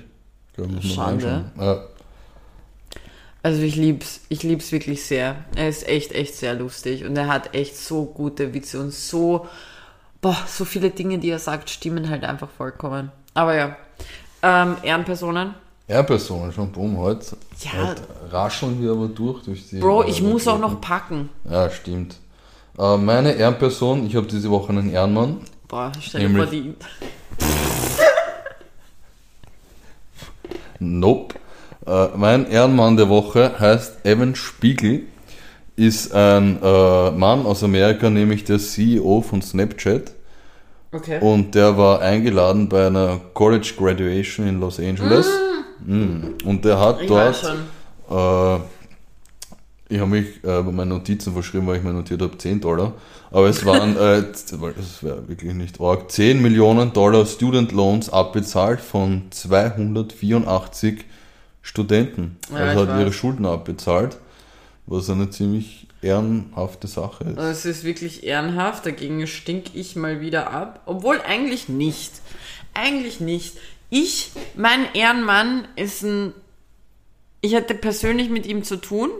Ich 0.48 0.54
glaub. 0.54 0.70
Ja. 1.58 1.84
Also 3.42 3.60
ich 3.60 3.76
lieb's, 3.76 4.20
ich 4.30 4.42
lieb's 4.42 4.72
wirklich 4.72 5.04
sehr. 5.04 5.36
Er 5.54 5.68
ist 5.68 5.86
echt, 5.86 6.12
echt 6.12 6.34
sehr 6.34 6.54
lustig 6.54 7.04
und 7.04 7.14
er 7.16 7.26
hat 7.28 7.54
echt 7.54 7.76
so 7.76 8.06
gute 8.06 8.54
Witze 8.54 8.80
und 8.80 8.92
so, 8.92 9.46
boah, 10.22 10.38
so 10.46 10.64
viele 10.64 10.88
Dinge, 10.90 11.18
die 11.18 11.28
er 11.28 11.38
sagt, 11.38 11.68
stimmen 11.68 12.08
halt 12.08 12.24
einfach 12.24 12.48
vollkommen. 12.48 13.12
Aber 13.34 13.54
ja, 13.54 13.76
ähm, 14.42 14.76
Ehrenpersonen. 14.82 15.54
Ehrpersonen 15.86 16.52
schon, 16.52 16.72
boom, 16.72 16.96
heute. 16.96 17.36
Ja. 17.60 17.88
heute 17.88 18.02
rascheln 18.30 18.80
wir 18.80 18.92
aber 18.92 19.08
durch. 19.08 19.42
durch 19.42 19.68
die, 19.68 19.80
Bro, 19.80 20.04
ich 20.04 20.22
muss 20.22 20.48
auch 20.48 20.58
noch 20.58 20.80
packen. 20.80 21.28
Ja, 21.44 21.68
stimmt. 21.68 22.16
Äh, 22.78 22.96
meine 22.96 23.32
Ehrenperson, 23.32 24.06
ich 24.06 24.16
habe 24.16 24.26
diese 24.26 24.50
Woche 24.50 24.70
einen 24.70 24.90
Ehrenmann. 24.90 25.38
Boah, 25.68 25.92
vor, 26.10 26.46
die. 26.46 26.74
Nope. 30.80 31.36
Äh, 31.86 32.08
mein 32.16 32.50
Ehrenmann 32.50 32.96
der 32.96 33.08
Woche 33.08 33.58
heißt 33.58 34.04
Evan 34.04 34.34
Spiegel, 34.34 35.02
ist 35.76 36.12
ein 36.14 36.58
äh, 36.62 37.10
Mann 37.10 37.46
aus 37.46 37.62
Amerika, 37.62 38.10
nämlich 38.10 38.44
der 38.44 38.58
CEO 38.58 39.20
von 39.22 39.42
Snapchat. 39.42 40.12
Okay. 40.92 41.18
Und 41.20 41.54
der 41.54 41.76
war 41.76 42.00
eingeladen 42.00 42.68
bei 42.68 42.86
einer 42.86 43.20
College 43.34 43.74
Graduation 43.76 44.46
in 44.46 44.60
Los 44.60 44.78
Angeles. 44.78 45.28
Mm. 45.84 46.34
Und 46.44 46.64
der 46.64 46.78
hat 46.78 47.00
ich 47.00 47.08
dort, 47.08 47.42
äh, 48.08 48.58
ich 49.94 50.00
habe 50.00 50.10
mich 50.10 50.26
äh, 50.42 50.62
bei 50.62 50.72
meinen 50.72 50.88
Notizen 50.88 51.32
verschrieben, 51.32 51.68
weil 51.68 51.76
ich 51.76 51.84
mir 51.84 51.92
notiert 51.92 52.20
habe, 52.20 52.36
10 52.36 52.60
Dollar. 52.60 52.94
Aber 53.30 53.48
es 53.48 53.64
waren, 53.64 53.96
äh, 53.96 54.24
das 54.32 55.02
wäre 55.02 55.28
wirklich 55.28 55.54
nicht 55.54 55.80
arg, 55.80 56.10
10 56.10 56.42
Millionen 56.42 56.92
Dollar 56.92 57.24
Student 57.26 57.70
Loans 57.70 58.10
abbezahlt 58.10 58.80
von 58.80 59.22
284 59.30 61.04
Studenten. 61.62 62.38
Ja, 62.50 62.56
also 62.56 62.80
hat 62.80 62.98
ihre 62.98 63.06
weiß. 63.06 63.14
Schulden 63.14 63.46
abbezahlt, 63.46 64.18
was 64.86 65.08
eine 65.08 65.30
ziemlich 65.30 65.86
ehrenhafte 66.02 66.88
Sache 66.88 67.24
ist. 67.24 67.38
Es 67.38 67.64
ist 67.64 67.84
wirklich 67.84 68.24
ehrenhaft, 68.24 68.84
dagegen 68.86 69.24
stink 69.28 69.74
ich 69.74 69.94
mal 69.94 70.20
wieder 70.20 70.50
ab. 70.50 70.80
Obwohl 70.86 71.20
eigentlich 71.20 71.68
nicht. 71.68 72.12
Eigentlich 72.74 73.20
nicht. 73.20 73.58
Ich, 73.90 74.32
mein 74.56 74.86
Ehrenmann 74.94 75.68
ist 75.76 76.02
ein. 76.02 76.32
Ich 77.44 77.54
hatte 77.54 77.74
persönlich 77.74 78.30
mit 78.30 78.46
ihm 78.46 78.64
zu 78.64 78.76
tun. 78.76 79.10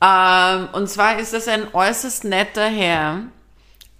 Ähm, 0.00 0.68
und 0.72 0.88
zwar 0.88 1.18
ist 1.18 1.32
das 1.32 1.48
ein 1.48 1.66
äußerst 1.72 2.22
netter 2.24 2.68
Herr. 2.68 3.22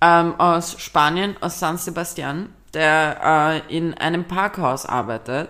ähm, 0.00 0.34
aus 0.38 0.80
Spanien, 0.80 1.36
aus 1.40 1.58
San 1.58 1.78
Sebastian, 1.78 2.50
der 2.74 3.62
äh, 3.68 3.76
in 3.76 3.94
einem 3.94 4.22
Parkhaus 4.24 4.86
arbeitet. 4.86 5.48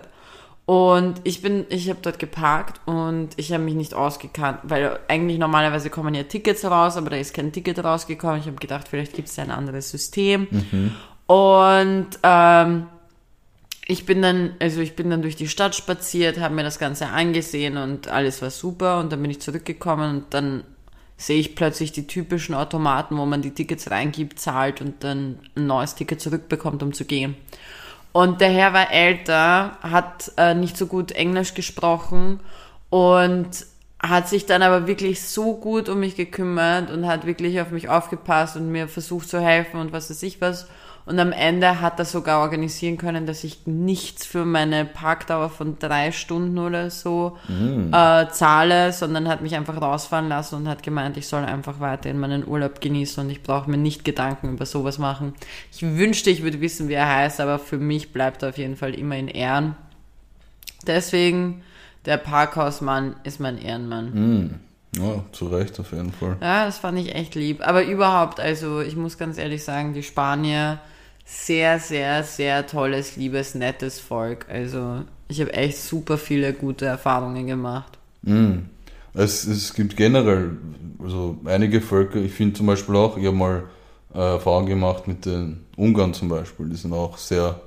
Und 0.65 1.21
ich 1.25 1.43
bin, 1.43 1.65
ich 1.69 1.89
habe 1.89 1.99
dort 2.01 2.17
geparkt 2.17 2.81
und 2.87 3.29
ich 3.35 3.51
habe 3.53 3.63
mich 3.63 3.75
nicht 3.75 3.93
ausgekannt, 3.93 4.59
weil 4.63 4.97
eigentlich 5.07 5.37
normalerweise 5.37 5.91
kommen 5.91 6.15
ja 6.15 6.23
Tickets 6.23 6.65
raus, 6.65 6.97
aber 6.97 7.11
da 7.11 7.17
ist 7.17 7.35
kein 7.35 7.51
Ticket 7.51 7.83
rausgekommen. 7.83 8.39
Ich 8.39 8.47
habe 8.47 8.57
gedacht, 8.57 8.87
vielleicht 8.87 9.13
gibt 9.13 9.27
es 9.27 9.37
ein 9.37 9.51
anderes 9.51 9.91
System. 9.91 10.47
Und 11.27 12.07
ähm, 12.23 12.87
ich 13.85 14.05
bin 14.05 14.21
dann, 14.21 14.55
also 14.59 14.79
ich 14.79 14.95
bin 14.95 15.09
dann 15.09 15.21
durch 15.21 15.35
die 15.35 15.47
Stadt 15.47 15.75
spaziert, 15.75 16.39
habe 16.39 16.55
mir 16.55 16.63
das 16.63 16.79
Ganze 16.79 17.07
angesehen 17.07 17.77
und 17.77 18.07
alles 18.07 18.41
war 18.41 18.49
super 18.49 18.99
und 18.99 19.11
dann 19.11 19.21
bin 19.21 19.31
ich 19.31 19.41
zurückgekommen 19.41 20.17
und 20.17 20.33
dann 20.33 20.63
sehe 21.17 21.39
ich 21.39 21.55
plötzlich 21.55 21.91
die 21.91 22.07
typischen 22.07 22.55
Automaten, 22.55 23.17
wo 23.17 23.25
man 23.25 23.41
die 23.41 23.51
Tickets 23.51 23.91
reingibt, 23.91 24.39
zahlt 24.39 24.81
und 24.81 25.03
dann 25.03 25.39
ein 25.55 25.67
neues 25.67 25.95
Ticket 25.95 26.21
zurückbekommt, 26.21 26.81
um 26.81 26.93
zu 26.93 27.05
gehen. 27.05 27.35
Und 28.13 28.41
der 28.41 28.49
Herr 28.49 28.73
war 28.73 28.91
älter, 28.91 29.77
hat 29.81 30.31
äh, 30.37 30.53
nicht 30.53 30.77
so 30.77 30.85
gut 30.85 31.11
Englisch 31.11 31.53
gesprochen 31.53 32.39
und 32.89 33.65
hat 33.99 34.29
sich 34.29 34.45
dann 34.45 34.61
aber 34.61 34.85
wirklich 34.85 35.21
so 35.23 35.55
gut 35.55 35.89
um 35.89 35.99
mich 35.99 36.15
gekümmert 36.15 36.91
und 36.91 37.07
hat 37.07 37.25
wirklich 37.25 37.59
auf 37.59 37.71
mich 37.71 37.89
aufgepasst 37.89 38.55
und 38.55 38.71
mir 38.71 38.87
versucht 38.87 39.29
zu 39.29 39.39
helfen 39.41 39.79
und 39.79 39.91
was 39.91 40.09
weiß 40.09 40.21
ich 40.23 40.41
was. 40.41 40.67
Und 41.05 41.19
am 41.19 41.33
Ende 41.33 41.81
hat 41.81 41.99
er 41.99 42.05
sogar 42.05 42.39
organisieren 42.39 42.97
können, 42.97 43.25
dass 43.25 43.43
ich 43.43 43.67
nichts 43.67 44.25
für 44.25 44.45
meine 44.45 44.85
Parkdauer 44.85 45.49
von 45.49 45.77
drei 45.77 46.13
Stunden 46.13 46.57
oder 46.57 46.89
so 46.89 47.37
äh, 47.49 48.27
zahle, 48.29 48.93
sondern 48.93 49.27
hat 49.27 49.41
mich 49.41 49.55
einfach 49.55 49.81
rausfahren 49.81 50.29
lassen 50.29 50.55
und 50.55 50.67
hat 50.69 50.81
gemeint, 50.81 51.17
ich 51.17 51.27
soll 51.27 51.43
einfach 51.43 51.81
weiterhin 51.81 52.19
meinen 52.19 52.47
Urlaub 52.47 52.79
genießen 52.79 53.23
und 53.23 53.29
ich 53.29 53.43
brauche 53.43 53.69
mir 53.69 53.77
nicht 53.77 54.05
Gedanken 54.05 54.53
über 54.53 54.65
sowas 54.65 54.97
machen. 54.97 55.33
Ich 55.73 55.81
wünschte, 55.81 56.29
ich 56.29 56.41
würde 56.41 56.61
wissen, 56.61 56.87
wie 56.87 56.93
er 56.93 57.13
heißt, 57.13 57.41
aber 57.41 57.59
für 57.59 57.77
mich 57.77 58.13
bleibt 58.13 58.41
er 58.43 58.49
auf 58.49 58.57
jeden 58.57 58.77
Fall 58.77 58.93
immer 58.93 59.17
in 59.17 59.27
Ehren. 59.27 59.75
Deswegen, 60.87 61.63
der 62.05 62.17
Parkhausmann 62.17 63.17
ist 63.23 63.41
mein 63.41 63.57
Ehrenmann. 63.57 64.59
Ja, 64.95 65.23
zu 65.31 65.47
Recht 65.47 65.79
auf 65.79 65.91
jeden 65.91 66.11
Fall. 66.13 66.37
Ja, 66.39 66.65
das 66.65 66.77
fand 66.77 66.99
ich 66.99 67.15
echt 67.15 67.35
lieb. 67.35 67.67
Aber 67.67 67.83
überhaupt, 67.83 68.39
also 68.39 68.79
ich 68.79 68.95
muss 68.95 69.17
ganz 69.17 69.37
ehrlich 69.37 69.63
sagen, 69.63 69.93
die 69.93 70.03
Spanier, 70.03 70.79
sehr, 71.25 71.79
sehr, 71.79 72.23
sehr 72.23 72.67
tolles, 72.67 73.15
liebes, 73.15 73.55
nettes 73.55 73.99
Volk. 73.99 74.45
Also 74.49 75.03
ich 75.27 75.39
habe 75.41 75.53
echt 75.53 75.77
super 75.77 76.17
viele 76.17 76.53
gute 76.53 76.85
Erfahrungen 76.85 77.47
gemacht. 77.47 77.97
Es, 79.13 79.45
es 79.45 79.73
gibt 79.73 79.95
generell 79.95 80.57
also 81.03 81.37
einige 81.45 81.81
Völker, 81.81 82.19
ich 82.19 82.31
finde 82.33 82.55
zum 82.55 82.67
Beispiel 82.67 82.95
auch, 82.95 83.17
ich 83.17 83.25
habe 83.25 83.35
mal 83.35 83.63
äh, 84.13 84.19
Erfahrung 84.19 84.65
gemacht 84.65 85.07
mit 85.07 85.25
den 85.25 85.65
Ungarn 85.75 86.13
zum 86.13 86.29
Beispiel, 86.29 86.69
die 86.69 86.75
sind 86.75 86.93
auch 86.93 87.17
sehr 87.17 87.59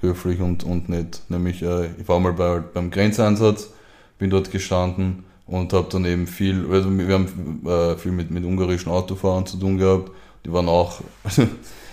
höflich 0.00 0.40
und, 0.40 0.64
und 0.64 0.88
nett. 0.88 1.20
Nämlich, 1.28 1.62
äh, 1.62 1.86
ich 1.98 2.08
war 2.08 2.20
mal 2.20 2.32
bei, 2.32 2.58
beim 2.58 2.90
Grenzeinsatz, 2.90 3.70
bin 4.18 4.30
dort 4.30 4.50
gestanden 4.50 5.24
und 5.46 5.72
habe 5.72 5.88
dann 5.90 6.04
eben 6.04 6.26
viel, 6.26 6.66
also 6.70 6.90
wir 6.96 7.14
haben 7.14 7.62
äh, 7.66 7.96
viel 7.96 8.12
mit, 8.12 8.30
mit 8.30 8.44
ungarischen 8.44 8.90
Autofahrern 8.90 9.46
zu 9.46 9.56
tun 9.56 9.78
gehabt, 9.78 10.10
die 10.44 10.52
waren 10.52 10.68
auch, 10.68 11.00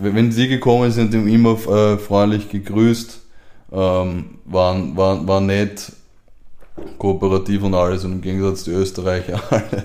wenn 0.00 0.32
sie 0.32 0.48
gekommen 0.48 0.90
sind, 0.90 1.14
immer 1.14 1.52
äh, 1.68 1.96
freundlich 1.98 2.48
gegrüßt, 2.48 3.20
ähm, 3.72 4.38
waren, 4.44 4.96
waren, 4.96 5.26
waren 5.26 5.46
nett, 5.46 5.92
kooperativ 6.98 7.62
und 7.62 7.74
alles 7.74 8.04
und 8.04 8.12
im 8.12 8.20
Gegensatz 8.20 8.64
die 8.64 8.70
Österreicher 8.72 9.40
alle, 9.50 9.84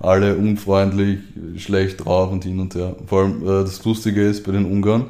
alle 0.00 0.36
unfreundlich, 0.36 1.20
schlecht 1.56 2.04
drauf 2.04 2.30
und 2.30 2.44
hin 2.44 2.60
und 2.60 2.74
her. 2.74 2.94
Vor 3.06 3.22
allem 3.22 3.42
äh, 3.42 3.64
das 3.64 3.84
Lustige 3.84 4.22
ist 4.26 4.44
bei 4.44 4.52
den 4.52 4.64
Ungarn, 4.64 5.06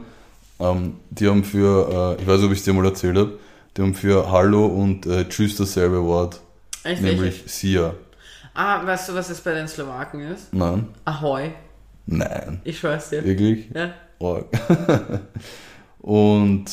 ähm, 0.61 0.95
die 1.11 1.29
haben 1.29 1.45
für, 1.45 2.17
äh, 2.19 2.23
ich 2.23 2.27
weiß 2.27 2.39
nicht, 2.39 2.47
ob 2.47 2.53
ich 2.53 2.59
es 2.59 2.65
dir 2.65 2.73
mal 2.73 2.85
erzählt 2.87 3.17
habe, 3.17 3.39
die 3.77 3.83
haben 3.83 3.95
für 3.95 4.31
Hallo 4.31 4.67
und 4.67 5.07
äh, 5.07 5.29
Tschüss 5.29 5.57
dasselbe 5.57 6.03
Wort, 6.05 6.41
Echt, 6.85 7.03
nämlich 7.03 7.43
Sia. 7.47 7.95
Ah, 8.55 8.85
weißt 8.85 9.11
du, 9.11 9.15
was 9.15 9.31
es 9.31 9.41
bei 9.41 9.55
den 9.55 9.69
Slowaken 9.69 10.21
ist? 10.33 10.53
Nein, 10.53 10.89
Ahoi. 11.05 11.51
nein, 12.07 12.61
Ich 12.65 12.79
schwör's 12.79 13.11
dir. 13.11 13.23
wirklich. 13.25 13.67
Ja. 13.75 13.91
Und 16.01 16.65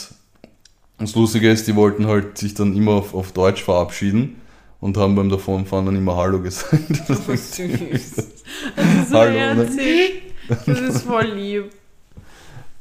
das 0.97 1.15
Lustige 1.15 1.51
ist, 1.51 1.67
die 1.67 1.75
wollten 1.75 2.07
halt 2.07 2.37
sich 2.37 2.53
dann 2.53 2.75
immer 2.75 2.93
auf, 2.93 3.13
auf 3.13 3.31
Deutsch 3.33 3.63
verabschieden 3.63 4.41
und 4.79 4.97
haben 4.97 5.15
beim 5.15 5.29
Davonfahren 5.29 5.85
dann 5.85 5.95
immer 5.95 6.15
Hallo 6.15 6.41
gesagt. 6.41 6.83
Das 7.07 7.27
ist 7.27 7.55
süß. 7.55 8.15
Das 8.75 8.85
ist 8.85 9.09
so 9.09 9.17
Hallo, 9.17 9.31
ne? 9.31 9.55
herzig. 9.55 10.23
Das 10.47 10.79
ist 10.79 11.01
voll 11.01 11.25
lieb. 11.25 11.71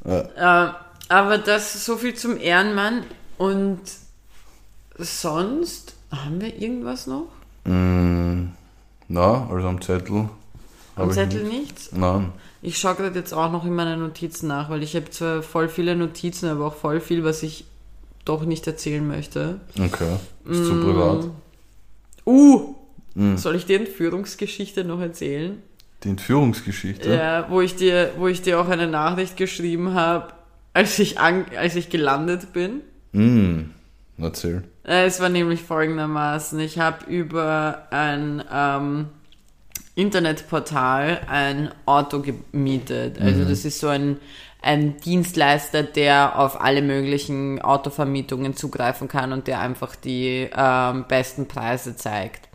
Ja. 0.05 0.67
Äh, 0.67 0.73
aber 1.09 1.37
das 1.37 1.85
so 1.85 1.97
viel 1.97 2.13
zum 2.13 2.37
Ehrenmann. 2.39 3.03
Und 3.37 3.81
sonst 4.97 5.95
haben 6.11 6.39
wir 6.39 6.55
irgendwas 6.55 7.07
noch? 7.07 7.27
Mm, 7.65 8.49
na, 9.07 9.47
also 9.49 9.67
am 9.67 9.81
Zettel. 9.81 10.29
Am 10.95 11.11
Zettel 11.11 11.43
nicht. 11.43 11.61
nichts? 11.61 11.91
Nein. 11.91 12.31
Ich 12.65 12.77
schaue 12.79 12.95
gerade 12.95 13.19
jetzt 13.19 13.33
auch 13.33 13.51
noch 13.51 13.63
in 13.65 13.75
meine 13.75 13.95
Notizen 13.95 14.47
nach, 14.47 14.69
weil 14.71 14.81
ich 14.81 14.95
habe 14.95 15.09
zwar 15.11 15.43
voll 15.43 15.69
viele 15.69 15.95
Notizen, 15.95 16.49
aber 16.49 16.65
auch 16.65 16.75
voll 16.75 16.99
viel, 16.99 17.23
was 17.23 17.43
ich 17.43 17.65
doch 18.25 18.43
nicht 18.43 18.65
erzählen 18.65 19.07
möchte. 19.07 19.59
Okay. 19.79 20.15
Ist 20.49 20.61
Mm. 20.61 20.63
zu 20.65 20.81
privat. 20.81 21.27
Uh! 22.25 22.73
Mm. 23.13 23.35
Soll 23.37 23.55
ich 23.55 23.65
dir 23.67 23.79
Entführungsgeschichte 23.79 24.83
noch 24.83 24.99
erzählen? 24.99 25.61
Die 26.03 26.09
Entführungsgeschichte. 26.09 27.13
Ja, 27.13 27.45
wo 27.49 27.61
ich 27.61 27.75
dir, 27.75 28.11
wo 28.17 28.27
ich 28.27 28.41
dir 28.41 28.59
auch 28.59 28.67
eine 28.67 28.87
Nachricht 28.87 29.37
geschrieben 29.37 29.93
habe, 29.93 30.33
als 30.73 30.97
ich 30.97 31.19
an, 31.19 31.45
als 31.57 31.75
ich 31.75 31.89
gelandet 31.91 32.51
bin. 32.51 32.81
Mm. 33.11 33.69
Erzähl. 34.17 34.63
Äh, 34.83 35.05
Es 35.05 35.19
war 35.19 35.29
nämlich 35.29 35.61
folgendermaßen, 35.61 36.59
ich 36.59 36.79
habe 36.79 37.05
über 37.11 37.83
ein 37.91 38.43
ähm, 38.51 39.05
Internetportal 39.95 41.21
ein 41.27 41.71
Auto 41.85 42.21
gemietet. 42.21 43.19
Also 43.19 43.45
das 43.45 43.63
ist 43.63 43.79
so 43.79 43.87
ein, 43.87 44.17
ein 44.61 44.97
Dienstleister, 44.97 45.83
der 45.83 46.37
auf 46.37 46.59
alle 46.59 46.81
möglichen 46.81 47.61
Autovermietungen 47.61 48.55
zugreifen 48.55 49.07
kann 49.07 49.31
und 49.31 49.47
der 49.47 49.61
einfach 49.61 49.95
die 49.95 50.49
ähm, 50.55 51.05
besten 51.07 51.47
Preise 51.47 51.95
zeigt. 51.95 52.49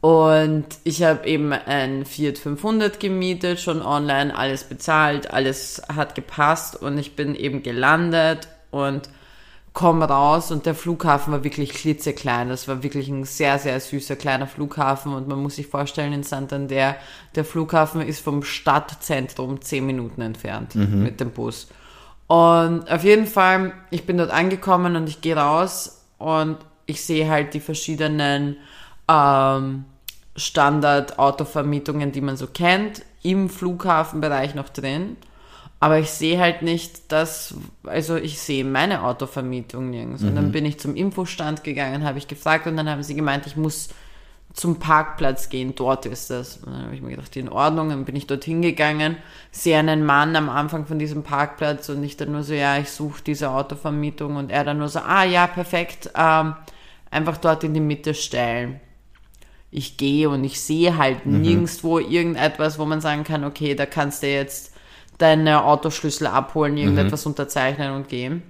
Und 0.00 0.66
ich 0.82 1.04
habe 1.04 1.28
eben 1.28 1.52
ein 1.52 2.04
Fiat 2.04 2.36
500 2.38 2.98
gemietet, 2.98 3.60
schon 3.60 3.82
online, 3.82 4.36
alles 4.36 4.64
bezahlt, 4.64 5.30
alles 5.30 5.80
hat 5.94 6.16
gepasst 6.16 6.74
und 6.74 6.98
ich 6.98 7.14
bin 7.14 7.36
eben 7.36 7.62
gelandet 7.62 8.48
und 8.72 9.08
komm 9.72 10.02
raus 10.02 10.50
und 10.50 10.66
der 10.66 10.74
Flughafen 10.74 11.32
war 11.32 11.44
wirklich 11.44 11.72
klitzeklein. 11.72 12.48
Das 12.48 12.68
war 12.68 12.82
wirklich 12.82 13.08
ein 13.08 13.24
sehr, 13.24 13.58
sehr 13.58 13.80
süßer 13.80 14.16
kleiner 14.16 14.46
Flughafen 14.46 15.14
und 15.14 15.28
man 15.28 15.42
muss 15.42 15.56
sich 15.56 15.66
vorstellen, 15.66 16.12
in 16.12 16.22
Santander, 16.22 16.96
der 17.34 17.44
Flughafen 17.44 18.02
ist 18.02 18.20
vom 18.20 18.42
Stadtzentrum 18.42 19.62
zehn 19.62 19.86
Minuten 19.86 20.20
entfernt 20.20 20.74
mit 20.74 21.20
dem 21.20 21.30
Bus. 21.30 21.68
Und 22.26 22.90
auf 22.90 23.04
jeden 23.04 23.26
Fall, 23.26 23.72
ich 23.90 24.06
bin 24.06 24.18
dort 24.18 24.30
angekommen 24.30 24.96
und 24.96 25.08
ich 25.08 25.20
gehe 25.20 25.36
raus 25.36 26.02
und 26.18 26.58
ich 26.86 27.04
sehe 27.04 27.28
halt 27.28 27.54
die 27.54 27.60
verschiedenen 27.60 28.56
ähm, 29.08 29.84
Standard-Autovermietungen, 30.36 32.12
die 32.12 32.20
man 32.20 32.36
so 32.36 32.46
kennt, 32.46 33.02
im 33.22 33.48
Flughafenbereich 33.48 34.54
noch 34.54 34.68
drin. 34.68 35.16
Aber 35.82 35.98
ich 35.98 36.10
sehe 36.10 36.38
halt 36.38 36.62
nicht, 36.62 37.10
dass, 37.10 37.56
also 37.82 38.14
ich 38.14 38.38
sehe 38.38 38.64
meine 38.64 39.02
Autovermietung 39.02 39.90
nirgends. 39.90 40.22
Und 40.22 40.36
dann 40.36 40.52
bin 40.52 40.64
ich 40.64 40.78
zum 40.78 40.94
Infostand 40.94 41.64
gegangen, 41.64 42.04
habe 42.04 42.18
ich 42.18 42.28
gefragt 42.28 42.68
und 42.68 42.76
dann 42.76 42.88
haben 42.88 43.02
sie 43.02 43.16
gemeint, 43.16 43.48
ich 43.48 43.56
muss 43.56 43.88
zum 44.52 44.78
Parkplatz 44.78 45.48
gehen, 45.48 45.74
dort 45.74 46.06
ist 46.06 46.30
das. 46.30 46.58
Und 46.58 46.72
dann 46.72 46.84
habe 46.84 46.94
ich 46.94 47.02
mir 47.02 47.10
gedacht, 47.10 47.34
in 47.34 47.48
Ordnung, 47.48 47.88
dann 47.88 48.04
bin 48.04 48.14
ich 48.14 48.28
dorthin 48.28 48.62
gegangen, 48.62 49.16
sehe 49.50 49.76
einen 49.76 50.06
Mann 50.06 50.36
am 50.36 50.50
Anfang 50.50 50.86
von 50.86 51.00
diesem 51.00 51.24
Parkplatz 51.24 51.88
und 51.88 52.04
ich 52.04 52.16
dann 52.16 52.30
nur 52.30 52.44
so, 52.44 52.54
ja, 52.54 52.78
ich 52.78 52.88
suche 52.88 53.20
diese 53.26 53.50
Autovermietung 53.50 54.36
und 54.36 54.52
er 54.52 54.62
dann 54.62 54.78
nur 54.78 54.88
so, 54.88 55.00
ah 55.00 55.24
ja, 55.24 55.48
perfekt, 55.48 56.12
ähm, 56.16 56.54
einfach 57.10 57.38
dort 57.38 57.64
in 57.64 57.74
die 57.74 57.80
Mitte 57.80 58.14
stellen. 58.14 58.80
Ich 59.72 59.96
gehe 59.96 60.30
und 60.30 60.44
ich 60.44 60.60
sehe 60.60 60.96
halt 60.96 61.26
nirgendwo 61.26 61.98
irgendetwas, 61.98 62.78
wo 62.78 62.84
man 62.84 63.00
sagen 63.00 63.24
kann, 63.24 63.42
okay, 63.42 63.74
da 63.74 63.84
kannst 63.84 64.22
du 64.22 64.28
jetzt 64.28 64.71
deine 65.22 65.64
Autoschlüssel 65.64 66.26
abholen, 66.26 66.76
irgendetwas 66.76 67.24
unterzeichnen 67.26 67.92
und 67.92 68.08
gehen. 68.08 68.42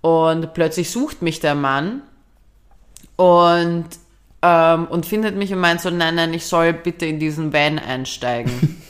Und 0.00 0.54
plötzlich 0.54 0.90
sucht 0.90 1.22
mich 1.22 1.40
der 1.40 1.54
Mann 1.54 2.02
und, 3.16 3.86
ähm, 4.42 4.86
und 4.86 5.06
findet 5.06 5.36
mich 5.36 5.52
und 5.52 5.60
meint 5.60 5.80
so, 5.80 5.90
nein, 5.90 6.14
nein, 6.14 6.32
ich 6.32 6.46
soll 6.46 6.72
bitte 6.72 7.06
in 7.06 7.18
diesen 7.18 7.52
Van 7.52 7.78
einsteigen. 7.78 8.82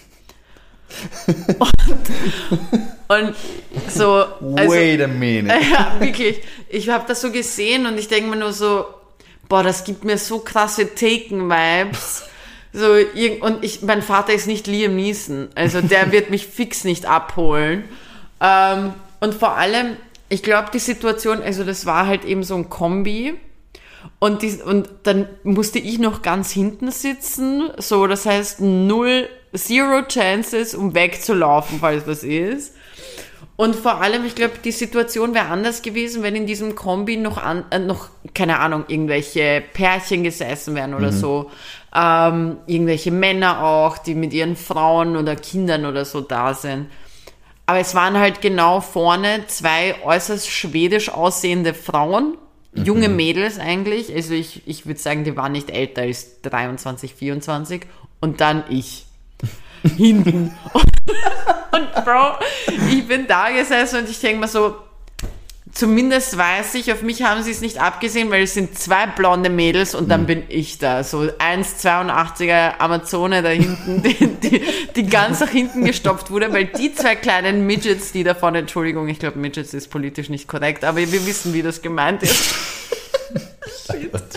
und, 1.59 1.71
und 3.09 3.35
so, 3.89 4.25
also, 4.57 4.73
Wait 4.73 5.03
a 5.03 5.07
minute. 5.07 5.55
ja, 5.73 5.97
wirklich. 5.99 6.43
Ich 6.69 6.89
habe 6.89 7.05
das 7.09 7.21
so 7.21 7.33
gesehen 7.33 7.87
und 7.87 7.99
ich 7.99 8.09
denke 8.09 8.31
mir 8.31 8.37
nur 8.37 8.53
so, 8.53 8.87
boah, 9.49 9.63
das 9.63 9.85
gibt 9.85 10.05
mir 10.05 10.19
so 10.19 10.41
krasse 10.41 10.95
Taken-Vibes. 10.95 12.25
So, 12.73 12.93
und 13.41 13.65
ich, 13.65 13.83
mein 13.83 14.03
Vater 14.03 14.33
ist 14.33 14.47
nicht 14.47 14.67
Liam 14.67 14.97
Neeson. 14.97 15.49
Also 15.55 15.81
der 15.81 16.13
wird 16.13 16.31
mich 16.31 16.47
fix 16.47 16.85
nicht 16.85 17.07
abholen. 17.07 17.85
Ähm, 18.41 18.93
und 19.21 19.35
vor 19.35 19.57
allem, 19.57 19.97
ich 20.29 20.43
glaube, 20.43 20.69
die 20.73 20.79
Situation, 20.79 21.43
also 21.43 21.65
das 21.65 21.87
war 21.87 22.07
halt 22.07 22.25
eben 22.25 22.43
so 22.43 22.55
ein 22.55 22.69
Kombi. 22.69 23.35
Und, 24.21 24.43
die, 24.43 24.61
und 24.63 24.89
dann 25.05 25.29
musste 25.43 25.79
ich 25.79 25.99
noch 25.99 26.23
ganz 26.23 26.51
hinten 26.51 26.91
sitzen. 26.91 27.71
So, 27.79 28.07
das 28.07 28.27
heißt, 28.27 28.61
null, 28.61 29.29
zero 29.55 30.03
chances, 30.03 30.75
um 30.75 30.95
wegzulaufen, 30.95 31.81
falls 31.81 32.07
was 32.07 32.23
ist. 32.23 32.75
Und 33.57 33.75
vor 33.75 34.01
allem, 34.01 34.25
ich 34.25 34.37
glaube, 34.37 34.55
die 34.63 34.71
Situation 34.71 35.35
wäre 35.35 35.47
anders 35.47 35.83
gewesen, 35.83 36.23
wenn 36.23 36.37
in 36.37 36.47
diesem 36.47 36.77
Kombi 36.77 37.17
noch, 37.17 37.39
an, 37.39 37.65
äh, 37.71 37.81
noch 37.81 38.09
keine 38.33 38.61
Ahnung, 38.61 38.85
irgendwelche 38.87 39.65
Pärchen 39.73 40.23
gesessen 40.23 40.77
wären 40.77 40.95
oder 40.95 41.11
mhm. 41.11 41.17
so. 41.17 41.51
Ähm, 41.95 42.59
irgendwelche 42.67 43.11
Männer 43.11 43.63
auch, 43.65 43.99
die 43.99 44.15
mit 44.15 44.33
ihren 44.33 44.57
Frauen 44.57 45.17
oder 45.17 45.37
Kindern 45.37 45.87
oder 45.87 46.05
so 46.05 46.21
da 46.21 46.55
sind. 46.55 46.89
Aber 47.69 47.81
es 47.81 47.95
waren 47.95 48.17
halt 48.19 48.41
genau 48.41 48.81
vorne 48.81 49.47
zwei 49.47 49.95
äußerst 50.03 50.49
schwedisch 50.49 51.11
aussehende 51.11 51.75
Frauen, 51.75 52.39
mhm. 52.73 52.85
junge 52.85 53.09
Mädels 53.09 53.59
eigentlich. 53.59 54.15
Also 54.15 54.33
ich, 54.33 54.67
ich 54.67 54.87
würde 54.87 55.01
sagen, 55.01 55.25
die 55.25 55.37
waren 55.37 55.53
nicht 55.53 55.71
älter 55.71 56.03
als 56.03 56.41
23, 56.43 57.15
24. 57.15 57.83
Und 58.21 58.41
dann 58.41 58.65
ich. 58.71 59.07
Hinten. 59.97 60.57
und 61.73 62.05
Bro, 62.05 62.39
ich 62.91 63.07
bin 63.07 63.27
da 63.27 63.51
gesessen 63.51 64.01
und 64.01 64.11
ich 64.11 64.21
denke 64.21 64.41
mir 64.41 64.49
so, 64.49 64.75
zumindest 65.73 66.37
weiß 66.37 66.75
ich, 66.75 66.93
auf 66.93 67.03
mich 67.03 67.23
haben 67.23 67.43
sie 67.43 67.51
es 67.51 67.61
nicht 67.61 67.81
abgesehen, 67.81 68.31
weil 68.31 68.43
es 68.43 68.55
sind 68.55 68.79
zwei 68.79 69.07
blonde 69.07 69.51
Mädels 69.51 69.95
und 69.95 70.09
dann 70.09 70.23
mhm. 70.23 70.27
bin 70.27 70.43
ich 70.49 70.79
da. 70.79 71.05
So 71.05 71.21
1,82er 71.21 72.79
Amazone 72.79 73.43
da 73.43 73.51
hinten, 73.51 74.03
die, 74.03 74.15
die, 74.15 74.63
die, 74.95 75.07
ganz 75.07 75.41
nach 75.41 75.51
hinten 75.51 75.85
gestopft 75.85 76.31
wurde, 76.31 76.53
weil 76.53 76.67
die 76.67 76.95
zwei 76.95 77.17
kleinen 77.17 77.67
Midgets, 77.67 78.13
die 78.13 78.25
davon, 78.25 78.55
Entschuldigung, 78.55 79.09
ich 79.09 79.19
glaube 79.19 79.39
Midgets 79.39 79.75
ist 79.75 79.89
politisch 79.89 80.29
nicht 80.29 80.49
korrekt, 80.49 80.85
aber 80.85 80.99
wir 80.99 81.27
wissen, 81.27 81.53
wie 81.55 81.63
das 81.63 81.83
gemeint 81.83 82.23
ist. 82.23 82.55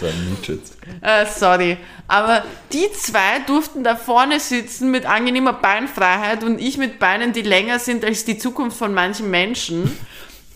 zwei 0.01 0.11
Midgets. 0.29 0.71
Äh, 1.01 1.25
sorry. 1.25 1.77
Aber 2.07 2.43
die 2.73 2.91
zwei 2.93 3.39
durften 3.45 3.83
da 3.83 3.95
vorne 3.95 4.39
sitzen 4.39 4.91
mit 4.91 5.05
angenehmer 5.05 5.53
Beinfreiheit 5.53 6.43
und 6.43 6.59
ich 6.59 6.77
mit 6.77 6.99
Beinen, 6.99 7.33
die 7.33 7.41
länger 7.41 7.79
sind 7.79 8.03
als 8.03 8.25
die 8.25 8.37
Zukunft 8.37 8.77
von 8.77 8.93
manchen 8.93 9.29
Menschen. 9.29 9.97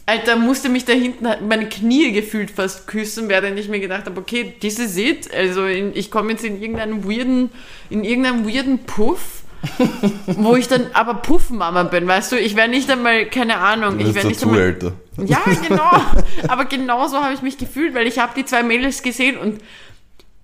Alter, 0.07 0.35
musste 0.35 0.69
mich 0.69 0.85
da 0.85 0.93
hinten 0.93 1.27
meine 1.47 1.67
Knie 1.67 2.11
gefühlt 2.11 2.51
fast 2.51 2.85
küssen, 2.85 3.27
während 3.27 3.57
ich 3.57 3.69
mir 3.69 3.79
gedacht 3.79 4.05
habe, 4.05 4.21
okay, 4.21 4.53
this 4.59 4.77
is 4.77 4.97
it. 4.97 5.33
Also 5.33 5.65
in, 5.65 5.95
ich 5.95 6.11
komme 6.11 6.31
jetzt 6.31 6.43
in 6.43 6.61
irgendeinen 6.61 7.09
weirden, 7.09 7.49
in 7.89 8.03
irgendeinen 8.03 8.47
weirden 8.47 8.79
Puff, 8.85 9.41
wo 10.27 10.55
ich 10.55 10.67
dann 10.67 10.91
aber 10.93 11.15
Puffmama 11.15 11.83
bin, 11.83 12.07
weißt 12.07 12.33
du? 12.33 12.35
Ich 12.39 12.55
wäre 12.55 12.67
nicht 12.67 12.89
einmal, 12.91 13.25
keine 13.25 13.57
Ahnung, 13.57 13.99
ich 13.99 14.13
wäre 14.13 14.27
nicht 14.27 14.43
einmal. 14.43 14.59
Älter. 14.59 14.93
Ja, 15.25 15.41
genau. 15.65 15.91
aber 16.49 16.65
genau 16.65 17.07
so 17.07 17.23
habe 17.23 17.33
ich 17.33 17.41
mich 17.41 17.57
gefühlt, 17.57 17.95
weil 17.95 18.05
ich 18.05 18.19
habe 18.19 18.33
die 18.35 18.43
zwei 18.43 18.63
Mädels 18.63 19.01
gesehen 19.01 19.37
und 19.37 19.61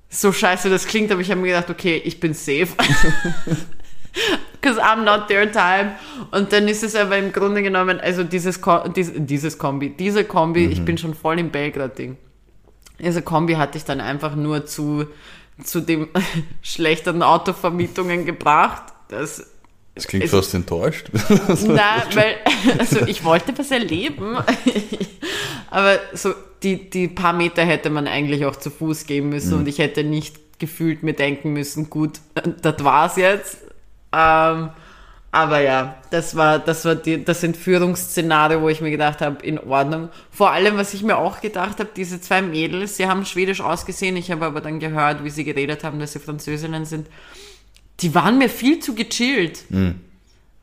so 0.10 0.32
scheiße 0.32 0.70
das 0.70 0.88
klingt, 0.88 1.12
aber 1.12 1.20
ich 1.20 1.30
habe 1.30 1.42
mir 1.42 1.48
gedacht, 1.48 1.70
okay, 1.70 2.02
ich 2.04 2.22
bin 2.22 2.34
safe. 2.34 2.70
Because 4.54 4.80
I'm 4.80 5.04
not 5.04 5.28
their 5.28 5.52
time. 5.52 5.96
Und 6.32 6.54
dann 6.54 6.68
ist 6.68 6.84
es 6.84 6.96
aber 6.96 7.18
im 7.18 7.32
Grunde 7.32 7.64
genommen, 7.64 8.00
also 8.00 8.24
dieses, 8.24 8.60
dieses 8.96 9.58
Kombi, 9.58 9.90
diese 9.90 10.24
Kombi, 10.24 10.68
mhm. 10.68 10.72
ich 10.72 10.86
bin 10.86 10.98
schon 10.98 11.14
voll 11.14 11.40
im 11.40 11.50
Belgrad-Ding. 11.50 12.18
Diese 13.00 13.22
Kombi 13.22 13.56
hatte 13.56 13.78
ich 13.78 13.86
dann 13.86 14.00
einfach 14.00 14.36
nur 14.36 14.66
zu, 14.66 15.08
zu 15.64 15.82
den 15.82 16.08
schlechteren 16.62 17.24
Autovermietungen 17.24 18.26
gebracht. 18.26 18.84
Das, 19.10 19.52
das 19.96 20.08
klingt 20.08 20.26
es, 20.26 20.32
fast 20.32 20.54
enttäuscht. 20.54 21.10
Nein, 21.48 22.04
weil, 22.14 22.36
also 22.78 23.06
ich 23.08 23.24
wollte 23.24 23.58
was 23.58 23.72
erleben, 23.72 24.38
aber 25.70 26.00
so 26.14 26.34
die, 26.64 26.90
die 26.90 27.08
paar 27.08 27.34
Meter 27.34 27.64
hätte 27.64 27.90
man 27.90 28.08
eigentlich 28.08 28.46
auch 28.46 28.56
zu 28.56 28.70
Fuß 28.70 29.06
gehen 29.08 29.30
müssen 29.30 29.54
mhm. 29.54 29.60
und 29.62 29.68
ich 29.68 29.80
hätte 29.80 30.04
nicht 30.04 30.60
gefühlt 30.60 31.02
mir 31.02 31.14
denken 31.14 31.54
müssen, 31.54 31.90
gut, 31.90 32.20
das 32.62 32.84
war's 32.84 33.16
jetzt, 33.16 33.58
ähm, 34.14 34.70
aber 35.34 35.62
ja, 35.62 35.96
das 36.10 36.36
war, 36.36 36.60
das 36.60 36.84
war 36.84 36.96
die, 36.96 37.24
das 37.24 37.42
Entführungsszenario, 37.44 38.62
wo 38.62 38.68
ich 38.68 38.82
mir 38.82 38.92
gedacht 38.92 39.22
habe, 39.22 39.46
in 39.46 39.60
Ordnung. 39.60 40.10
Vor 40.30 40.52
allem, 40.52 40.76
was 40.76 40.94
ich 40.94 41.04
mir 41.04 41.18
auch 41.18 41.40
gedacht 41.40 41.80
habe, 41.80 41.90
diese 41.96 42.20
zwei 42.20 42.42
Mädels, 42.42 42.98
sie 42.98 43.08
haben 43.08 43.26
schwedisch 43.26 43.62
ausgesehen, 43.62 44.18
ich 44.18 44.30
habe 44.30 44.46
aber 44.46 44.60
dann 44.60 44.80
gehört, 44.80 45.24
wie 45.24 45.30
sie 45.30 45.46
geredet 45.46 45.86
haben, 45.86 46.00
dass 46.00 46.12
sie 46.12 46.20
Französinnen 46.20 46.84
sind. 46.84 47.08
Die 48.02 48.14
waren 48.14 48.40
mir 48.40 48.50
viel 48.50 48.80
zu 48.80 48.94
gechillt. 48.94 49.64
Mm. 49.70 49.92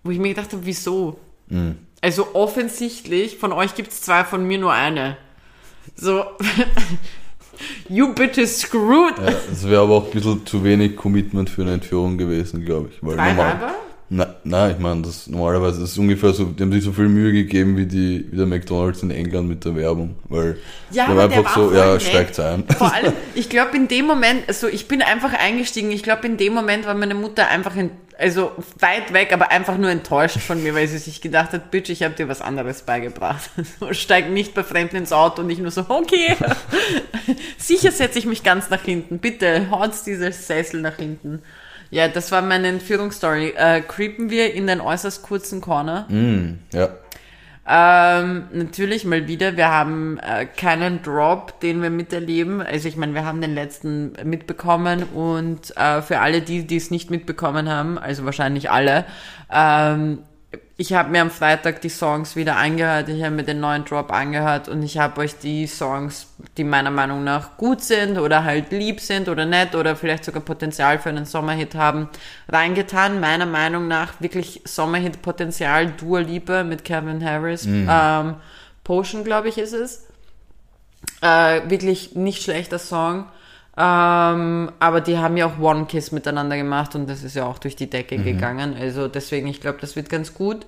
Wo 0.03 0.11
ich 0.11 0.19
mir 0.19 0.29
gedacht 0.29 0.53
habe, 0.53 0.67
wieso? 0.67 1.19
Mm. 1.49 1.73
Also 2.03 2.35
offensichtlich, 2.35 3.39
von 3.39 3.53
euch 3.53 3.75
gibt 3.75 3.93
es 3.93 4.03
zwei, 4.03 4.25
von 4.25 4.47
mir 4.47 4.59
nur 4.59 4.73
eine. 4.73 5.17
So, 5.97 6.25
You 7.89 8.15
bitches 8.15 8.61
screwed. 8.61 9.19
Ja, 9.19 9.33
es 9.53 9.69
wäre 9.69 9.83
aber 9.83 9.95
auch 9.95 10.07
ein 10.07 10.11
bisschen 10.13 10.47
zu 10.47 10.63
wenig 10.65 10.97
Commitment 10.97 11.51
für 11.51 11.63
eine 11.63 11.75
Entführung 11.75 12.19
gewesen, 12.19 12.65
glaube 12.65 12.91
ich. 12.93 13.03
Weil 13.03 13.17
Drei 13.17 13.33
normal, 13.33 13.75
na, 14.11 14.37
nein, 14.43 14.71
ich 14.71 14.79
meine, 14.79 15.03
das 15.03 15.27
normalerweise 15.27 15.85
ist 15.85 15.99
ungefähr 15.99 16.33
so, 16.33 16.47
die 16.47 16.63
haben 16.63 16.73
sich 16.73 16.83
so 16.83 16.93
viel 16.93 17.11
Mühe 17.11 17.31
gegeben 17.31 17.77
wie 17.77 17.85
die 17.85 18.27
wie 18.31 18.37
der 18.37 18.47
McDonalds 18.47 19.03
in 19.03 19.11
England 19.11 19.49
mit 19.49 19.67
der 19.67 19.77
Werbung, 19.77 20.17
weil 20.31 20.57
ja, 20.91 21.05
die 21.05 21.11
haben 21.11 21.19
einfach 21.19 21.55
so, 21.55 21.75
ja, 21.75 22.01
steigt 22.01 22.41
ein. 22.41 22.65
Vor 22.79 22.95
allem, 22.95 23.13
ich 23.35 23.51
glaube 23.51 23.77
in 23.77 23.87
dem 23.87 24.07
Moment, 24.07 24.49
also 24.49 24.67
ich 24.67 24.89
bin 24.89 25.03
einfach 25.03 25.35
eingestiegen, 25.35 25.91
ich 25.91 26.03
glaube 26.03 26.27
in 26.27 26.39
dem 26.39 26.55
Moment 26.55 26.87
war 26.87 26.95
meine 26.95 27.15
Mutter 27.15 27.49
einfach 27.49 27.77
in, 27.77 27.91
also 28.17 28.53
weit 28.79 29.13
weg, 29.13 29.35
aber 29.35 29.51
einfach 29.51 29.77
nur 29.77 29.91
enttäuscht 29.91 30.39
von 30.39 30.63
mir, 30.63 30.75
weil 30.75 30.89
sie 30.89 30.99
sich 30.99 31.21
gedacht 31.21 31.53
hat, 31.53 31.71
Bitch, 31.71 31.91
ich 31.91 32.03
habe 32.03 32.15
dir 32.15 32.29
was 32.29 32.41
anderes 32.41 32.83
beigebracht. 32.83 33.51
Steig 33.91 34.31
nicht 34.31 34.55
bei 34.55 34.65
Fremden 34.65 34.97
ins 34.97 35.13
Auto 35.13 35.43
und 35.43 35.51
ich 35.51 35.59
nur 35.59 35.71
so, 35.71 35.85
okay, 35.87 36.35
sicher 37.59 37.93
setze 37.93 38.19
ich 38.19 38.25
mich 38.25 38.43
ganz 38.43 38.71
nach 38.71 38.83
hinten, 38.83 39.19
bitte, 39.19 39.71
haut 39.71 39.93
diese 40.07 40.33
Sessel 40.33 40.81
nach 40.81 40.97
hinten. 40.97 41.43
Ja, 41.91 42.09
das 42.09 42.33
war 42.33 42.43
meine 42.43 42.69
Entführungsstory. 42.69 43.55
Äh, 43.57 43.81
creepen 43.81 44.31
wir 44.31 44.55
in 44.55 44.67
den 44.67 44.81
äußerst 44.81 45.23
kurzen 45.23 45.61
Corner. 45.61 46.07
Mm, 46.09 46.59
ja. 46.73 46.91
Ähm, 47.71 48.45
natürlich 48.53 49.05
mal 49.05 49.29
wieder, 49.29 49.59
wir 49.59 49.71
haben 49.71 50.19
äh, 50.19 50.47
keinen 50.47 51.03
Drop, 51.03 51.61
den 51.61 51.83
wir 51.83 51.91
miterleben. 51.91 52.63
Also 52.63 52.89
ich 52.89 52.97
meine, 52.97 53.13
wir 53.13 53.27
haben 53.27 53.43
den 53.43 53.55
letzten 53.55 54.15
mitbekommen 54.25 55.03
und 55.03 55.77
äh, 55.77 56.01
für 56.01 56.21
alle 56.21 56.41
die, 56.41 56.67
die 56.67 56.77
es 56.77 56.91
nicht 56.91 57.11
mitbekommen 57.11 57.69
haben, 57.69 57.99
also 57.99 58.25
wahrscheinlich 58.25 58.71
alle, 58.71 59.05
ähm, 59.53 60.21
ich 60.81 60.93
habe 60.93 61.11
mir 61.11 61.21
am 61.21 61.31
Freitag 61.31 61.81
die 61.81 61.89
Songs 61.89 62.37
wieder 62.37 62.57
angehört, 62.57 63.09
ich 63.09 63.23
habe 63.23 63.35
mir 63.35 63.43
den 63.43 63.61
neuen 63.61 63.85
Drop 63.85 64.13
angehört 64.13 64.69
und 64.69 64.83
ich 64.83 64.97
habe 64.97 65.21
euch 65.21 65.37
die 65.37 65.67
Songs, 65.67 66.29
die 66.57 66.63
meiner 66.63 66.93
Meinung 66.93 67.25
nach 67.25 67.57
gut 67.57 67.83
sind 67.83 68.17
oder 68.17 68.45
halt 68.45 68.71
lieb 68.71 69.01
sind 69.01 69.29
oder 69.29 69.45
nett 69.45 69.75
oder 69.75 69.97
vielleicht 69.97 70.25
sogar 70.25 70.41
Potenzial 70.41 71.01
für 71.01 71.09
einen 71.09 71.27
Sommerhit 71.27 71.75
haben, 71.75 72.09
reingetan. 72.49 73.19
Meiner 73.19 73.45
Meinung 73.45 73.89
nach 73.89 74.21
wirklich 74.21 74.63
Sommerhit-Potenzial, 74.65 75.89
Dua 75.99 76.21
Liebe 76.21 76.63
mit 76.65 76.85
Kevin 76.85 77.25
Harris. 77.25 77.67
Mhm. 77.67 77.89
Ähm, 77.91 78.37
Potion, 78.85 79.25
glaube 79.25 79.49
ich, 79.49 79.59
ist 79.59 79.75
es. 79.75 80.07
Äh, 81.21 81.69
wirklich 81.69 82.15
nicht 82.15 82.43
schlechter 82.43 82.79
Song. 82.79 83.27
Ähm, 83.81 84.73
aber 84.81 85.01
die 85.01 85.19
haben 85.19 85.37
ja 85.37 85.47
auch 85.47 85.61
One 85.61 85.87
Kiss 85.87 86.11
miteinander 86.11 86.57
gemacht 86.57 86.97
und 86.97 87.09
das 87.09 87.23
ist 87.23 87.37
ja 87.37 87.47
auch 87.47 87.59
durch 87.59 87.77
die 87.77 87.89
Decke 87.89 88.19
mhm. 88.19 88.25
gegangen. 88.25 88.77
Also 88.79 89.07
deswegen, 89.07 89.47
ich 89.47 89.61
glaube, 89.61 89.79
das 89.81 89.95
wird 89.95 90.11
ganz 90.11 90.35
gut. 90.35 90.67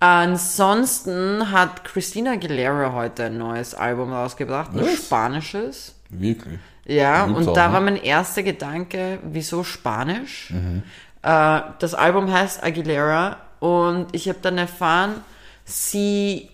Ansonsten 0.00 1.52
hat 1.52 1.84
Christina 1.84 2.32
Aguilera 2.32 2.92
heute 2.92 3.24
ein 3.24 3.38
neues 3.38 3.74
Album 3.74 4.12
rausgebracht, 4.12 4.72
ein 4.74 4.84
spanisches. 4.96 5.94
Wirklich? 6.08 6.58
Ja, 6.86 7.26
Gibt's 7.26 7.46
und 7.46 7.56
da 7.56 7.68
ne? 7.68 7.74
war 7.74 7.80
mein 7.82 7.96
erster 7.96 8.42
Gedanke, 8.42 9.20
wieso 9.22 9.62
Spanisch? 9.62 10.50
Mhm. 10.50 10.82
Äh, 11.22 11.60
das 11.78 11.94
Album 11.94 12.32
heißt 12.32 12.64
Aguilera 12.64 13.36
und 13.60 14.08
ich 14.10 14.28
habe 14.28 14.38
dann 14.42 14.58
erfahren, 14.58 15.20
sie, 15.64 16.48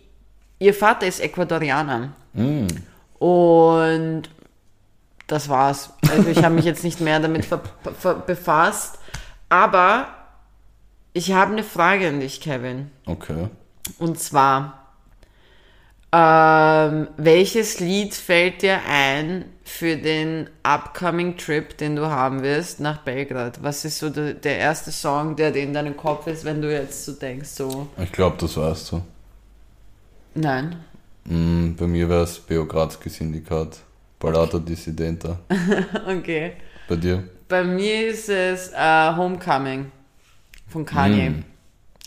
ihr 0.58 0.74
Vater 0.74 1.06
ist 1.06 1.20
Ecuadorianer. 1.20 2.10
Mhm. 2.34 2.66
Und 3.18 4.28
das 5.26 5.48
war's. 5.48 5.90
Also 6.10 6.28
ich 6.28 6.44
habe 6.44 6.54
mich 6.54 6.64
jetzt 6.64 6.84
nicht 6.84 7.00
mehr 7.00 7.20
damit 7.20 7.48
befasst. 8.26 8.98
Aber 9.48 10.08
ich 11.12 11.32
habe 11.32 11.52
eine 11.52 11.64
Frage 11.64 12.08
an 12.08 12.20
dich, 12.20 12.40
Kevin. 12.40 12.90
Okay. 13.06 13.48
Und 13.98 14.18
zwar, 14.18 14.86
ähm, 16.12 17.08
welches 17.16 17.80
Lied 17.80 18.14
fällt 18.14 18.62
dir 18.62 18.80
ein 18.88 19.46
für 19.64 19.96
den 19.96 20.48
upcoming 20.62 21.36
Trip, 21.36 21.76
den 21.76 21.96
du 21.96 22.06
haben 22.06 22.42
wirst 22.42 22.80
nach 22.80 22.98
Belgrad? 22.98 23.62
Was 23.62 23.84
ist 23.84 23.98
so 23.98 24.10
der, 24.10 24.34
der 24.34 24.58
erste 24.58 24.92
Song, 24.92 25.36
der 25.36 25.50
dir 25.50 25.62
in 25.62 25.74
deinem 25.74 25.96
Kopf 25.96 26.26
ist, 26.26 26.44
wenn 26.44 26.62
du 26.62 26.72
jetzt 26.72 27.04
so 27.04 27.12
denkst, 27.12 27.48
so? 27.48 27.88
Ich 28.02 28.12
glaube, 28.12 28.36
das 28.38 28.56
weißt 28.56 28.92
du. 28.92 29.02
Nein. 30.34 30.76
Mm, 31.24 31.74
bei 31.74 31.86
mir 31.86 32.08
wäre 32.08 32.22
es 32.22 32.38
Beogradski 32.38 33.08
Syndikat. 33.08 33.80
Ballata 34.26 34.58
Dissidenta. 34.58 35.38
okay. 36.08 36.54
Bei 36.88 36.96
dir? 36.96 37.22
bei 37.48 37.62
mir 37.62 38.08
ist 38.08 38.28
es 38.28 38.72
äh, 38.72 39.16
Homecoming 39.16 39.92
von 40.66 40.84
Kanye. 40.84 41.30
Mm. 41.30 41.44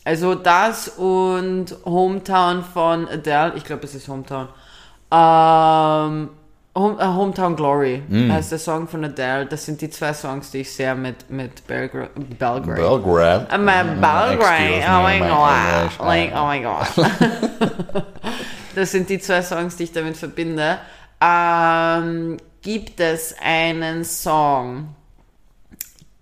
Also 0.04 0.36
das 0.36 0.90
und 0.90 1.76
Hometown 1.86 2.64
von 2.64 3.08
Adele. 3.08 3.54
Ich 3.56 3.64
glaube, 3.64 3.86
es 3.86 3.96
ist 3.96 4.10
Hometown. 4.10 4.50
Ähm, 5.12 6.30
Home, 6.76 7.00
äh, 7.00 7.06
Hometown 7.06 7.56
Glory 7.56 8.04
Mm. 8.10 8.32
heißt 8.32 8.52
der 8.52 8.60
Song 8.60 8.88
von 8.90 9.06
Adele. 9.06 9.46
Das 9.46 9.66
sind 9.66 9.80
die 9.80 9.90
zwei 9.90 10.14
Songs, 10.14 10.52
die 10.52 10.60
ich 10.60 10.74
sehr 10.74 10.96
mit, 10.96 11.30
mit 11.30 11.66
Belgra 11.68 12.10
Belgrade. 12.38 12.82
Belgrade. 12.82 13.48
Uh, 13.54 13.58
my 13.58 13.84
Belgrade, 14.02 14.76
Excuse 14.76 14.86
oh 14.90 15.04
me, 15.04 15.14
my 15.14 15.20
my 15.20 15.30
god, 15.30 15.78
English. 15.78 16.00
like, 16.00 16.34
oh 16.36 16.48
my 16.48 16.60
god. 16.62 18.04
das 18.76 18.92
sind 18.92 19.10
die 19.10 19.20
zwei 19.20 19.42
Songs, 19.42 19.78
die 19.78 19.84
ich 19.84 19.94
damit 19.94 20.18
verbinde. 20.18 20.80
Ähm, 21.22 22.38
gibt 22.62 23.00
es 23.00 23.36
einen 23.42 24.06
Song, 24.06 24.96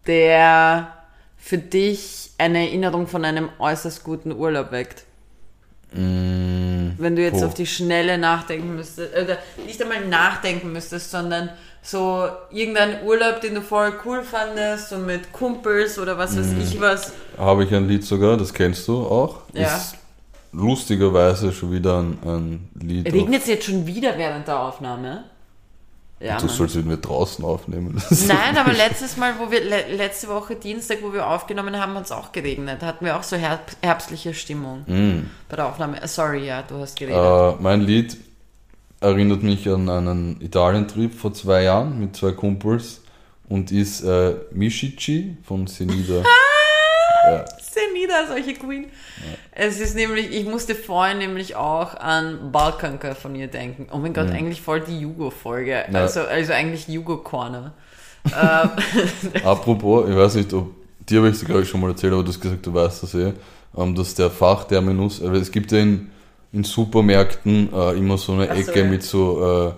der 0.05 0.93
für 1.37 1.57
dich 1.57 2.31
eine 2.37 2.67
Erinnerung 2.67 3.07
von 3.07 3.25
einem 3.25 3.49
äußerst 3.59 4.03
guten 4.03 4.31
Urlaub 4.31 4.71
weckt? 4.71 5.03
Mm, 5.93 6.91
Wenn 6.97 7.15
du 7.15 7.21
jetzt 7.21 7.39
Puh. 7.39 7.45
auf 7.45 7.53
die 7.53 7.65
Schnelle 7.65 8.17
nachdenken 8.17 8.75
müsstest, 8.75 9.13
oder 9.13 9.37
nicht 9.65 9.81
einmal 9.81 10.05
nachdenken 10.05 10.73
müsstest, 10.73 11.11
sondern 11.11 11.49
so 11.81 12.27
irgendeinen 12.51 13.03
Urlaub, 13.05 13.39
den 13.39 13.55
du 13.55 13.61
voll 13.61 13.93
cool 14.03 14.23
fandest 14.23 14.91
und 14.91 15.05
mit 15.05 15.31
Kumpels 15.31 15.97
oder 15.97 16.17
was 16.17 16.37
weiß 16.37 16.47
ich 16.61 16.81
was. 16.81 17.13
Habe 17.37 17.63
ich 17.63 17.73
ein 17.73 17.87
Lied 17.87 18.03
sogar, 18.03 18.35
das 18.35 18.53
kennst 18.53 18.87
du 18.89 19.05
auch. 19.05 19.41
Ja. 19.53 19.77
Ist 19.77 19.95
lustigerweise 20.51 21.51
schon 21.51 21.71
wieder 21.71 21.99
ein, 21.99 22.17
ein 22.23 22.69
Lied. 22.81 23.11
Regnet 23.13 23.41
es 23.41 23.47
jetzt 23.47 23.65
schon 23.65 23.85
wieder 23.87 24.17
während 24.17 24.47
der 24.47 24.59
Aufnahme? 24.59 25.23
Ja, 26.19 26.39
du 26.39 26.47
sollst 26.47 26.75
mit 26.75 26.87
mir 26.87 26.97
draußen 26.97 27.45
aufnehmen. 27.45 28.01
Nein, 28.27 28.57
aber 28.57 28.73
letztes 28.73 29.17
Mal, 29.17 29.33
wo 29.37 29.51
wir 29.51 29.63
le 29.63 29.95
letzte 29.95 30.27
Woche 30.29 30.55
Dienstag, 30.55 30.97
wo 31.03 31.13
wir 31.13 31.27
aufgenommen 31.27 31.79
haben, 31.79 31.93
hat 31.93 32.05
es 32.05 32.11
auch 32.11 32.31
geregnet. 32.31 32.81
Hatten 32.81 33.05
wir 33.05 33.15
auch 33.17 33.21
so 33.23 33.35
herb 33.35 33.61
herbstliche 33.83 34.33
Stimmung 34.33 34.79
Mm. 34.87 35.29
bei 35.47 35.55
der 35.57 35.67
Aufnahme. 35.67 36.01
Äh, 36.01 36.07
sorry, 36.07 36.47
ja, 36.47 36.63
du 36.63 36.79
hast 36.79 36.97
geredet. 36.97 37.19
Äh, 37.19 37.61
mein 37.61 37.81
Lied 37.81 38.17
erinnert 38.99 39.43
mich 39.43 39.69
an 39.69 39.87
einen 39.89 40.41
Italien-Trip 40.41 41.13
vor 41.13 41.33
zwei 41.35 41.61
Jahren 41.63 41.99
mit 41.99 42.15
zwei 42.15 42.31
Kumpels 42.31 43.01
und 43.47 43.71
ist 43.71 44.01
äh, 44.03 44.33
Mishichi 44.51 45.37
von 45.43 45.67
Senida. 45.67 46.23
ja. 47.29 47.45
Senida, 47.77 48.27
solche 48.27 48.53
Queen. 48.53 48.85
Es 49.51 49.79
ist 49.79 49.95
nämlich, 49.95 50.31
ich 50.31 50.45
musste 50.45 50.75
vorhin 50.75 51.17
nämlich 51.19 51.55
auch 51.55 51.95
an 51.95 52.51
Balkanka 52.51 53.15
von 53.15 53.35
ihr 53.35 53.47
denken. 53.47 53.87
Oh 53.91 53.97
mein 53.97 54.13
Gott, 54.13 54.29
eigentlich 54.29 54.61
voll 54.61 54.81
die 54.81 54.99
Jugo-Folge. 54.99 55.85
Ja. 55.91 55.99
Also, 55.99 56.21
also 56.21 56.53
eigentlich 56.53 56.87
Jugo-Corner. 56.87 57.73
ähm, 58.25 58.69
Apropos, 59.43 60.09
ich 60.09 60.15
weiß 60.15 60.35
nicht, 60.35 60.53
ob 60.53 60.71
dir 61.07 61.19
habe 61.19 61.29
ich 61.29 61.35
es 61.35 61.45
glaube 61.45 61.61
ich 61.61 61.69
schon 61.69 61.81
mal 61.81 61.89
erzählt, 61.89 62.13
aber 62.13 62.23
du 62.23 62.29
hast 62.29 62.41
gesagt, 62.41 62.65
du 62.65 62.73
weißt 62.73 63.03
das 63.03 63.13
eh, 63.15 63.33
ähm, 63.77 63.95
dass 63.95 64.13
der 64.15 64.29
Fachterminus, 64.29 65.21
äh, 65.21 65.27
es 65.29 65.51
gibt 65.51 65.71
ja 65.71 65.79
in, 65.79 66.09
in 66.51 66.63
Supermärkten 66.63 67.69
äh, 67.73 67.97
immer 67.97 68.17
so 68.17 68.33
eine 68.33 68.49
Ach 68.49 68.55
so, 68.55 68.61
Ecke 68.61 68.79
ja. 68.79 68.85
mit 68.85 69.03
so, 69.03 69.73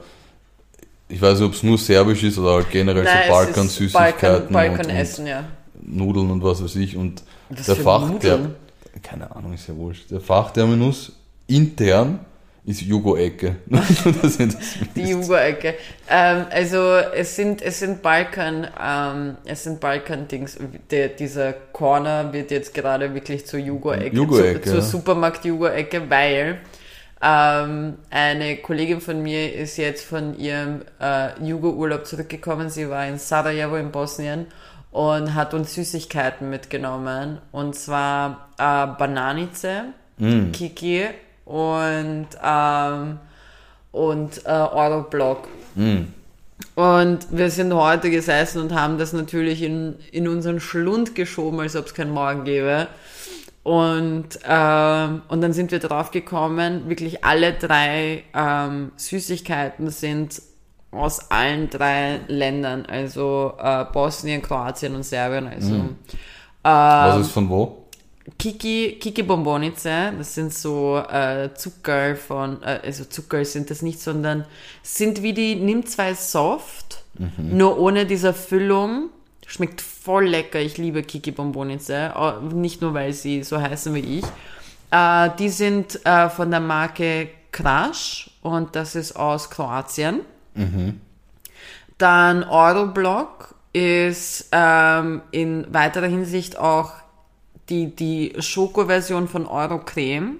äh, 1.10 1.14
ich 1.14 1.22
weiß 1.22 1.40
nicht, 1.40 1.48
ob 1.48 1.54
es 1.54 1.64
nur 1.64 1.78
serbisch 1.78 2.24
ist 2.24 2.38
oder 2.38 2.54
halt 2.54 2.70
generell 2.72 3.04
nein, 3.04 3.24
so 3.28 3.34
Balkan-Süßigkeiten 3.34 4.22
Balkan, 4.22 4.54
Balkan 4.54 4.86
und 4.86 4.92
essen, 4.92 5.28
ja. 5.28 5.44
Nudeln 5.82 6.30
und 6.30 6.44
was 6.44 6.64
weiß 6.64 6.76
ich 6.76 6.98
und 6.98 7.24
Was 7.50 7.66
der 7.66 7.76
Fach, 7.76 8.20
der, 8.20 8.52
keine 9.02 9.36
Ahnung, 9.36 9.54
ist 9.54 9.68
ja 9.68 9.76
wurscht, 9.76 10.12
der 10.12 10.22
Fachterminus 10.22 11.14
intern 11.48 12.20
ist 12.66 12.82
Jugo-Ecke. 12.82 13.56
Das 14.22 14.38
das 14.38 14.38
Die 14.96 15.10
Jugo-Ecke. 15.10 15.76
Ähm, 16.10 16.46
also 16.52 16.98
es 17.16 17.36
sind 17.36 17.62
es 17.62 17.80
sind 17.80 18.02
Balkan 18.02 18.68
ähm, 18.80 19.38
es 19.46 19.64
sind 19.64 19.80
Balkan-Dings. 19.80 20.58
Der, 20.92 21.10
dieser 21.10 21.54
Corner 21.54 22.32
wird 22.32 22.52
jetzt 22.52 22.74
gerade 22.74 23.14
wirklich 23.14 23.48
zur 23.48 23.60
Jugo-Ecke, 23.60 24.16
Jugo-Ecke, 24.16 24.62
zu, 24.62 24.72
zur. 24.74 24.82
Supermarkt-Jugo-Ecke, 24.84 26.10
weil 26.10 26.60
ähm, 27.22 27.96
eine 28.10 28.58
Kollegin 28.58 29.02
von 29.02 29.22
mir 29.22 29.54
ist 29.54 29.78
jetzt 29.78 30.06
von 30.06 30.38
ihrem 30.38 30.84
äh, 31.02 31.44
Jugo-Urlaub 31.44 32.06
zurückgekommen. 32.06 32.70
Sie 32.70 32.90
war 32.90 33.08
in 33.08 33.18
Sarajevo 33.18 33.78
in 33.78 33.92
Bosnien 33.92 34.46
und 34.92 35.36
hat 35.36 35.54
uns 35.54 35.76
Süßigkeiten 35.76 36.50
mitgenommen. 36.50 37.40
Und 37.52 37.76
zwar 37.76 38.50
äh, 38.58 38.88
Bananice, 38.98 39.94
Mm. 40.20 40.52
Kiki 40.52 41.06
und 41.46 42.28
ähm, 42.44 43.20
und 43.92 44.46
äh, 44.46 44.50
Euroblock. 44.50 45.48
Mm. 45.76 46.02
Und 46.76 47.20
wir 47.32 47.50
sind 47.50 47.74
heute 47.74 48.10
gesessen 48.10 48.62
und 48.62 48.74
haben 48.74 48.98
das 48.98 49.14
natürlich 49.14 49.64
in, 49.64 49.96
in 50.12 50.28
unseren 50.28 50.60
Schlund 50.60 51.16
geschoben, 51.16 51.60
als 51.60 51.76
ob 51.76 51.86
es 51.86 51.94
keinen 51.94 52.12
Morgen 52.12 52.44
gäbe. 52.44 52.88
Und, 53.64 54.40
ähm, 54.48 55.22
und 55.28 55.42
dann 55.42 55.54
sind 55.54 55.72
wir 55.72 55.80
drauf 55.80 56.12
gekommen, 56.12 56.90
wirklich 56.90 57.24
alle 57.24 57.54
drei 57.54 58.24
ähm, 58.34 58.92
Süßigkeiten 58.96 59.90
sind 59.90 60.42
aus 60.92 61.30
allen 61.32 61.70
drei 61.70 62.20
Ländern, 62.28 62.86
also 62.86 63.54
äh, 63.60 63.86
Bosnien, 63.94 64.42
Kroatien 64.42 64.96
und 64.96 65.04
Serbien. 65.04 65.48
Also 65.48 65.74
Mhm. 65.74 65.80
ähm, 65.82 65.96
Was 66.64 67.20
ist 67.22 67.32
von 67.32 67.50
wo? 67.50 67.76
Kiki, 68.38 68.98
Kiki 69.00 69.24
Bonbonice, 69.24 70.14
das 70.18 70.36
sind 70.36 70.54
so 70.54 70.98
äh, 70.98 71.50
Zucker 71.56 72.16
von, 72.16 72.62
äh, 72.62 72.80
also 72.86 73.06
Zucker 73.06 73.44
sind 73.44 73.70
das 73.72 73.82
nicht, 73.82 74.00
sondern 74.00 74.46
sind 74.84 75.24
wie 75.24 75.34
die 75.34 75.56
Nimm 75.56 75.86
zwei 75.86 76.14
Soft, 76.14 77.04
nur 77.38 77.78
ohne 77.80 78.06
dieser 78.06 78.34
Füllung. 78.34 79.10
Schmeckt 79.48 79.82
voll 79.82 80.28
lecker, 80.28 80.60
ich 80.60 80.78
liebe 80.78 81.02
Kiki 81.02 81.32
Bonbonice, 81.32 81.90
äh, 82.16 82.34
nicht 82.54 82.82
nur 82.82 82.94
weil 82.94 83.14
sie 83.14 83.42
so 83.44 83.60
heißen 83.60 83.94
wie 83.96 84.20
ich. 84.20 84.26
Äh, 84.92 85.30
die 85.40 85.50
sind 85.50 86.06
äh, 86.06 86.30
von 86.30 86.52
der 86.52 86.60
Marke 86.60 87.30
Crash 87.52 88.30
und 88.44 88.76
das 88.76 88.94
ist 88.96 89.16
aus 89.16 89.50
Kroatien. 89.50 90.22
Dann 91.98 92.44
Euroblock 92.44 93.56
ist 93.74 94.50
ähm, 94.52 95.22
in 95.32 95.72
weiterer 95.74 96.08
Hinsicht 96.08 96.58
auch 96.58 96.94
die, 97.70 97.96
die 97.96 98.34
Schoko-Version 98.40 99.28
von 99.28 99.46
Eurocreme. 99.46 100.38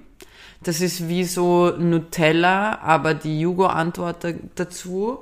Das 0.64 0.82
ist 0.82 1.08
wie 1.08 1.24
so 1.24 1.72
Nutella, 1.78 2.80
aber 2.80 3.14
die 3.14 3.40
Jugo-Antwort 3.40 4.24
da, 4.24 4.30
dazu. 4.56 5.20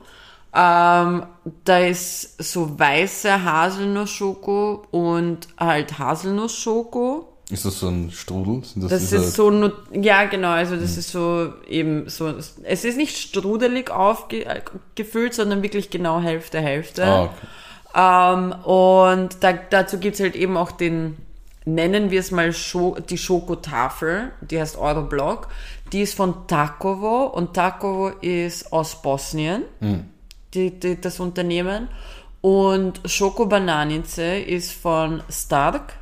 Ähm, 0.53 1.25
da 1.65 1.77
ist 1.79 2.41
so 2.41 2.79
weiße 2.79 3.43
Haselnuss-Schoko 3.43 4.87
und 4.91 5.47
halt 5.59 5.99
Haselnuss-Schoko. 5.99 7.36
Ist 7.49 7.63
das 7.63 7.79
so 7.79 7.87
ein 7.87 8.11
Strudel? 8.11 8.61
Sind 8.65 8.83
das, 8.83 8.91
Das 8.91 9.11
ist 9.13 9.35
so, 9.35 9.71
ja 9.93 10.25
genau, 10.25 10.49
also 10.49 10.75
das 10.75 10.97
ist 10.97 11.11
so 11.11 11.53
eben 11.67 12.09
so, 12.09 12.33
es 12.63 12.83
ist 12.83 12.97
nicht 12.97 13.17
strudelig 13.17 13.89
aufgefüllt, 13.89 15.33
sondern 15.33 15.63
wirklich 15.63 15.89
genau 15.89 16.19
Hälfte, 16.19 16.59
Hälfte. 16.59 17.05
Ah, 17.05 17.23
okay. 17.23 17.47
Ähm, 17.95 18.51
und 18.63 19.43
da, 19.43 19.53
dazu 19.53 19.97
gibt's 19.97 20.19
halt 20.19 20.35
eben 20.35 20.57
auch 20.57 20.71
den, 20.71 21.15
nennen 21.63 22.11
wir 22.11 22.19
es 22.19 22.31
mal 22.31 22.51
Scho 22.51 22.97
die 23.09 23.17
Schokotafel, 23.17 24.31
die 24.41 24.59
heißt 24.59 24.77
Euroblock. 24.77 25.47
Die 25.93 26.01
ist 26.01 26.15
von 26.15 26.47
Takovo 26.47 27.27
und 27.27 27.53
Takovo 27.53 28.09
ist 28.09 28.73
aus 28.73 29.01
Bosnien, 29.01 29.63
die, 30.53 30.77
die, 30.77 30.99
das 30.99 31.21
Unternehmen. 31.21 31.87
Und 32.41 32.99
Schoko 33.05 33.45
Bananice 33.45 34.43
ist 34.45 34.73
von 34.73 35.23
Stark 35.29 35.93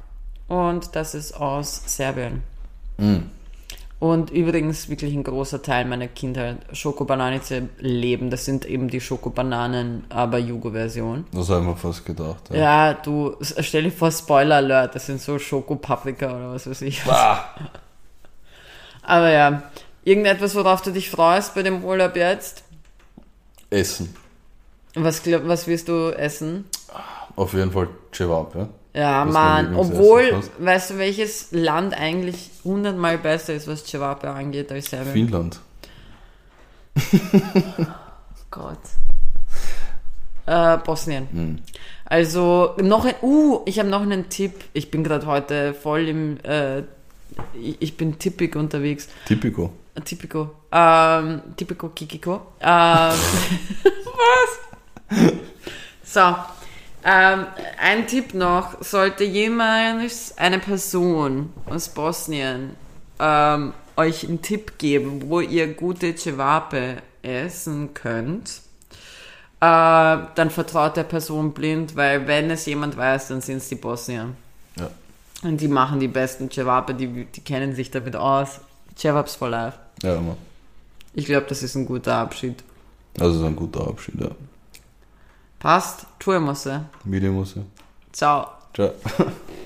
und 0.48 0.96
das 0.96 1.16
ist 1.16 1.34
aus 1.34 1.82
Serbien. 1.86 2.44
Und 4.00 4.30
übrigens 4.30 4.90
wirklich 4.90 5.14
ein 5.14 5.24
großer 5.24 5.62
Teil 5.62 5.86
meiner 5.86 6.08
Kindheit. 6.08 6.58
Schokobananice 6.74 7.64
leben, 7.80 8.30
das 8.30 8.46
sind 8.46 8.66
eben 8.66 8.90
die 8.90 9.02
Schokobananen, 9.02 10.06
aber 10.10 10.38
Jugo-Version. 10.38 11.26
Das 11.32 11.50
habe 11.50 11.62
ich 11.62 11.68
mir 11.68 11.76
fast 11.76 12.06
gedacht. 12.06 12.50
Ja. 12.52 12.58
Ja, 12.90 12.94
du, 12.94 13.36
stell 13.42 13.84
dir 13.84 13.92
vor, 13.92 14.12
Spoiler 14.12 14.58
Alert, 14.58 14.96
das 14.96 15.06
sind 15.06 15.22
so 15.22 15.40
Schokopaprika 15.40 16.28
oder 16.28 16.52
was 16.52 16.70
weiß 16.70 16.82
ich. 16.82 17.04
Ah, 17.06 17.56
Aber 19.02 19.32
ja, 19.32 19.64
irgendetwas, 20.04 20.56
worauf 20.56 20.82
du 20.82 20.92
dich 20.92 21.10
freust 21.10 21.56
bei 21.56 21.64
dem 21.64 21.84
Urlaub 21.84 22.16
jetzt? 22.16 22.64
Essen. 23.70 24.16
Was, 24.96 25.24
glaub, 25.24 25.48
was 25.48 25.68
wirst 25.68 25.88
du 25.88 26.10
essen? 26.10 26.66
Auf 27.36 27.54
jeden 27.54 27.72
Fall 27.72 27.90
Cevap, 28.14 28.56
ja. 28.56 28.70
Ja, 28.96 29.26
Mann, 29.26 29.76
obwohl, 29.76 30.42
weißt 30.58 30.92
du, 30.92 30.98
welches 30.98 31.52
Land 31.52 31.94
eigentlich 31.94 32.50
hundertmal 32.64 33.18
besser 33.18 33.54
ist, 33.54 33.68
was 33.68 33.86
Cevape 33.86 34.30
angeht, 34.30 34.72
als 34.72 34.90
Serbien? 34.90 35.12
Finnland. 35.12 35.60
Gott. 38.52 38.80
Äh, 40.46 40.78
Bosnien. 40.78 41.28
Hm. 41.30 41.60
Also 42.06 42.76
noch 42.82 43.04
ein, 43.04 43.16
uh, 43.22 43.64
ich 43.66 43.80
habe 43.80 43.90
noch 43.90 44.02
einen 44.02 44.30
Tipp. 44.30 44.54
Ich 44.72 44.92
bin 44.92 45.04
gerade 45.04 45.26
heute 45.26 45.74
voll 45.74 46.08
im, 46.08 46.38
äh, 46.44 46.80
ich 47.54 47.82
ich 47.82 47.98
bin 47.98 48.18
tippig 48.18 48.56
unterwegs. 48.56 49.10
Typico. 49.26 49.74
Typico. 50.06 50.52
Ähm, 50.72 51.42
Typico 51.58 51.90
Kikiko. 51.90 52.34
Ähm, 52.62 53.12
was? 55.10 55.34
So. 56.02 56.36
Ähm, 57.08 57.46
ein 57.80 58.08
Tipp 58.08 58.34
noch, 58.34 58.84
sollte 58.84 59.24
jemals 59.24 60.36
eine 60.38 60.58
Person 60.58 61.54
aus 61.68 61.90
Bosnien 61.90 62.72
ähm, 63.20 63.74
euch 63.96 64.28
einen 64.28 64.42
Tipp 64.42 64.80
geben, 64.80 65.30
wo 65.30 65.40
ihr 65.40 65.74
gute 65.74 66.16
Cevape 66.16 66.98
essen 67.22 67.94
könnt, 67.94 68.62
äh, 69.60 70.18
dann 70.36 70.50
vertraut 70.50 70.98
der 70.98 71.04
Person 71.04 71.54
blind, 71.54 71.96
weil 71.96 72.28
wenn 72.28 72.50
es 72.50 72.66
jemand 72.66 72.98
weiß, 72.98 73.30
dann 73.30 73.42
sind 73.42 73.58
es 73.58 73.70
die 73.70 73.76
Bosnier. 73.76 74.30
Ja. 74.78 74.90
Und 75.44 75.62
die 75.62 75.68
machen 75.68 76.00
die 76.00 76.08
besten 76.08 76.50
Cevape, 76.50 76.96
die, 76.96 77.26
die 77.26 77.42
kennen 77.42 77.76
sich 77.76 77.92
damit 77.92 78.16
aus. 78.16 78.60
Cevapes 78.98 79.36
for 79.36 79.50
life. 79.50 79.78
Ja, 80.02 80.16
immer. 80.16 80.38
Ich 81.14 81.26
glaube, 81.26 81.46
das 81.48 81.64
ist 81.64 81.76
ein 81.76 81.86
guter 81.86 82.16
Abschied. 82.16 82.64
Also 83.20 83.40
so 83.40 83.46
ein 83.46 83.56
guter 83.56 83.88
Abschied, 83.88 84.20
ja. 84.20 84.32
Passt? 85.66 86.06
Čujemo 86.20 86.56
se. 86.56 86.80
Vidimo 87.06 87.46
se. 87.46 87.64
Ciao. 88.14 88.46
Ciao. 88.74 88.90